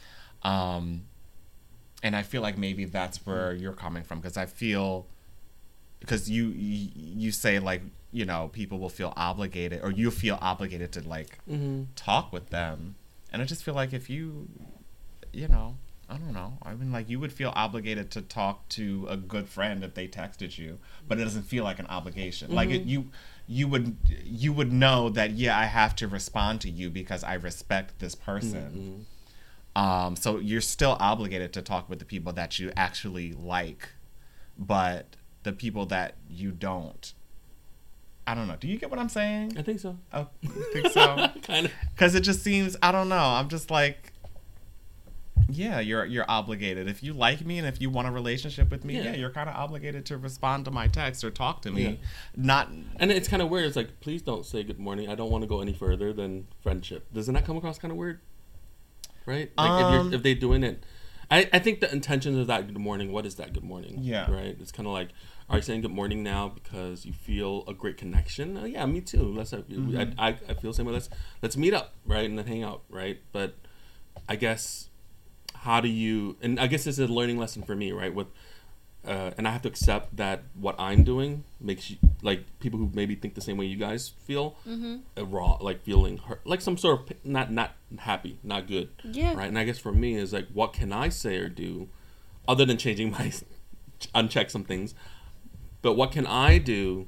Um 0.43 1.03
and 2.03 2.15
I 2.15 2.21
feel 2.21 2.41
like 2.43 2.57
maybe 2.57 2.85
that's 2.85 3.25
where 3.25 3.53
you're 3.53 3.73
coming 3.73 4.03
from 4.03 4.19
because 4.19 4.37
I 4.37 4.45
feel 4.45 5.07
because 5.99 6.29
you, 6.29 6.49
you 6.49 6.89
you 6.95 7.31
say 7.31 7.57
like 7.59 7.81
you 8.11 8.23
know 8.23 8.49
people 8.53 8.77
will 8.79 8.89
feel 8.89 9.13
obligated 9.17 9.81
or 9.83 9.91
you 9.91 10.11
feel 10.11 10.37
obligated 10.41 10.91
to 10.93 11.01
like 11.07 11.39
Mm-hmm. 11.49 11.83
talk 11.95 12.31
with 12.31 12.49
them. 12.49 12.95
And 13.33 13.41
I 13.41 13.45
just 13.45 13.63
feel 13.63 13.73
like 13.73 13.93
if 13.93 14.09
you 14.09 14.47
you 15.33 15.47
know 15.47 15.77
I 16.09 16.17
don't 16.17 16.31
know. 16.33 16.53
I 16.61 16.73
mean 16.75 16.91
like 16.91 17.09
you 17.09 17.19
would 17.19 17.33
feel 17.33 17.51
obligated 17.55 18.11
to 18.11 18.21
talk 18.21 18.69
to 18.69 19.07
a 19.09 19.17
good 19.17 19.49
friend 19.49 19.83
if 19.83 19.93
they 19.95 20.07
texted 20.07 20.57
you 20.57 20.77
but 21.07 21.19
it 21.19 21.23
doesn't 21.23 21.43
feel 21.43 21.63
like 21.63 21.79
an 21.79 21.87
obligation. 21.87 22.53
Like 22.53 22.69
it, 22.69 22.83
you 22.83 23.09
you 23.47 23.67
would 23.67 23.95
you 24.25 24.51
would 24.51 24.71
know 24.73 25.09
that 25.09 25.31
yeah 25.31 25.57
I 25.57 25.65
have 25.65 25.95
to 25.97 26.07
respond 26.07 26.61
to 26.61 26.69
you 26.69 26.89
because 26.89 27.23
I 27.23 27.35
respect 27.35 27.99
this 27.99 28.13
person 28.15 29.05
um, 29.77 30.15
so 30.15 30.39
you're 30.39 30.59
still 30.59 30.97
obligated 30.99 31.53
to 31.53 31.61
talk 31.61 31.87
with 31.87 31.99
the 31.99 32.05
people 32.05 32.33
that 32.33 32.57
you 32.57 32.71
actually 32.75 33.33
like, 33.33 33.89
but 34.57 35.15
the 35.43 35.53
people 35.53 35.85
that 35.85 36.15
you 36.27 36.49
don't, 36.49 37.13
I 38.25 38.33
don't 38.33 38.47
know. 38.47 38.55
Do 38.59 38.67
you 38.67 38.79
get 38.79 38.89
what 38.89 38.97
I'm 38.97 39.07
saying? 39.07 39.55
I 39.55 39.61
think 39.61 39.79
so. 39.79 39.95
Oh, 40.11 40.29
you 40.41 40.49
think 40.73 40.87
so? 40.87 41.29
kind 41.43 41.67
of. 41.67 41.71
Because 41.93 42.15
it 42.15 42.21
just 42.21 42.41
seems 42.41 42.75
I 42.81 42.91
don't 42.91 43.07
know. 43.07 43.19
I'm 43.19 43.49
just 43.49 43.69
like, 43.69 44.13
yeah, 45.49 45.79
you're 45.79 46.05
you're 46.05 46.25
obligated. 46.29 46.87
If 46.87 47.01
you 47.03 47.13
like 47.13 47.45
me 47.45 47.57
and 47.57 47.67
if 47.67 47.79
you 47.81 47.89
want 47.89 48.07
a 48.07 48.11
relationship 48.11 48.69
with 48.69 48.83
me, 48.83 48.95
yeah, 48.95 49.03
Yeah. 49.03 49.15
you're 49.15 49.29
kind 49.29 49.49
of 49.49 49.55
obligated 49.55 50.05
to 50.07 50.17
respond 50.17 50.65
to 50.65 50.71
my 50.71 50.87
text 50.87 51.23
or 51.23 51.31
talk 51.31 51.61
to 51.63 51.71
me. 51.71 51.83
Yeah. 51.83 51.95
Not 52.35 52.69
And 52.97 53.11
it's 53.11 53.27
kind 53.27 53.41
of 53.41 53.49
weird. 53.49 53.65
It's 53.65 53.75
like, 53.75 53.99
please 54.01 54.21
don't 54.21 54.45
say 54.45 54.63
good 54.63 54.79
morning. 54.79 55.09
I 55.09 55.15
don't 55.15 55.31
want 55.31 55.43
to 55.43 55.47
go 55.47 55.61
any 55.61 55.73
further 55.73 56.11
than 56.13 56.47
friendship. 56.61 57.11
Doesn't 57.13 57.33
that 57.33 57.45
come 57.45 57.57
across 57.57 57.77
kind 57.79 57.91
of 57.91 57.97
weird? 57.97 58.19
Right? 59.25 59.51
Like 59.57 59.79
if, 59.81 59.85
Um, 59.85 60.05
you're, 60.07 60.15
if 60.15 60.23
they're 60.23 60.35
doing 60.35 60.63
it, 60.63 60.83
I, 61.29 61.49
I 61.51 61.59
think 61.59 61.81
the 61.81 61.91
intentions 61.91 62.37
of 62.37 62.47
that 62.47 62.67
good 62.67 62.77
morning. 62.77 63.11
What 63.11 63.25
is 63.25 63.35
that 63.35 63.53
good 63.53 63.63
morning? 63.63 63.99
Yeah. 64.01 64.31
Right. 64.31 64.55
It's 64.59 64.71
kind 64.71 64.87
of 64.87 64.93
like, 64.93 65.09
are 65.49 65.57
you 65.57 65.61
saying 65.61 65.81
good 65.81 65.91
morning 65.91 66.23
now 66.23 66.49
because 66.49 67.05
you 67.05 67.11
feel 67.13 67.63
a 67.67 67.73
great 67.73 67.97
connection? 67.97 68.57
Uh, 68.57 68.63
yeah, 68.65 68.85
me 68.85 69.01
too. 69.01 69.23
Let's. 69.23 69.51
Have, 69.51 69.67
Mm-hmm. 69.67 70.13
I, 70.19 70.29
I 70.29 70.37
I 70.49 70.53
feel 70.55 70.71
the 70.71 70.73
same 70.73 70.85
way. 70.85 70.93
Let's 70.93 71.09
let's 71.41 71.55
meet 71.57 71.73
up, 71.73 71.93
right, 72.05 72.25
and 72.25 72.37
then 72.37 72.47
hang 72.47 72.63
out, 72.63 72.83
right. 72.89 73.19
But 73.31 73.55
I 74.29 74.35
guess 74.37 74.89
how 75.61 75.81
do 75.81 75.87
you? 75.87 76.37
And 76.41 76.59
I 76.59 76.67
guess 76.67 76.83
this 76.85 76.97
is 76.99 77.09
a 77.09 77.11
learning 77.13 77.37
lesson 77.37 77.63
for 77.63 77.75
me, 77.75 77.91
right? 77.91 78.13
With 78.13 78.27
uh, 79.07 79.31
and 79.37 79.47
I 79.47 79.51
have 79.51 79.61
to 79.61 79.69
accept 79.69 80.17
that 80.17 80.43
what 80.59 80.75
I'm 80.77 81.03
doing 81.03 81.45
makes 81.61 81.89
you 81.89 81.97
like 82.21 82.43
people 82.59 82.77
who 82.77 82.89
maybe 82.93 83.15
think 83.15 83.35
the 83.35 83.41
same 83.41 83.55
way 83.55 83.65
you 83.65 83.77
guys 83.77 84.09
feel, 84.25 84.57
uh, 85.17 85.25
raw, 85.25 85.57
like 85.61 85.83
feeling 85.83 86.17
hurt, 86.17 86.45
like 86.45 86.59
some 86.61 86.77
sort 86.77 86.99
of 87.11 87.25
not 87.25 87.49
not 87.51 87.71
happy, 87.99 88.37
not 88.43 88.67
good, 88.67 88.89
Yeah. 89.03 89.33
right? 89.33 89.47
And 89.47 89.57
I 89.57 89.63
guess 89.63 89.79
for 89.79 89.93
me 89.93 90.15
is 90.15 90.33
like, 90.33 90.47
what 90.53 90.73
can 90.73 90.91
I 90.91 91.07
say 91.09 91.37
or 91.37 91.47
do, 91.47 91.87
other 92.47 92.65
than 92.65 92.77
changing 92.77 93.11
my 93.17 93.31
uncheck 94.13 94.51
some 94.51 94.63
things, 94.65 94.93
but 95.81 95.93
what 95.93 96.11
can 96.11 96.27
I 96.27 96.57
do 96.57 97.07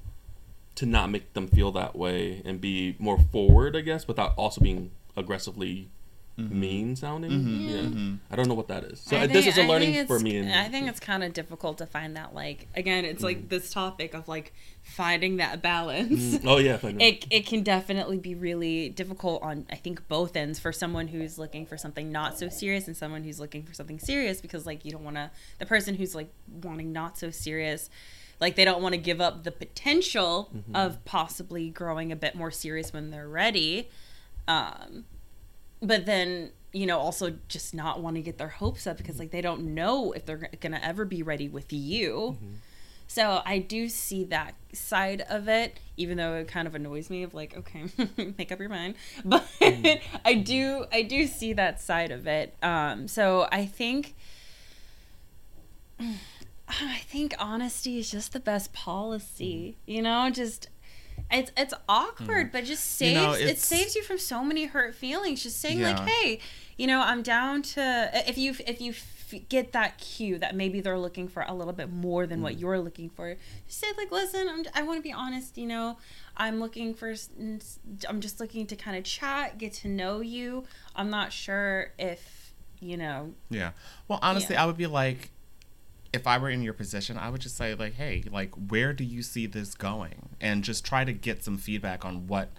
to 0.76 0.86
not 0.86 1.10
make 1.10 1.34
them 1.34 1.48
feel 1.50 1.72
that 1.74 1.98
way 1.98 2.42
and 2.46 2.62
be 2.62 2.96
more 2.98 3.20
forward, 3.34 3.76
I 3.76 3.82
guess, 3.82 4.08
without 4.08 4.34
also 4.38 4.62
being 4.62 4.92
aggressively 5.18 5.90
mean 6.40 6.96
sounding. 6.96 7.32
Yeah, 7.32 8.18
I 8.32 8.36
don't 8.36 8.48
know 8.48 8.54
what 8.56 8.68
that 8.70 8.84
is. 8.86 9.00
So 9.00 9.18
I 9.18 9.28
this 9.28 9.46
think- 9.46 9.58
is 9.58 9.64
a 9.64 9.68
learning 9.68 10.08
for 10.08 10.20
me. 10.20 10.38
And, 10.38 10.52
I 10.54 10.70
think 10.70 10.88
it's 10.88 11.00
kind 11.00 11.24
of 11.24 11.34
difficult 11.34 11.78
to 11.80 11.86
find 11.86 12.16
that, 12.18 12.34
like, 12.34 12.68
again, 12.76 13.06
it's 13.06 13.22
Mm. 13.22 13.26
like 13.26 13.50
this 13.50 13.72
topic 13.72 14.14
of 14.14 14.28
like 14.28 14.54
finding 14.82 15.38
that 15.38 15.62
balance. 15.62 16.40
oh 16.46 16.58
yeah, 16.58 16.76
if 16.76 16.86
I 16.86 16.92
know. 16.94 17.06
It, 17.06 17.26
it 17.30 17.46
can 17.46 17.62
definitely 17.64 18.18
be 18.18 18.34
really 18.36 18.90
difficult 18.90 19.44
on 19.44 19.66
I 19.70 19.76
think 19.76 20.08
both 20.08 20.36
ends 20.36 20.58
for 20.60 20.72
someone 20.72 21.08
who's 21.10 21.38
looking 21.38 21.66
for 21.66 21.78
something 21.78 22.12
not 22.12 22.38
so 22.40 22.50
serious 22.50 22.88
and 22.88 22.96
someone 22.98 23.24
who's 23.24 23.40
looking 23.40 23.64
for 23.64 23.74
something 23.74 24.00
serious 24.00 24.42
because 24.42 24.66
like 24.66 24.86
you 24.86 24.92
don't 24.92 25.04
want 25.04 25.18
to 25.18 25.30
the 25.60 25.66
person 25.66 25.96
who's 25.96 26.16
like 26.16 26.32
wanting 26.64 26.92
not 26.92 27.18
so 27.18 27.30
serious 27.30 27.90
like 28.40 28.56
they 28.56 28.64
don't 28.66 28.82
want 28.82 28.94
to 28.94 28.98
give 29.00 29.20
up 29.22 29.44
the 29.44 29.52
potential 29.52 30.50
Mm-hmm. 30.56 30.76
of 30.76 31.04
possibly 31.06 31.70
growing 31.70 32.12
a 32.12 32.16
bit 32.16 32.34
more 32.36 32.50
serious 32.52 32.92
when 32.94 33.12
they're 33.12 33.28
ready 33.30 33.90
um 34.48 35.06
but 35.82 36.06
then 36.06 36.52
you 36.72 36.86
know 36.86 37.00
also 37.00 37.34
just 37.48 37.74
not 37.74 38.02
want 38.02 38.16
to 38.16 38.22
get 38.22 38.38
their 38.38 38.50
hopes 38.50 38.86
up 38.86 38.98
because 38.98 39.18
like 39.20 39.32
they 39.32 39.42
don't 39.42 39.62
know 39.74 40.12
if 40.12 40.26
they're 40.26 40.50
gonna 40.60 40.80
ever 40.84 41.06
be 41.06 41.24
ready 41.24 41.48
with 41.48 41.72
you. 41.74 42.38
So 43.08 43.42
i 43.44 43.58
do 43.58 43.90
see 43.90 44.24
that 44.26 44.54
side 44.72 45.22
of 45.22 45.48
it 45.48 45.80
even 45.98 46.18
though 46.18 46.36
it 46.36 46.48
kind 46.48 46.68
of 46.68 46.76
annoys 46.76 47.10
me 47.10 47.24
of 47.24 47.34
like 47.34 47.58
okay 47.58 47.86
make 48.38 48.52
up 48.52 48.60
your 48.60 48.70
mind. 48.70 48.96
But 49.26 49.48
i 50.24 50.36
do 50.36 50.86
i 50.92 51.02
do 51.02 51.26
see 51.26 51.54
that 51.54 51.82
side 51.82 52.12
of 52.12 52.28
it. 52.28 52.56
Um 52.62 53.08
so 53.08 53.48
i 53.52 53.66
think 53.66 54.14
i 56.70 57.00
think 57.08 57.34
honesty 57.40 57.98
is 57.98 58.12
just 58.12 58.32
the 58.32 58.40
best 58.40 58.74
policy 58.74 59.76
you 59.88 60.04
know 60.04 60.30
just 60.30 60.70
it's 61.32 61.52
it's 61.58 61.74
awkward, 61.88 62.52
but 62.52 62.64
just 62.66 62.84
saves 62.84 63.16
You 63.16 63.22
know, 63.22 63.34
it 63.34 63.60
saves 63.60 63.96
you 63.96 64.04
from 64.04 64.18
so 64.18 64.44
many 64.44 64.66
hurt 64.66 64.96
feelings. 64.96 65.44
Just 65.44 65.60
saying 65.60 65.82
like, 65.82 66.00
hey, 66.08 66.40
you 66.78 66.88
know, 66.88 67.02
I'm 67.02 67.22
down 67.24 67.62
to 67.74 68.12
if 68.28 68.38
you 68.38 68.56
if 68.68 68.82
you 68.82 68.94
get 69.48 69.74
that 69.74 70.00
cue 70.00 70.40
that 70.40 70.56
maybe 70.56 70.82
they're 70.82 70.98
looking 70.98 71.28
for 71.28 71.44
a 71.48 71.54
little 71.54 71.74
bit 71.74 71.92
more 71.92 72.26
than 72.26 72.40
Mm. 72.40 72.44
what 72.44 72.58
you're 72.60 72.80
looking 72.80 73.10
for. 73.12 73.36
Just 73.68 73.80
say 73.80 73.88
like, 73.96 74.12
listen, 74.12 74.50
I'm, 74.50 74.66
I 74.74 74.82
want 74.82 74.98
to 74.98 75.04
be 75.04 75.14
honest. 75.14 75.56
You 75.58 75.68
know, 75.68 75.98
I'm 76.36 76.60
looking 76.60 76.96
for. 76.96 77.14
i'm 78.08 78.22
just 78.22 78.40
looking 78.40 78.66
to 78.68 78.76
kind 78.76 78.98
of 78.98 79.04
chat, 79.04 79.58
get 79.60 79.74
to 79.74 79.88
know 79.88 80.22
you. 80.22 80.64
I'm 80.96 81.10
not 81.12 81.32
sure 81.32 81.92
if 82.00 82.54
you 82.80 82.98
know. 82.98 83.34
Yeah. 83.52 83.72
Well, 84.08 84.20
honestly, 84.24 84.56
Yeah. 84.56 84.64
I 84.64 84.66
would 84.66 84.78
be 84.78 84.88
like, 84.88 85.30
if 86.12 86.26
I 86.28 86.38
were 86.38 86.50
in 86.50 86.62
your 86.62 86.74
position, 86.74 87.18
I 87.18 87.30
would 87.30 87.42
just 87.42 87.58
say 87.58 87.74
like, 87.76 87.94
hey, 87.94 88.24
like, 88.32 88.52
where 88.56 88.94
do 88.94 89.04
you 89.04 89.22
see 89.22 89.46
this 89.46 89.76
going? 89.76 90.30
And 90.42 90.64
just 90.64 90.86
try 90.86 91.04
to 91.04 91.14
get 91.14 91.44
some 91.44 91.58
feedback 91.58 92.06
on 92.06 92.28
what 92.28 92.50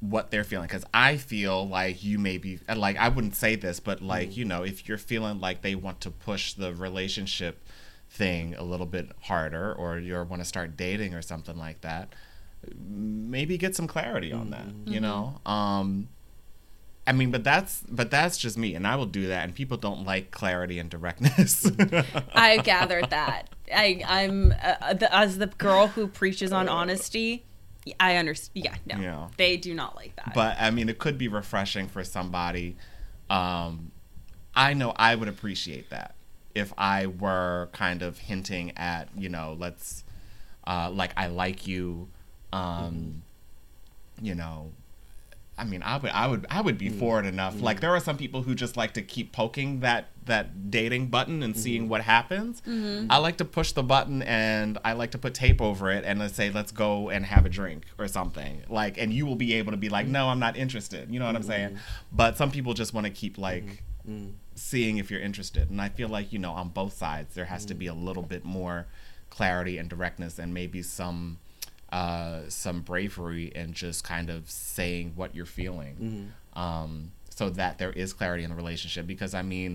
what 0.00 0.30
they're 0.30 0.44
feeling. 0.44 0.66
Because 0.66 0.84
i 0.92 1.16
feel 1.16 1.66
like 1.66 2.04
you 2.04 2.18
may 2.18 2.38
be 2.38 2.58
like 2.74 2.96
i 2.98 3.08
wouldn't 3.08 3.34
say 3.34 3.56
this 3.56 3.80
but 3.80 4.02
like 4.02 4.30
mm-hmm. 4.30 4.38
you 4.40 4.44
know 4.44 4.62
if 4.62 4.86
you're 4.86 4.98
feeling 4.98 5.40
like 5.40 5.62
they 5.62 5.74
want 5.74 6.00
to 6.02 6.10
push 6.10 6.52
the 6.52 6.74
relationship 6.74 7.66
thing 8.10 8.54
a 8.56 8.62
little 8.62 8.86
bit 8.86 9.10
harder 9.22 9.72
or 9.72 9.98
you 9.98 10.14
want 10.28 10.40
to 10.42 10.44
start 10.44 10.76
dating 10.76 11.14
or 11.14 11.22
something 11.22 11.56
like 11.56 11.80
that 11.80 12.12
maybe 12.78 13.56
get 13.56 13.74
some 13.74 13.86
clarity 13.86 14.32
on 14.32 14.50
that 14.50 14.66
mm-hmm. 14.66 14.92
you 14.92 15.00
know? 15.00 15.40
Mm-hmm. 15.46 15.50
Um 15.50 16.08
I 17.06 17.12
mean, 17.12 17.30
but 17.30 17.44
that's 17.44 17.82
but 17.88 18.10
that's 18.10 18.36
just 18.36 18.58
me, 18.58 18.74
and 18.74 18.86
I 18.86 18.96
will 18.96 19.06
do 19.06 19.28
that. 19.28 19.44
And 19.44 19.54
people 19.54 19.76
don't 19.76 20.04
like 20.04 20.30
clarity 20.32 20.78
and 20.78 20.90
directness. 20.90 21.70
I 22.34 22.58
gathered 22.58 23.10
that. 23.10 23.50
I 23.72 24.02
I'm 24.06 24.52
uh, 24.62 24.94
the, 24.94 25.14
as 25.14 25.38
the 25.38 25.46
girl 25.46 25.86
who 25.88 26.08
preaches 26.08 26.52
on 26.52 26.68
honesty. 26.68 27.44
I 28.00 28.16
understand. 28.16 28.64
Yeah, 28.64 28.96
no, 28.96 29.00
Yeah. 29.00 29.28
they 29.36 29.56
do 29.56 29.72
not 29.72 29.94
like 29.94 30.16
that. 30.16 30.32
but 30.34 30.56
I 30.58 30.72
mean, 30.72 30.88
it 30.88 30.98
could 30.98 31.16
be 31.16 31.28
refreshing 31.28 31.86
for 31.86 32.02
somebody. 32.02 32.76
Um, 33.30 33.92
I 34.56 34.74
know 34.74 34.92
I 34.96 35.14
would 35.14 35.28
appreciate 35.28 35.90
that 35.90 36.16
if 36.54 36.72
I 36.76 37.06
were 37.06 37.68
kind 37.72 38.02
of 38.02 38.18
hinting 38.18 38.72
at, 38.76 39.08
you 39.16 39.28
know, 39.28 39.54
let's, 39.60 40.02
uh, 40.66 40.90
like 40.92 41.12
I 41.16 41.28
like 41.28 41.68
you, 41.68 42.08
um, 42.52 43.22
you 44.20 44.34
know. 44.34 44.72
I 45.58 45.64
mean, 45.64 45.82
I 45.82 45.96
would, 45.96 46.10
I 46.10 46.26
would, 46.26 46.46
I 46.50 46.60
would 46.60 46.76
be 46.76 46.90
mm. 46.90 46.98
for 46.98 47.18
it 47.18 47.26
enough. 47.26 47.60
Like, 47.60 47.78
mm. 47.78 47.80
there 47.80 47.90
are 47.90 48.00
some 48.00 48.16
people 48.16 48.42
who 48.42 48.54
just 48.54 48.76
like 48.76 48.92
to 48.94 49.02
keep 49.02 49.32
poking 49.32 49.80
that 49.80 50.08
that 50.26 50.70
dating 50.72 51.06
button 51.06 51.40
and 51.42 51.56
seeing 51.56 51.82
mm-hmm. 51.82 51.90
what 51.90 52.00
happens. 52.00 52.60
Mm-hmm. 52.62 53.06
I 53.10 53.18
like 53.18 53.36
to 53.36 53.44
push 53.44 53.70
the 53.72 53.84
button 53.84 54.22
and 54.22 54.76
I 54.84 54.94
like 54.94 55.12
to 55.12 55.18
put 55.18 55.34
tape 55.34 55.62
over 55.62 55.88
it 55.92 56.04
and 56.04 56.18
let's 56.18 56.34
say, 56.34 56.50
let's 56.50 56.72
go 56.72 57.10
and 57.10 57.24
have 57.24 57.46
a 57.46 57.48
drink 57.48 57.84
or 57.96 58.08
something. 58.08 58.64
Like, 58.68 58.98
and 58.98 59.12
you 59.12 59.24
will 59.24 59.36
be 59.36 59.54
able 59.54 59.70
to 59.70 59.76
be 59.76 59.88
like, 59.88 60.08
mm. 60.08 60.10
no, 60.10 60.28
I'm 60.28 60.40
not 60.40 60.56
interested. 60.56 61.12
You 61.12 61.20
know 61.20 61.26
what 61.26 61.36
I'm 61.36 61.44
saying? 61.44 61.70
Mm-hmm. 61.70 62.16
But 62.16 62.36
some 62.36 62.50
people 62.50 62.74
just 62.74 62.92
want 62.92 63.06
to 63.06 63.12
keep 63.12 63.38
like 63.38 63.84
seeing 64.54 64.98
if 64.98 65.10
you're 65.10 65.20
interested. 65.20 65.70
And 65.70 65.80
I 65.80 65.88
feel 65.88 66.08
like, 66.08 66.32
you 66.32 66.38
know, 66.38 66.52
on 66.52 66.68
both 66.68 66.96
sides, 66.96 67.34
there 67.34 67.44
has 67.44 67.64
to 67.66 67.74
be 67.74 67.86
a 67.86 67.94
little 67.94 68.22
bit 68.22 68.44
more 68.44 68.86
clarity 69.30 69.78
and 69.78 69.88
directness 69.88 70.38
and 70.38 70.54
maybe 70.54 70.82
some 70.82 71.38
uh, 71.96 72.48
some 72.48 72.80
bravery 72.82 73.46
and 73.54 73.74
just 73.74 74.04
kind 74.04 74.28
of 74.30 74.50
saying 74.50 75.12
what 75.16 75.34
you're 75.34 75.46
feeling. 75.46 75.94
Um, 76.54 77.12
so 77.30 77.50
that 77.50 77.78
there 77.78 77.92
is 77.92 78.12
clarity 78.12 78.44
in 78.44 78.50
the 78.50 78.56
relationship 78.56 79.06
because 79.06 79.34
i 79.34 79.42
mean 79.42 79.72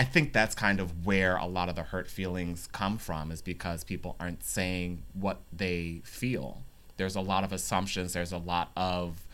I 0.00 0.04
think 0.04 0.32
that's 0.32 0.54
kind 0.54 0.80
of 0.80 1.06
where 1.06 1.36
a 1.36 1.46
lot 1.46 1.68
of 1.70 1.76
the 1.76 1.82
hurt 1.82 2.08
feelings 2.08 2.68
come 2.72 2.96
from 2.98 3.30
is 3.32 3.42
because 3.42 3.84
people 3.84 4.16
aren't 4.20 4.42
saying 4.44 5.02
what 5.14 5.40
they 5.52 6.00
feel. 6.04 6.62
There's 6.96 7.16
a 7.16 7.20
lot 7.20 7.42
of 7.44 7.52
assumptions, 7.52 8.12
there's 8.12 8.32
a 8.32 8.38
lot 8.38 8.70
of 8.76 9.26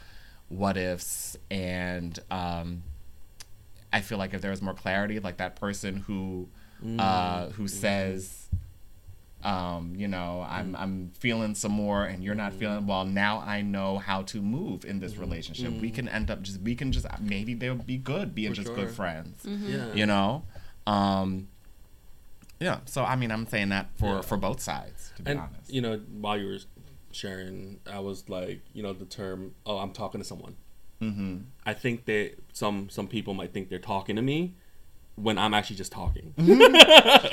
what 0.48 0.76
ifs, 0.76 1.36
and 1.50 2.18
um, 2.30 2.82
I 3.92 4.00
feel 4.00 4.18
like 4.18 4.32
if 4.34 4.40
there 4.40 4.50
was 4.52 4.62
more 4.62 4.74
clarity, 4.74 5.18
like 5.20 5.36
that 5.38 5.56
person 5.56 5.96
who 6.06 6.48
uh, 6.98 7.48
who 7.50 7.66
says, 7.68 8.48
um, 9.44 9.94
you 9.96 10.08
know, 10.08 10.44
I'm 10.48 10.74
I'm 10.74 11.10
feeling 11.18 11.54
some 11.54 11.72
more, 11.72 12.04
and 12.04 12.24
you're 12.24 12.34
not 12.34 12.52
feeling 12.54 12.86
well. 12.86 13.04
Now 13.04 13.38
I 13.40 13.62
know 13.62 13.98
how 13.98 14.22
to 14.22 14.42
move 14.42 14.84
in 14.84 14.98
this 14.98 15.16
relationship. 15.16 15.72
We 15.80 15.90
can 15.90 16.08
end 16.08 16.30
up 16.30 16.42
just 16.42 16.60
we 16.60 16.74
can 16.74 16.90
just 16.90 17.06
maybe 17.20 17.54
they'll 17.54 17.74
be 17.76 17.98
good 17.98 18.34
being 18.34 18.50
For 18.50 18.56
just 18.56 18.68
sure. 18.68 18.76
good 18.76 18.90
friends 18.90 19.44
Yeah. 19.46 19.92
you 19.94 20.06
know 20.06 20.42
um 20.86 21.48
yeah 22.60 22.78
so 22.86 23.04
i 23.04 23.14
mean 23.14 23.30
i'm 23.30 23.46
saying 23.46 23.68
that 23.68 23.88
for 23.98 24.16
Yeah. 24.16 24.20
for 24.22 24.36
both 24.38 24.60
sides 24.60 25.12
to 25.16 25.22
be 25.22 25.30
and 25.30 25.40
honest 25.40 25.70
you 25.70 25.80
know 25.82 26.00
while 26.20 26.38
you 26.38 26.46
were 26.46 26.58
sharing 27.12 27.78
i 27.90 27.98
was 27.98 28.28
like 28.28 28.60
you 28.72 28.82
know 28.82 28.92
the 28.94 29.04
term 29.04 29.54
oh 29.66 29.76
i'm 29.78 29.92
talking 29.92 30.18
to 30.20 30.24
someone 30.24 30.56
mm-hmm. 31.02 31.38
i 31.66 31.74
think 31.74 32.06
that 32.06 32.32
some 32.54 32.88
some 32.88 33.06
people 33.06 33.34
might 33.34 33.52
think 33.52 33.68
they're 33.68 33.78
talking 33.78 34.16
to 34.16 34.22
me 34.22 34.54
when 35.22 35.38
i'm 35.38 35.54
actually 35.54 35.76
just 35.76 35.92
talking 35.92 36.32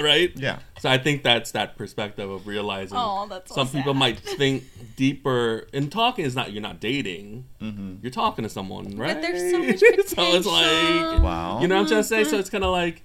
right 0.02 0.32
yeah 0.36 0.60
so 0.80 0.90
i 0.90 0.98
think 0.98 1.24
that's 1.24 1.52
that 1.52 1.78
perspective 1.78 2.30
of 2.30 2.48
realizing 2.48 2.98
Oh, 2.98 3.28
that's 3.30 3.50
so 3.54 3.56
some 3.64 3.68
people 3.68 3.94
sad. 3.94 4.00
might 4.00 4.20
think 4.20 4.64
deeper 4.96 5.68
and 5.74 5.92
talking 5.92 6.26
is 6.26 6.36
not 6.36 6.52
you're 6.52 6.62
not 6.62 6.80
dating 6.80 7.46
mm-hmm. 7.62 7.96
you're 8.02 8.12
talking 8.12 8.44
to 8.44 8.50
someone 8.50 8.96
right 8.98 9.14
But 9.16 9.22
there's 9.22 9.52
so 9.52 9.60
much 9.60 9.80
so 10.08 10.24
it's 10.36 10.46
like 10.46 11.22
wow 11.22 11.60
you 11.62 11.68
know 11.68 11.76
what 11.76 11.82
i'm 11.82 11.88
trying 11.88 12.02
to 12.02 12.04
say 12.04 12.24
so 12.24 12.38
it's 12.40 12.50
kind 12.50 12.64
of 12.64 12.72
like 12.72 13.04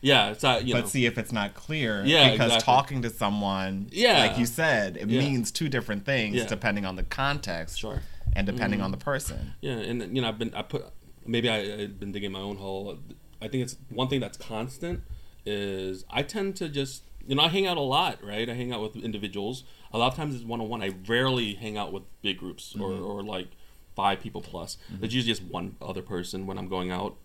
yeah 0.00 0.30
it's 0.30 0.44
uh, 0.44 0.60
you 0.62 0.74
but 0.74 0.80
know 0.82 0.86
see 0.86 1.06
if 1.06 1.18
it's 1.18 1.32
not 1.32 1.54
clear 1.54 2.04
Yeah, 2.04 2.30
because 2.32 2.46
exactly. 2.52 2.64
talking 2.64 3.02
to 3.02 3.10
someone 3.10 3.88
Yeah. 3.90 4.18
like 4.26 4.38
you 4.38 4.46
said 4.46 4.96
it 4.96 5.08
Yeah. 5.08 5.20
means 5.20 5.50
two 5.50 5.68
different 5.68 6.04
things 6.04 6.36
Yeah. 6.36 6.46
depending 6.46 6.84
on 6.84 6.96
the 6.96 7.02
context 7.02 7.78
sure 7.80 8.02
and 8.34 8.46
depending 8.46 8.80
Mhm. 8.80 8.84
on 8.84 8.90
the 8.90 8.98
person 8.98 9.54
Yeah, 9.60 9.72
and 9.72 10.14
you 10.14 10.20
know, 10.22 10.28
I've 10.28 10.38
been 10.38 10.52
I 10.54 10.62
put 10.62 10.84
maybe 11.24 11.48
I, 11.48 11.82
I've 11.82 11.98
been 11.98 12.12
digging 12.12 12.30
my 12.32 12.40
own 12.40 12.56
hole. 12.56 12.98
I 13.40 13.48
think 13.48 13.62
it's 13.62 13.76
one 13.88 14.08
thing 14.08 14.20
that's 14.20 14.36
constant 14.36 15.02
is 15.44 16.04
I 16.10 16.22
tend 16.22 16.56
to 16.56 16.68
just 16.68 17.02
you 17.26 17.34
know 17.34 17.42
I 17.42 17.48
hang 17.48 17.66
out 17.66 17.76
a 17.76 17.80
lot, 17.80 18.22
right? 18.24 18.48
I 18.48 18.54
hang 18.54 18.72
out 18.72 18.82
with 18.82 18.96
individuals. 18.96 19.64
A 19.92 19.98
lot 19.98 20.08
of 20.08 20.16
times 20.16 20.34
it's 20.34 20.44
one 20.44 20.60
on 20.60 20.68
one. 20.68 20.82
I 20.82 20.92
rarely 21.06 21.54
hang 21.54 21.76
out 21.76 21.92
with 21.92 22.02
big 22.22 22.38
groups 22.38 22.74
or, 22.78 22.90
mm-hmm. 22.90 23.04
or 23.04 23.22
like 23.22 23.48
five 23.94 24.20
people 24.20 24.42
plus. 24.42 24.76
Mm-hmm. 24.92 25.04
It's 25.04 25.14
usually 25.14 25.32
just 25.32 25.42
one 25.42 25.76
other 25.80 26.02
person 26.02 26.46
when 26.46 26.58
I'm 26.58 26.68
going 26.68 26.90
out. 26.90 27.16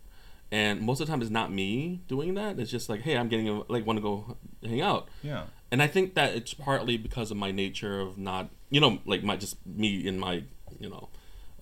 And 0.53 0.81
most 0.81 0.99
of 0.99 1.07
the 1.07 1.11
time, 1.11 1.21
it's 1.21 1.31
not 1.31 1.51
me 1.51 2.01
doing 2.07 2.33
that. 2.35 2.59
It's 2.59 2.69
just 2.69 2.89
like, 2.89 3.01
hey, 3.01 3.17
I'm 3.17 3.29
getting 3.29 3.47
a, 3.47 3.63
like 3.71 3.85
want 3.85 3.97
to 3.97 4.01
go 4.01 4.37
hang 4.63 4.81
out 4.81 5.07
yeah 5.23 5.45
and 5.71 5.81
I 5.81 5.87
think 5.87 6.15
that 6.15 6.35
it's 6.35 6.53
partly 6.53 6.97
because 6.97 7.31
of 7.31 7.37
my 7.37 7.51
nature 7.51 8.01
of 8.01 8.17
not, 8.17 8.49
you 8.69 8.81
know, 8.81 8.99
like 9.05 9.23
my 9.23 9.37
just 9.37 9.55
me 9.65 10.05
in 10.05 10.19
my, 10.19 10.43
you 10.79 10.89
know, 10.89 11.09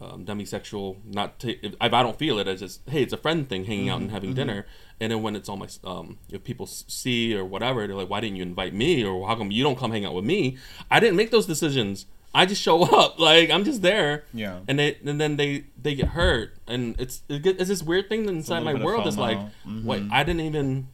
um, 0.02 0.26
demisexual. 0.26 0.98
Not 1.06 1.40
ta 1.40 1.50
if, 1.62 1.76
I 1.82 1.90
don't 1.90 2.18
feel 2.18 2.40
it 2.40 2.48
as 2.48 2.60
just 2.60 2.88
hey, 2.90 3.04
it's 3.04 3.14
a 3.14 3.18
friend 3.18 3.48
thing, 3.48 3.66
hanging 3.66 3.90
out 3.90 4.02
and 4.02 4.12
having 4.12 4.34
dinner. 4.34 4.66
And 5.00 5.12
then 5.12 5.22
when 5.22 5.36
it's 5.36 5.48
on 5.48 5.60
my, 5.60 5.68
um, 5.84 6.18
if 6.30 6.44
people 6.44 6.66
see 6.68 7.36
or 7.36 7.46
whatever, 7.46 7.88
they're 7.88 7.96
like, 7.96 8.10
why 8.10 8.20
didn't 8.20 8.36
you 8.36 8.44
invite 8.44 8.74
me, 8.74 9.04
or 9.04 9.28
how 9.28 9.36
come 9.36 9.52
you 9.52 9.64
don't 9.64 9.78
come 9.78 9.92
hang 9.92 10.06
out 10.06 10.14
with 10.14 10.26
me? 10.26 10.58
I 10.92 11.00
didn't 11.00 11.16
make 11.16 11.32
those 11.32 11.46
decisions. 11.46 12.06
I 12.34 12.46
just 12.46 12.62
show 12.62 12.84
up, 13.00 13.20
like 13.20 13.50
I'm 13.50 13.64
just 13.64 13.82
there. 13.82 14.26
Yeah. 14.34 14.60
And 14.68 14.80
they 14.80 14.98
and 15.06 15.20
then 15.20 15.38
they 15.38 15.66
they 15.82 15.96
get 15.96 16.10
hurt, 16.10 16.58
and 16.68 17.00
it's 17.00 17.24
it 17.30 17.46
it's 17.46 17.70
this 17.70 17.84
weird 17.84 18.10
thing 18.10 18.28
inside 18.28 18.60
my 18.64 18.74
little 18.74 18.74
bit 18.74 18.82
of 18.82 18.86
world. 18.86 19.08
It's 19.08 19.18
like, 19.18 19.38
FOMO. 19.66 19.84
wait. 19.86 20.04
I 20.12 20.24
didn't 20.24 20.42
even. 20.42 20.88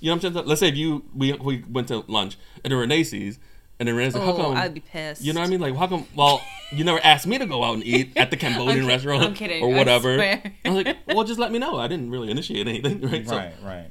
You 0.00 0.10
know 0.10 0.16
what 0.16 0.24
I'm 0.24 0.34
saying? 0.34 0.46
Let's 0.48 0.58
say 0.58 0.68
if 0.68 0.76
you 0.76 1.04
we 1.14 1.32
we 1.34 1.64
went 1.70 1.86
to 1.88 2.04
lunch 2.08 2.36
and 2.64 2.72
then 2.72 2.80
Renee 2.80 3.04
sees, 3.04 3.38
and 3.82 3.88
then 3.88 3.96
Renee's 3.96 4.14
like, 4.14 4.22
how 4.22 4.32
Oh, 4.32 4.36
come? 4.36 4.56
I'd 4.56 4.72
be 4.74 4.78
pissed. 4.80 5.22
you 5.22 5.32
know 5.32 5.40
what 5.40 5.48
I 5.48 5.50
mean? 5.50 5.60
Like, 5.60 5.74
how 5.76 5.88
come? 5.88 6.06
Well, 6.14 6.40
you 6.70 6.84
never 6.84 7.00
asked 7.02 7.26
me 7.26 7.36
to 7.38 7.46
go 7.46 7.64
out 7.64 7.74
and 7.74 7.84
eat 7.84 8.12
at 8.16 8.30
the 8.30 8.36
Cambodian 8.42 8.68
I'm 8.78 8.82
kid- 8.82 8.88
restaurant 8.88 9.22
I'm 9.24 9.34
kidding, 9.34 9.62
or 9.64 9.74
I 9.74 9.78
whatever. 9.78 10.14
swear. 10.14 10.52
I 10.64 10.70
was 10.70 10.84
like, 10.84 10.96
well, 11.08 11.24
just 11.24 11.40
let 11.40 11.50
me 11.50 11.58
know. 11.58 11.76
I 11.78 11.88
didn't 11.88 12.10
really 12.10 12.30
initiate 12.30 12.68
anything, 12.68 13.00
right? 13.10 13.26
So 13.28 13.36
right 13.36 13.54
right 13.64 13.90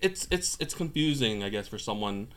it's 0.00 0.28
it's 0.30 0.56
it's 0.60 0.74
confusing, 0.74 1.42
I 1.42 1.48
guess, 1.48 1.66
for 1.66 1.78
someone. 1.78 2.28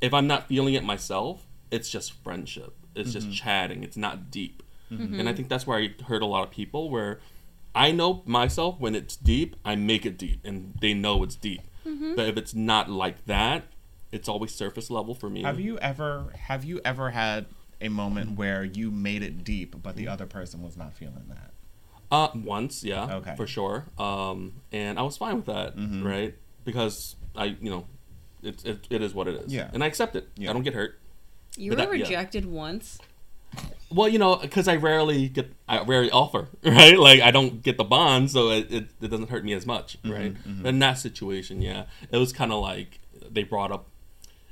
If 0.00 0.14
I'm 0.14 0.26
not 0.26 0.48
feeling 0.48 0.74
it 0.74 0.84
myself, 0.84 1.46
it's 1.70 1.90
just 1.90 2.12
friendship. 2.24 2.74
It's 2.94 3.10
Mm-hmm. 3.10 3.30
just 3.30 3.42
chatting. 3.42 3.82
It's 3.84 3.96
not 3.96 4.30
deep, 4.30 4.62
and 4.90 5.28
I 5.28 5.32
think 5.34 5.48
that's 5.48 5.66
where 5.66 5.78
I 5.78 5.94
hurt 6.06 6.22
a 6.22 6.26
lot 6.26 6.42
of 6.44 6.50
people. 6.50 6.88
Where 6.90 7.20
I 7.74 7.90
know 7.92 8.22
myself 8.26 8.80
when 8.80 8.94
it's 8.94 9.16
deep, 9.16 9.54
I 9.64 9.76
make 9.76 10.06
it 10.06 10.16
deep, 10.18 10.40
and 10.44 10.74
they 10.80 10.94
know 10.94 11.22
it's 11.22 11.36
deep. 11.36 11.60
But 11.84 12.28
if 12.28 12.36
it's 12.36 12.54
not 12.54 12.90
like 12.90 13.24
that, 13.26 13.64
it's 14.12 14.28
always 14.28 14.54
surface 14.54 14.90
level 14.90 15.14
for 15.14 15.28
me. 15.30 15.42
have 15.42 15.60
you 15.60 15.78
ever 15.78 16.32
have 16.48 16.64
you 16.64 16.80
ever 16.84 17.10
had 17.10 17.46
a 17.80 17.88
moment 17.88 18.36
where 18.38 18.64
you 18.64 18.90
made 18.90 19.22
it 19.22 19.44
deep 19.44 19.74
but 19.82 19.94
the 19.96 20.08
other 20.08 20.26
person 20.26 20.62
was 20.62 20.76
not 20.76 20.92
feeling 20.94 21.26
that 21.28 21.50
Uh, 22.10 22.28
once, 22.34 22.82
yeah, 22.82 23.16
Okay. 23.16 23.36
for 23.36 23.46
sure. 23.46 23.84
Um, 23.98 24.62
and 24.72 24.98
I 24.98 25.02
was 25.02 25.18
fine 25.18 25.36
with 25.36 25.44
that, 25.44 25.76
Mhm. 25.76 26.02
right? 26.02 26.34
Because 26.64 27.16
I, 27.36 27.56
you 27.60 27.68
know, 27.70 27.86
it, 28.42 28.64
it, 28.64 28.86
it 28.88 29.02
is 29.02 29.12
what 29.12 29.28
it 29.28 29.34
is. 29.42 29.52
Yeah. 29.52 29.68
And 29.74 29.84
I 29.84 29.86
accept 29.88 30.16
it. 30.16 30.26
Yeah. 30.34 30.48
I 30.48 30.52
don't 30.54 30.62
get 30.62 30.72
hurt. 30.72 30.98
You 31.58 31.72
But 31.72 31.78
were 31.80 31.84
that- 31.92 31.98
yeah. 31.98 32.04
rejected 32.04 32.46
once. 32.46 32.98
Well, 33.90 34.08
you 34.08 34.18
know, 34.18 34.36
because 34.36 34.68
I 34.68 34.76
rarely 34.76 35.28
get, 35.28 35.52
I 35.68 35.82
rarely 35.82 36.10
offer, 36.10 36.48
right? 36.64 36.98
Like 36.98 37.20
I 37.20 37.30
don't 37.30 37.62
get 37.62 37.76
the 37.76 37.84
bond, 37.84 38.30
so 38.30 38.50
it, 38.52 38.72
it, 38.72 38.86
it 39.02 39.08
doesn't 39.10 39.28
hurt 39.28 39.44
me 39.44 39.52
as 39.52 39.66
much, 39.66 39.98
right? 40.04 40.34
mhm. 40.48 40.64
In 40.64 40.78
that 40.78 40.94
situation, 40.98 41.60
yeah, 41.60 41.84
it 42.10 42.16
was 42.16 42.32
kind 42.32 42.52
of 42.52 42.60
like 42.62 43.00
they 43.30 43.42
brought 43.44 43.70
up, 43.70 43.86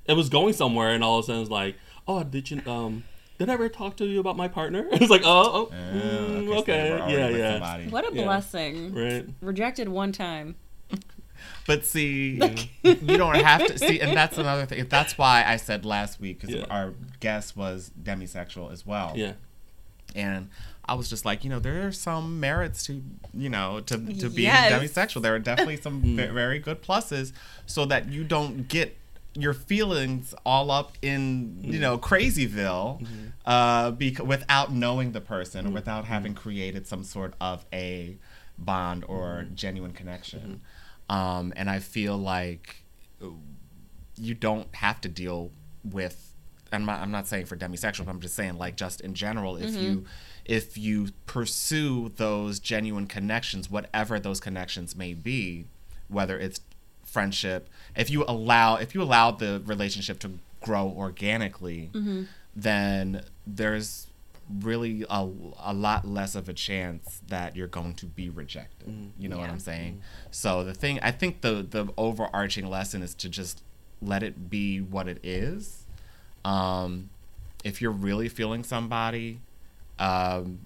it 0.09 0.15
was 0.15 0.29
going 0.29 0.53
somewhere, 0.55 0.91
and 0.91 1.03
all 1.05 1.19
of 1.19 1.25
a 1.25 1.27
sudden 1.27 1.43
it's 1.43 1.51
like, 1.51 1.77
oh, 2.09 2.23
did 2.23 2.51
you, 2.51 2.61
um, 2.67 3.05
did 3.39 3.49
I 3.51 3.55
ever 3.55 3.69
talk 3.69 3.97
to 3.99 4.07
you 4.07 4.21
about 4.21 4.37
my 4.37 4.49
partner? 4.49 4.87
It's 4.93 5.11
like, 5.11 5.23
oh, 5.25 5.69
oh, 5.71 5.75
mm, 5.75 6.47
so 6.49 6.55
okay, 6.59 6.91
were 6.93 6.99
yeah, 7.11 7.29
yeah, 7.29 7.51
somebody. 7.53 7.89
What 7.89 8.11
a 8.11 8.15
Yeah. 8.15 8.25
blessing. 8.25 8.95
right. 8.95 9.27
Rejected 9.41 9.89
one 9.89 10.13
time. 10.13 10.55
But 11.67 11.85
see, 11.85 12.41
you 12.83 13.17
don't 13.19 13.35
have 13.35 13.67
to 13.67 13.79
see, 13.79 14.01
and 14.01 14.17
that's 14.17 14.39
another 14.39 14.67
thing. 14.67 14.87
That's 14.89 15.19
why 15.19 15.45
I 15.47 15.57
said 15.57 15.85
last 15.85 16.21
week 16.21 16.41
because 16.41 16.55
Yeah. 16.55 16.65
our 16.71 16.95
guest 17.21 17.57
was 17.57 17.91
demisexual 18.01 18.73
as 18.73 18.87
well. 18.87 19.13
Yeah. 19.17 19.33
and 20.15 20.49
I 20.89 20.95
was 20.95 21.11
just 21.11 21.25
like, 21.27 21.43
you 21.45 21.51
know, 21.51 21.59
there 21.59 21.87
are 21.87 21.93
some 21.93 22.39
merits 22.41 22.87
to, 22.87 23.03
you 23.35 23.49
know, 23.51 23.81
to 23.81 23.97
to 23.99 24.31
being 24.31 24.47
Yes. 24.47 24.73
demisexual. 24.73 25.21
There 25.21 25.35
are 25.35 25.39
definitely 25.41 25.77
some 25.79 26.01
Mm. 26.17 26.33
very 26.33 26.59
good 26.61 26.81
pluses, 26.81 27.33
so 27.67 27.85
that 27.87 28.09
you 28.11 28.23
don't 28.25 28.69
get 28.69 28.97
your 29.37 29.55
feelings 29.55 30.34
all 30.45 30.70
up 30.70 30.93
in 31.03 31.59
you 31.62 31.78
know 31.78 31.99
crazyville 31.99 33.01
Mm-hmm. 33.01 33.26
uh 33.45 33.91
bec- 33.93 34.24
without 34.24 34.72
knowing 34.72 35.12
the 35.12 35.20
person 35.20 35.66
or 35.66 35.70
Mm. 35.70 35.74
without 35.74 36.05
having 36.07 36.34
created 36.34 36.87
some 36.87 37.05
sort 37.05 37.34
of 37.41 37.64
a 37.72 38.16
bond 38.59 39.05
or 39.07 39.43
Mm-hmm. 39.45 39.55
genuine 39.55 39.93
connection 39.93 40.61
um 41.11 41.53
and 41.57 41.68
i 41.70 41.78
feel 41.78 42.16
like 42.16 42.82
you 44.16 44.34
don't 44.34 44.74
have 44.76 45.01
to 45.03 45.09
deal 45.09 45.51
with 45.84 46.32
I'm 46.72 46.84
not, 46.84 47.01
I'm 47.01 47.11
not 47.12 47.26
saying 47.26 47.47
for 47.47 47.57
demisexual 47.57 48.05
but 48.07 48.11
i'm 48.11 48.20
just 48.20 48.34
saying 48.34 48.59
like 48.59 48.76
just 48.76 49.01
in 49.01 49.14
general 49.14 49.57
if 49.57 49.74
you 49.74 50.05
if 50.45 50.76
you 50.78 51.09
pursue 51.26 52.11
those 52.16 52.59
genuine 52.61 53.07
connections 53.07 53.70
whatever 53.70 54.18
those 54.18 54.41
connections 54.41 54.97
may 54.97 55.12
be 55.14 55.66
whether 56.09 56.39
it's 56.39 56.61
friendship 57.07 57.69
if 57.97 58.11
you 58.11 58.25
allow 58.29 58.77
if 58.77 58.95
you 58.95 59.01
allow 59.03 59.31
the 59.31 59.63
relationship 59.65 60.19
to 60.19 60.31
grow 60.61 60.87
organically 60.97 61.91
then 62.55 63.23
there's 63.47 64.07
really 64.63 65.05
a, 65.11 65.29
a 65.59 65.75
lot 65.75 66.07
less 66.07 66.35
of 66.37 66.49
a 66.49 66.53
chance 66.53 67.21
that 67.29 67.57
you're 67.57 67.67
going 67.67 67.93
to 67.95 68.07
be 68.07 68.29
rejected. 68.31 68.87
You 69.19 69.29
know 69.29 69.39
what 69.39 69.51
i'm 69.51 69.59
saying? 69.59 70.03
So 70.31 70.63
the 70.65 70.75
thing 70.75 71.01
i 71.03 71.11
think 71.11 71.41
the 71.41 71.67
the 71.69 71.89
overarching 71.97 72.69
lesson 72.69 73.03
is 73.03 73.15
to 73.17 73.29
just 73.29 73.63
let 74.01 74.23
it 74.23 74.49
be 74.51 74.79
what 74.81 75.09
it 75.09 75.19
is. 75.25 75.85
Um 76.45 77.11
if 77.65 77.81
you're 77.83 77.91
really 77.91 78.29
feeling 78.29 78.63
somebody 78.63 79.41
um 79.99 80.61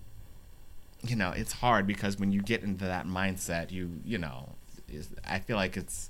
you 1.02 1.16
know 1.16 1.30
it's 1.30 1.52
hard 1.52 1.86
because 1.86 2.18
when 2.18 2.30
you 2.32 2.42
get 2.42 2.62
into 2.62 2.84
that 2.84 3.06
mindset 3.06 3.70
you 3.70 3.90
you 4.04 4.18
know 4.18 4.50
is, 4.92 5.08
i 5.26 5.38
feel 5.38 5.56
like 5.56 5.76
it's 5.76 6.09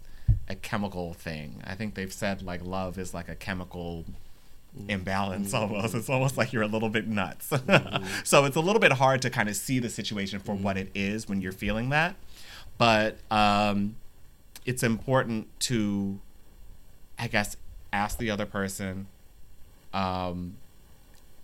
a 0.51 0.57
chemical 0.57 1.15
thing. 1.15 1.63
I 1.65 1.77
think 1.77 1.95
they've 1.95 2.13
said 2.13 2.43
like 2.43 2.63
love 2.65 2.99
is 2.99 3.15
like 3.15 3.29
a 3.29 3.37
chemical 3.37 4.05
imbalance 4.89 5.55
almost. 5.55 5.95
It's 5.95 6.11
almost 6.11 6.37
like 6.37 6.53
you're 6.53 6.65
a 6.65 6.69
little 6.69 6.91
bit 6.91 7.07
nuts. 7.07 7.53
So 8.25 8.45
it's 8.45 8.57
a 8.57 8.61
little 8.61 8.81
bit 8.81 8.93
hard 8.93 9.23
to 9.23 9.31
kind 9.31 9.49
of 9.49 9.55
see 9.57 9.79
the 9.79 9.89
situation 9.89 10.41
for 10.41 10.55
what 10.55 10.77
it 10.77 10.91
is 10.95 11.29
when 11.29 11.41
you're 11.41 11.53
feeling 11.53 11.91
that. 11.91 12.17
But 12.77 13.19
um 13.31 13.97
it's 14.67 14.83
important 14.83 15.49
to 15.59 16.21
i 17.19 17.27
guess 17.27 17.57
ask 17.95 18.19
the 18.19 18.31
other 18.31 18.45
person 18.45 19.07
um 19.95 20.57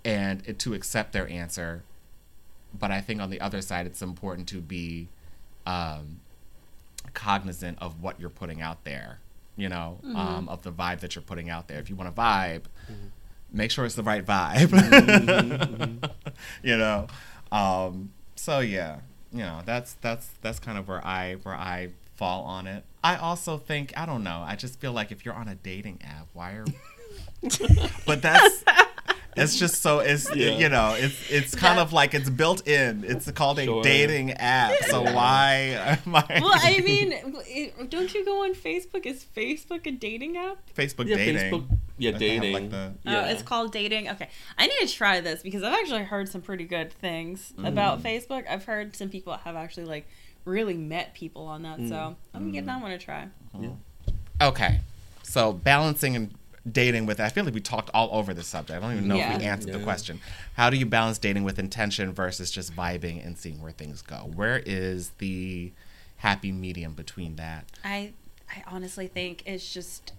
and 0.05 0.43
it, 0.47 0.59
to 0.61 0.75
accept 0.75 1.13
their 1.13 1.29
answer. 1.29 1.83
But 2.77 2.91
i 2.91 3.01
think 3.01 3.21
on 3.21 3.31
the 3.31 3.41
other 3.41 3.63
side 3.63 3.87
it's 3.87 4.03
important 4.03 4.49
to 4.49 4.61
be 4.61 5.09
um 5.65 6.21
cognizant 7.15 7.79
of 7.81 8.03
what 8.03 8.21
you're 8.21 8.31
putting 8.31 8.61
out 8.63 8.85
there. 8.85 9.21
You 9.57 9.69
know, 9.71 9.99
Mm-hmm. 10.05 10.17
um, 10.17 10.49
of 10.51 10.63
the 10.63 10.71
vibe 10.73 11.01
that 11.01 11.15
you're 11.15 11.23
putting 11.23 11.49
out 11.49 11.67
there. 11.69 11.79
If 11.79 11.89
you 11.89 11.97
want 11.97 12.11
a 12.11 12.13
vibe, 12.13 12.65
make 13.53 13.71
sure 13.71 13.87
it's 13.87 13.95
the 13.95 14.03
right 14.03 14.25
vibe. 14.25 14.71
you 16.63 16.77
know, 16.77 17.07
um, 17.51 18.13
so 18.35 18.61
yeah, 18.61 18.99
you 19.33 19.39
know 19.39 19.63
that's 19.65 19.95
that's 20.03 20.29
that's 20.43 20.59
kind 20.59 20.77
of 20.79 20.89
where 20.89 21.05
I 21.07 21.35
where 21.43 21.55
I 21.55 21.91
fall 22.17 22.45
on 22.45 22.67
it. 22.67 22.85
I 23.03 23.17
also 23.17 23.57
think 23.57 23.93
I 23.97 24.05
don't 24.05 24.23
know. 24.25 24.43
I 24.47 24.57
just 24.57 24.79
feel 24.81 24.93
like 24.93 25.11
if 25.11 25.25
you're 25.25 25.35
on 25.35 25.49
a 25.49 25.55
dating 25.55 26.01
app, 26.05 26.27
why 26.35 26.53
are 26.53 26.65
but 28.07 28.21
that's 28.23 28.63
it's 29.37 29.59
just 29.59 29.83
so 29.83 29.99
it's 30.01 30.29
Yeah. 30.35 30.51
you 30.59 30.69
know 30.69 30.95
it's 30.99 31.31
it's 31.31 31.55
kind 31.55 31.79
of 31.79 31.93
like 31.93 32.15
it's 32.15 32.31
built 32.31 32.67
in. 32.67 33.05
It's 33.05 33.31
called 33.33 33.59
a 33.59 33.65
Sure. 33.65 33.83
dating 33.83 34.33
app. 34.33 34.73
So 34.91 35.03
why 35.03 35.99
am 36.05 36.15
I? 36.17 36.25
Well, 36.41 36.53
I 36.55 36.81
mean, 36.85 37.13
it, 37.13 37.91
don't 37.91 38.13
you 38.15 38.25
go 38.25 38.45
on 38.45 38.55
Facebook? 38.55 39.05
Is 39.07 39.25
Facebook 39.37 39.87
a 39.87 39.91
dating 39.91 40.37
app? 40.37 40.59
Facebook 40.75 41.07
Yeah, 41.09 41.17
dating. 41.17 41.37
Facebook. 41.53 41.67
Yeah, 41.99 42.11
They 42.13 42.35
have, 42.35 42.43
dating. 42.43 42.53
like, 42.55 42.71
the- 42.71 42.93
yeah. 43.05 43.25
Oh, 43.27 43.31
it's 43.31 43.43
called 43.43 43.73
dating. 43.73 44.09
Okay, 44.11 44.29
I 44.59 44.67
need 44.67 44.79
to 44.87 44.93
try 44.93 45.21
this 45.21 45.43
because 45.43 45.63
I've 45.63 45.75
actually 45.75 46.05
heard 46.05 46.29
some 46.29 46.43
pretty 46.43 46.65
good 46.65 46.93
things 46.93 47.53
Mm. 47.59 47.67
about 47.69 48.03
Facebook. 48.03 48.45
I've 48.49 48.65
heard 48.65 48.95
some 48.97 49.09
people 49.09 49.33
have 49.35 49.57
actually 49.57 49.87
like 49.87 50.07
really 50.45 50.75
met 50.77 51.15
people 51.15 51.47
on 51.47 51.63
that, 51.63 51.79
so 51.79 52.17
I'm 52.35 52.41
gonna 52.41 52.51
Mm. 52.51 52.53
give 52.53 52.67
that 52.67 52.81
one 52.83 52.91
a 52.93 52.99
try. 52.99 53.29
Okay, 54.41 54.81
so 55.23 55.53
balancing 55.53 56.15
and 56.15 56.31
dating 56.71 57.07
with 57.07 57.21
I 57.21 57.29
feel 57.29 57.45
like 57.45 57.55
we 57.55 57.61
talked 57.61 57.91
all 57.95 58.09
over 58.13 58.35
this 58.35 58.47
subject. 58.47 58.77
I 58.77 58.81
don't 58.81 58.97
even 58.97 59.09
know 59.09 59.19
if 59.19 59.29
we 59.29 59.45
Yeah. 59.45 59.53
answered 59.53 59.73
the 59.73 59.79
question. 59.81 60.21
How 60.55 60.71
do 60.71 60.77
you 60.77 60.87
balance 60.87 61.19
dating 61.19 61.45
with 61.45 61.59
intention 61.59 62.13
versus 62.13 62.51
just 62.51 62.75
vibing 62.75 63.25
and 63.25 63.39
seeing 63.39 63.63
where 63.63 63.73
things 63.73 64.03
go? 64.03 64.31
Where 64.35 64.59
is 64.65 65.11
the 65.19 65.73
happy 66.17 66.53
medium 66.53 66.95
between 66.95 67.37
that? 67.37 67.67
I 67.85 68.13
I 68.49 68.63
honestly 68.67 69.09
think 69.09 69.43
it's 69.47 69.73
just 69.73 70.13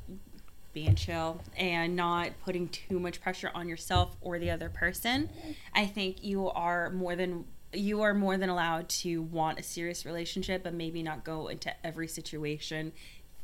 being 0.73 0.95
chill 0.95 1.41
and 1.57 1.95
not 1.95 2.31
putting 2.43 2.67
too 2.69 2.99
much 2.99 3.21
pressure 3.21 3.49
on 3.55 3.67
yourself 3.67 4.15
or 4.21 4.37
the 4.37 4.51
other 4.51 4.69
person. 4.69 5.29
I 5.73 5.85
think 5.85 6.23
you 6.23 6.49
are 6.49 6.89
more 6.89 7.15
than 7.15 7.45
you 7.73 8.01
are 8.01 8.13
more 8.13 8.37
than 8.37 8.49
allowed 8.49 8.87
to 8.89 9.21
want 9.21 9.59
a 9.59 9.63
serious 9.63 10.05
relationship 10.05 10.63
but 10.63 10.73
maybe 10.73 11.03
not 11.03 11.23
go 11.25 11.47
into 11.47 11.73
every 11.85 12.07
situation 12.07 12.93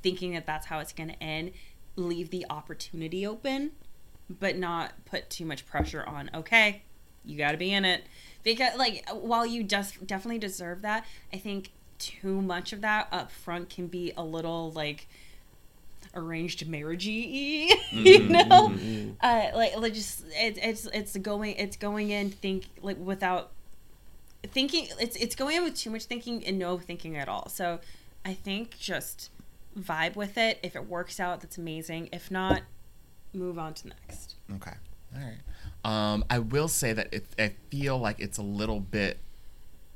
thinking 0.02 0.34
that 0.34 0.46
that's 0.46 0.66
how 0.68 0.80
it's 0.80 0.94
going 0.94 1.10
to 1.10 1.24
end. 1.24 1.52
Leave 1.96 2.30
the 2.30 2.46
opportunity 2.50 3.26
open 3.26 3.72
but 4.30 4.58
not 4.58 4.94
put 5.06 5.30
too 5.30 5.46
much 5.46 5.66
pressure 5.66 6.04
on 6.06 6.30
okay 6.34 6.82
you 7.26 7.38
got 7.38 7.52
to 7.52 7.58
be 7.58 7.72
in 7.74 7.86
it. 7.86 8.04
Because 8.44 8.78
like 8.78 9.08
while 9.10 9.46
you 9.46 9.64
just 9.64 10.06
definitely 10.06 10.40
deserve 10.40 10.82
that 10.82 11.06
i 11.34 11.38
think 11.38 11.72
too 11.98 12.42
much 12.42 12.74
of 12.74 12.82
that 12.82 13.08
up 13.12 13.32
front 13.32 13.70
can 13.70 13.88
be 13.88 14.12
a 14.18 14.24
little 14.24 14.72
like 14.74 15.08
arranged 16.14 16.68
marriagey 16.68 17.70
you 17.92 18.20
mm-hmm, 18.20 18.32
mm-hmm, 18.32 18.32
know? 18.34 18.70
Mm-hmm. 18.70 19.12
uh 19.22 19.58
like, 19.58 19.78
like 19.78 19.94
just 19.94 20.26
it, 20.32 20.60
it's 20.62 20.86
it's 20.88 21.16
going 21.18 21.56
it's 21.56 21.78
going 21.78 22.10
in 22.10 22.32
think 22.32 22.66
like 22.82 22.98
without 22.98 23.52
thinking 24.52 24.90
it's 25.00 25.16
it's 25.16 25.36
going 25.36 25.56
in 25.56 25.64
with 25.64 25.76
too 25.76 25.90
much 25.90 26.04
thinking 26.04 26.46
and 26.46 26.60
no 26.60 26.78
thinking 26.78 27.16
at 27.16 27.30
all. 27.30 27.48
So 27.48 27.80
i 28.26 28.34
think 28.34 28.78
just 28.78 29.30
vibe 29.78 30.16
with 30.16 30.38
it 30.38 30.60
if 30.64 30.76
it 30.76 30.88
works 30.88 31.20
out 31.20 31.42
that's 31.42 31.58
amazing 31.58 32.08
if 32.12 32.30
not 32.30 32.62
move 33.34 33.58
on 33.58 33.74
to 33.74 33.88
next 33.88 34.36
Okay. 34.56 34.74
All 35.16 35.22
right. 35.22 35.40
Um, 35.86 36.24
I 36.30 36.40
will 36.40 36.68
say 36.68 36.94
that 36.94 37.14
it, 37.14 37.26
I 37.40 37.54
feel 37.70 37.98
like 37.98 38.20
it's 38.20 38.38
a 38.38 38.42
little 38.44 38.80
bit 38.80 39.18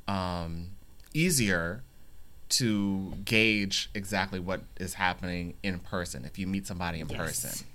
um, 0.08 0.70
easier 1.14 1.84
to 2.50 3.14
gauge 3.26 3.90
exactly 3.94 4.40
what 4.40 4.62
is 4.80 4.94
happening 4.96 5.56
in 5.64 5.80
person 5.80 6.24
if 6.26 6.40
you 6.40 6.48
meet 6.48 6.66
somebody 6.68 7.00
in 7.00 7.10
Yes. 7.10 7.18
person. 7.18 7.68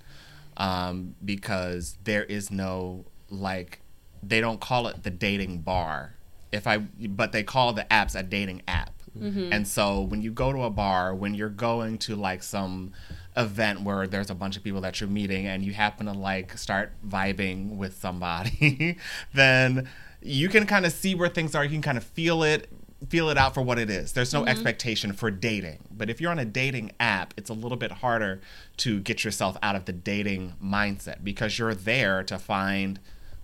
Um, 0.57 1.15
because 1.23 1.97
there 2.03 2.23
is 2.23 2.49
no, 2.51 3.05
like, 3.29 3.79
they 4.21 4.39
don't 4.41 4.59
call 4.59 4.87
it 4.87 5.03
the 5.03 5.09
dating 5.11 5.59
bar. 5.59 6.15
If 6.51 6.65
I, 6.67 6.77
but 6.77 7.31
they 7.31 7.43
call 7.43 7.73
the 7.73 7.83
apps 7.85 8.17
a 8.17 8.23
dating 8.23 8.61
app. 8.67 8.93
Mm-hmm. 9.17 9.53
And 9.53 9.67
so 9.67 10.01
when 10.01 10.21
you 10.21 10.31
go 10.31 10.51
to 10.51 10.63
a 10.63 10.69
bar, 10.69 11.13
when 11.13 11.33
you're 11.33 11.49
going 11.49 11.97
to 11.99 12.15
like 12.15 12.43
some 12.43 12.93
event 13.35 13.81
where 13.81 14.07
there's 14.07 14.29
a 14.29 14.35
bunch 14.35 14.57
of 14.57 14.63
people 14.63 14.81
that 14.81 14.99
you're 14.99 15.09
meeting 15.09 15.47
and 15.47 15.63
you 15.63 15.73
happen 15.73 16.05
to 16.05 16.13
like 16.13 16.57
start 16.57 16.93
vibing 17.07 17.77
with 17.77 17.97
somebody, 17.97 18.97
then 19.33 19.87
you 20.21 20.49
can 20.49 20.65
kind 20.65 20.85
of 20.85 20.91
see 20.91 21.15
where 21.15 21.29
things 21.29 21.55
are. 21.55 21.63
You 21.63 21.69
can 21.69 21.81
kind 21.81 21.97
of 21.97 22.03
feel 22.03 22.43
it, 22.43 22.69
feel 23.09 23.29
it 23.29 23.37
out 23.37 23.53
for 23.53 23.61
what 23.61 23.77
it 23.77 23.89
is. 23.89 24.13
There's 24.13 24.33
no 24.33 24.41
mm-hmm. 24.41 24.49
expectation 24.49 25.13
for 25.13 25.29
dating. 25.29 25.79
But 25.91 26.09
if 26.09 26.19
you're 26.19 26.31
on 26.31 26.39
a 26.39 26.45
dating 26.45 26.91
app, 26.99 27.33
it's 27.37 27.49
a 27.49 27.53
little 27.53 27.77
bit 27.77 27.91
harder 27.91 28.41
to 28.77 28.99
get 28.99 29.23
yourself 29.23 29.57
out 29.61 29.75
of 29.75 29.85
the 29.85 29.93
dating 29.93 30.53
mindset 30.63 31.23
because 31.23 31.59
you're 31.59 31.75
there 31.75 32.23
to 32.23 32.39
find 32.39 32.99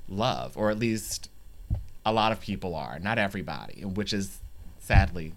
love, 0.08 0.58
or 0.58 0.72
at 0.72 0.80
least 0.80 1.30
a 2.06 2.14
lot 2.14 2.32
of 2.32 2.42
people 2.42 2.74
are, 2.74 2.98
not 3.00 3.20
everybody, 3.20 3.84
which 3.84 4.14
is 4.14 4.40
sadly 4.80 5.34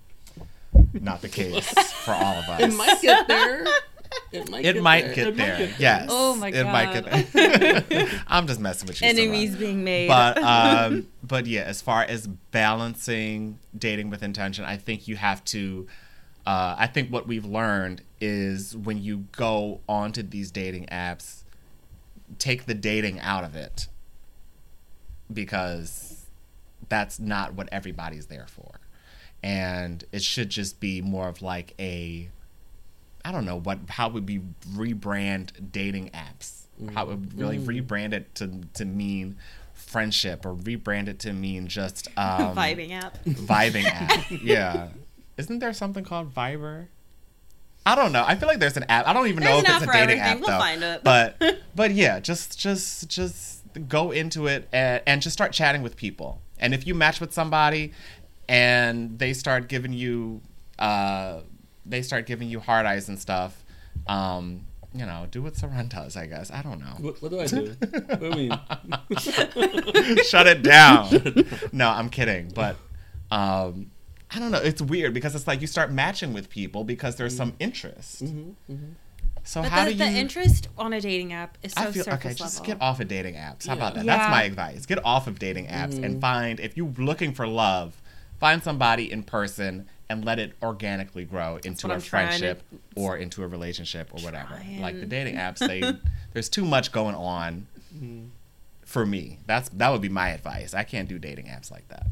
not 0.94 1.22
the 1.22 1.28
case 1.28 1.68
for 2.04 2.12
all 2.12 2.34
of 2.36 2.48
us. 2.48 2.60
It 2.60 2.72
might 2.74 3.00
get 3.02 3.28
there. 3.28 3.64
It 4.30 4.50
might 4.50 4.64
It 4.64 4.74
get 4.74 4.82
might 4.82 5.04
there. 5.06 5.14
get 5.14 5.26
It 5.28 5.36
might 5.36 5.44
there. 5.46 5.66
get 5.68 5.80
Yes. 5.80 6.06
Oh 6.10 6.36
my 6.36 6.48
It 6.48 6.64
might 6.66 6.92
God. 6.92 7.04
get 7.32 7.32
there. 7.88 8.08
I'm 8.26 8.46
just 8.46 8.60
messing 8.60 8.86
with 8.88 9.00
you. 9.00 9.08
enemies 9.08 9.50
Sarah. 9.52 9.60
being 9.60 9.84
made 9.84 10.08
But 10.08 10.38
um, 10.42 11.08
but 11.22 11.46
yeah, 11.46 11.62
as 11.62 11.80
far 11.80 12.02
as 12.02 12.26
balancing 12.26 13.58
dating 13.76 14.10
with 14.10 14.22
intention, 14.22 14.64
I 14.64 14.76
think 14.76 15.08
you 15.08 15.16
have 15.16 15.44
to. 15.46 15.86
Uh, 16.44 16.74
I 16.76 16.88
think 16.88 17.10
what 17.10 17.26
we've 17.28 17.44
learned 17.44 18.02
is 18.20 18.76
when 18.76 19.00
you 19.02 19.26
go 19.32 19.80
onto 19.88 20.22
these 20.22 20.50
dating 20.50 20.86
apps, 20.86 21.44
take 22.38 22.66
the 22.66 22.74
dating 22.74 23.20
out 23.20 23.44
of 23.44 23.54
it 23.54 23.86
because 25.32 26.26
that's 26.88 27.18
not 27.18 27.54
what 27.54 27.68
everybody's 27.72 28.26
there 28.26 28.46
for. 28.48 28.80
And 29.42 30.04
it 30.12 30.22
should 30.22 30.50
just 30.50 30.78
be 30.80 31.00
more 31.00 31.28
of 31.28 31.42
like 31.42 31.74
a 31.78 32.28
I 33.24 33.32
don't 33.32 33.44
know 33.44 33.58
what 33.58 33.78
how 33.88 34.08
would 34.08 34.28
we 34.28 34.40
rebrand 34.74 35.72
dating 35.72 36.10
apps? 36.10 36.60
How 36.94 37.06
would 37.06 37.38
really 37.38 37.58
rebrand 37.58 38.12
it 38.12 38.34
to 38.36 38.60
to 38.74 38.84
mean 38.84 39.36
friendship 39.74 40.46
or 40.46 40.54
rebrand 40.54 41.08
it 41.08 41.18
to 41.20 41.32
mean 41.32 41.66
just 41.66 42.08
um, 42.16 42.56
vibing 42.56 42.92
app 42.92 43.22
vibing 43.24 43.84
app. 43.84 44.30
Yeah, 44.42 44.88
isn't 45.36 45.58
there 45.58 45.72
something 45.72 46.04
called 46.04 46.34
Viber? 46.34 46.86
I 47.84 47.96
don't 47.96 48.12
know. 48.12 48.24
I 48.24 48.36
feel 48.36 48.48
like 48.48 48.60
there's 48.60 48.76
an 48.76 48.84
app. 48.88 49.06
I 49.08 49.12
don't 49.12 49.26
even 49.26 49.42
know 49.42 49.58
if 49.58 49.64
it's 49.68 49.82
a 49.82 49.86
dating 49.86 50.00
everything. 50.00 50.20
app 50.20 50.38
We'll 50.38 50.48
though. 50.50 50.58
find 50.58 50.82
it. 50.84 51.02
But 51.04 51.42
but 51.74 51.90
yeah, 51.92 52.20
just 52.20 52.58
just 52.58 53.08
just 53.08 53.62
go 53.88 54.10
into 54.12 54.46
it 54.46 54.68
and, 54.72 55.02
and 55.06 55.22
just 55.22 55.34
start 55.34 55.52
chatting 55.52 55.82
with 55.82 55.96
people. 55.96 56.40
And 56.58 56.74
if 56.74 56.86
you 56.86 56.94
match 56.94 57.20
with 57.20 57.32
somebody 57.32 57.92
and 58.52 59.18
they 59.18 59.32
start 59.32 59.66
giving 59.66 59.94
you 59.94 60.42
uh 60.78 61.40
they 61.86 62.02
start 62.02 62.26
giving 62.26 62.48
you 62.48 62.60
hard 62.60 62.86
eyes 62.86 63.08
and 63.08 63.18
stuff, 63.18 63.64
um, 64.06 64.66
you 64.94 65.04
know, 65.04 65.26
do 65.30 65.42
what 65.42 65.54
Saran 65.54 65.88
does, 65.88 66.16
I 66.16 66.26
guess. 66.26 66.50
I 66.52 66.62
don't 66.62 66.78
know. 66.78 66.94
What, 67.00 67.20
what 67.22 67.30
do 67.30 67.40
I 67.40 67.46
do? 67.46 67.74
what 67.80 68.20
do 68.20 68.26
you 68.26 68.50
mean? 68.50 70.16
Shut 70.24 70.46
it 70.46 70.62
down. 70.62 71.08
no, 71.72 71.88
I'm 71.88 72.08
kidding. 72.08 72.52
But 72.54 72.76
um, 73.32 73.90
I 74.30 74.38
don't 74.38 74.52
know. 74.52 74.60
It's 74.60 74.80
weird 74.80 75.12
because 75.12 75.34
it's 75.34 75.46
like 75.46 75.60
you 75.60 75.66
start 75.66 75.90
matching 75.90 76.32
with 76.32 76.48
people 76.48 76.84
because 76.84 77.16
there's 77.16 77.36
some 77.36 77.54
interest. 77.58 78.22
So 79.44 79.62
but 79.62 79.70
how 79.70 79.84
the, 79.84 79.90
do 79.92 79.98
the 79.98 80.04
interest 80.04 80.68
on 80.78 80.92
a 80.92 81.00
dating 81.00 81.32
app 81.32 81.58
is 81.62 81.72
so 81.72 81.82
I 81.82 81.90
feel 81.90 82.04
surface 82.04 82.26
okay. 82.26 82.34
Just 82.34 82.60
level. 82.60 82.74
get 82.74 82.82
off 82.82 83.00
of 83.00 83.08
dating 83.08 83.34
apps. 83.34 83.66
How 83.66 83.72
about 83.74 83.94
that? 83.94 84.04
Yeah. 84.04 84.16
That's 84.16 84.30
my 84.30 84.44
advice. 84.44 84.86
Get 84.86 85.04
off 85.04 85.26
of 85.26 85.38
dating 85.40 85.66
apps 85.66 86.00
and 86.02 86.20
find 86.20 86.60
if 86.60 86.76
you're 86.76 86.92
looking 86.96 87.32
for 87.32 87.48
love, 87.48 88.00
find 88.42 88.60
somebody 88.60 89.12
in 89.12 89.22
person 89.22 89.88
and 90.08 90.24
let 90.24 90.40
it 90.40 90.52
organically 90.60 91.24
grow 91.24 91.60
into 91.64 91.86
what 91.86 91.92
a 91.92 91.94
I'm 91.94 92.02
trying 92.02 92.26
to- 92.32 92.38
friendship 92.38 92.62
or 92.96 93.16
into 93.16 93.44
a 93.44 93.46
relationship 93.46 94.10
or 94.12 94.20
whatever. 94.20 94.60
Like 94.80 94.98
the 94.98 95.06
dating 95.06 95.36
apps, 95.36 95.58
they 95.60 95.80
there's 96.32 96.48
too 96.48 96.64
much 96.64 96.90
going 96.90 97.14
on 97.14 97.68
mm-hmm. 97.94 98.24
for 98.84 99.06
me. 99.06 99.38
That's 99.46 99.68
that 99.68 99.90
would 99.90 100.02
be 100.02 100.08
my 100.08 100.30
advice. 100.30 100.74
I 100.74 100.82
can't 100.82 101.08
do 101.08 101.20
dating 101.20 101.46
apps 101.46 101.70
like 101.70 101.86
that. 101.88 102.08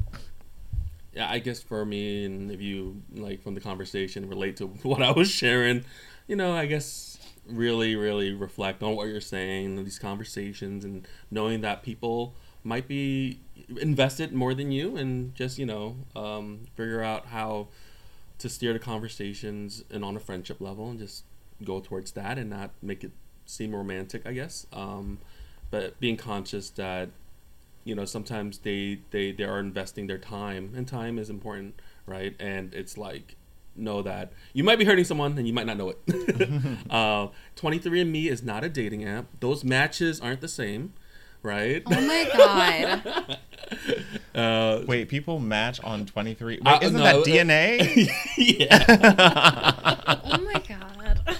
yeah, 1.12 1.28
I 1.28 1.40
guess 1.40 1.60
for 1.64 1.84
me, 1.84 2.24
and 2.24 2.52
if 2.52 2.60
you 2.60 3.02
like 3.12 3.42
from 3.42 3.56
the 3.56 3.60
conversation 3.60 4.28
relate 4.28 4.56
to 4.58 4.66
what 4.84 5.02
I 5.02 5.10
was 5.10 5.28
sharing, 5.28 5.84
you 6.28 6.36
know, 6.36 6.52
I 6.52 6.66
guess 6.66 7.18
really, 7.44 7.96
really 7.96 8.32
reflect 8.32 8.84
on 8.84 8.94
what 8.94 9.08
you're 9.08 9.20
saying, 9.20 9.82
these 9.82 9.98
conversations, 9.98 10.84
and 10.84 11.08
knowing 11.28 11.62
that 11.62 11.82
people 11.82 12.34
might 12.62 12.88
be 12.88 13.40
invested 13.80 14.32
more 14.32 14.54
than 14.54 14.70
you, 14.70 14.96
and 14.96 15.34
just 15.34 15.58
you 15.58 15.66
know, 15.66 15.96
um, 16.16 16.66
figure 16.74 17.02
out 17.02 17.26
how 17.26 17.68
to 18.38 18.48
steer 18.48 18.72
the 18.72 18.78
conversations 18.78 19.84
and 19.90 20.04
on 20.04 20.16
a 20.16 20.20
friendship 20.20 20.60
level, 20.60 20.90
and 20.90 20.98
just 20.98 21.24
go 21.64 21.80
towards 21.80 22.12
that, 22.12 22.38
and 22.38 22.50
not 22.50 22.70
make 22.82 23.04
it 23.04 23.12
seem 23.46 23.74
romantic, 23.74 24.26
I 24.26 24.32
guess. 24.32 24.66
Um, 24.72 25.18
but 25.70 25.98
being 26.00 26.16
conscious 26.16 26.70
that 26.70 27.10
you 27.84 27.94
know 27.94 28.04
sometimes 28.04 28.58
they 28.58 29.00
they 29.10 29.32
they 29.32 29.44
are 29.44 29.58
investing 29.58 30.06
their 30.06 30.18
time 30.18 30.72
and 30.76 30.86
time 30.86 31.18
is 31.18 31.30
important 31.30 31.80
right 32.06 32.36
and 32.38 32.74
it's 32.74 32.98
like 32.98 33.36
know 33.76 34.02
that 34.02 34.32
you 34.52 34.64
might 34.64 34.78
be 34.78 34.84
hurting 34.84 35.04
someone 35.04 35.36
and 35.38 35.46
you 35.46 35.52
might 35.52 35.66
not 35.66 35.76
know 35.76 35.90
it. 35.90 35.98
uh, 36.90 37.28
23andMe 37.56 38.26
is 38.26 38.42
not 38.42 38.64
a 38.64 38.68
dating 38.68 39.04
app. 39.04 39.26
Those 39.40 39.64
matches 39.64 40.20
aren't 40.20 40.40
the 40.40 40.48
same, 40.48 40.92
right? 41.42 41.82
Oh 41.86 42.00
my 42.00 42.30
god. 42.36 43.38
Uh, 44.34 44.82
Wait, 44.86 45.08
people 45.08 45.38
match 45.38 45.80
on 45.84 46.04
23. 46.04 46.54
Wait, 46.56 46.66
Uh, 46.66 46.78
isn't 46.82 46.96
no, 46.96 47.02
that 47.04 47.14
uh, 47.16 47.22
DNA? 47.22 48.10
yeah. 48.36 48.84
Oh 50.24 50.40
my 50.40 50.60
god. 50.68 51.36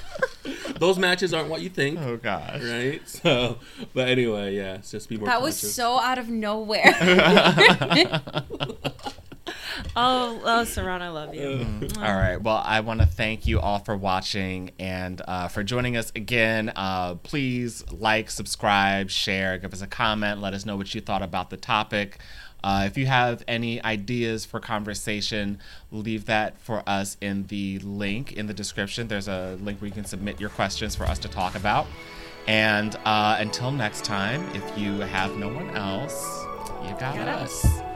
Those 0.78 0.96
matches 0.98 1.34
aren't 1.34 1.48
what 1.48 1.61
you 1.61 1.68
think. 1.70 1.98
oh 2.01 2.16
gosh. 2.16 2.62
Right, 2.62 3.01
so, 3.09 3.59
but 3.94 4.09
anyway, 4.09 4.55
yeah, 4.55 4.74
it's 4.74 4.92
just 4.92 5.09
be 5.09 5.16
more. 5.16 5.26
That 5.26 5.42
was 5.42 5.57
so 5.57 5.98
out 5.98 6.18
of 6.18 6.28
nowhere. 6.28 6.94
Oh, 9.97 10.41
oh, 10.45 10.62
Saran, 10.64 11.01
I 11.01 11.09
love 11.09 11.34
you. 11.34 11.66
All 11.97 12.03
right. 12.14 12.41
Well, 12.41 12.62
I 12.64 12.80
want 12.80 13.01
to 13.01 13.07
thank 13.07 13.47
you 13.47 13.59
all 13.61 13.80
for 13.80 13.97
watching 13.97 14.70
and 14.78 15.20
uh, 15.26 15.49
for 15.49 15.64
joining 15.64 15.97
us 15.97 16.12
again. 16.14 16.72
Uh, 16.76 17.16
please 17.16 17.84
like, 17.91 18.30
subscribe, 18.30 19.11
share, 19.11 19.59
give 19.59 19.72
us 19.72 19.82
a 19.82 19.86
comment, 19.86 20.41
let 20.41 20.55
us 20.55 20.64
know 20.64 20.76
what 20.76 20.95
you 20.95 21.01
thought 21.01 21.22
about 21.22 21.51
the 21.51 21.57
topic. 21.57 22.18
Uh, 22.62 22.84
if 22.86 22.97
you 22.99 23.07
have 23.07 23.43
any 23.49 23.82
ideas 23.82 24.45
for 24.45 24.61
conversation, 24.61 25.59
leave 25.91 26.26
that 26.26 26.61
for 26.61 26.82
us 26.86 27.16
in 27.20 27.47
the 27.47 27.78
link 27.80 28.32
in 28.32 28.47
the 28.47 28.55
description. 28.55 29.09
There's 29.09 29.28
a 29.28 29.59
link 29.61 29.80
where 29.80 29.88
you 29.88 29.95
can 29.95 30.05
submit 30.05 30.38
your 30.38 30.51
questions 30.51 30.95
for 30.95 31.05
us 31.05 31.18
to 31.20 31.28
talk 31.28 31.55
about. 31.55 31.86
And 32.47 32.97
uh, 33.05 33.36
until 33.38 33.70
next 33.70 34.05
time, 34.05 34.43
if 34.55 34.78
you 34.78 35.01
have 35.01 35.36
no 35.36 35.49
one 35.49 35.70
else, 35.70 36.45
you 36.84 36.91
got, 36.99 37.16
Got 37.16 37.28
us. 37.28 37.64
us. 37.64 37.89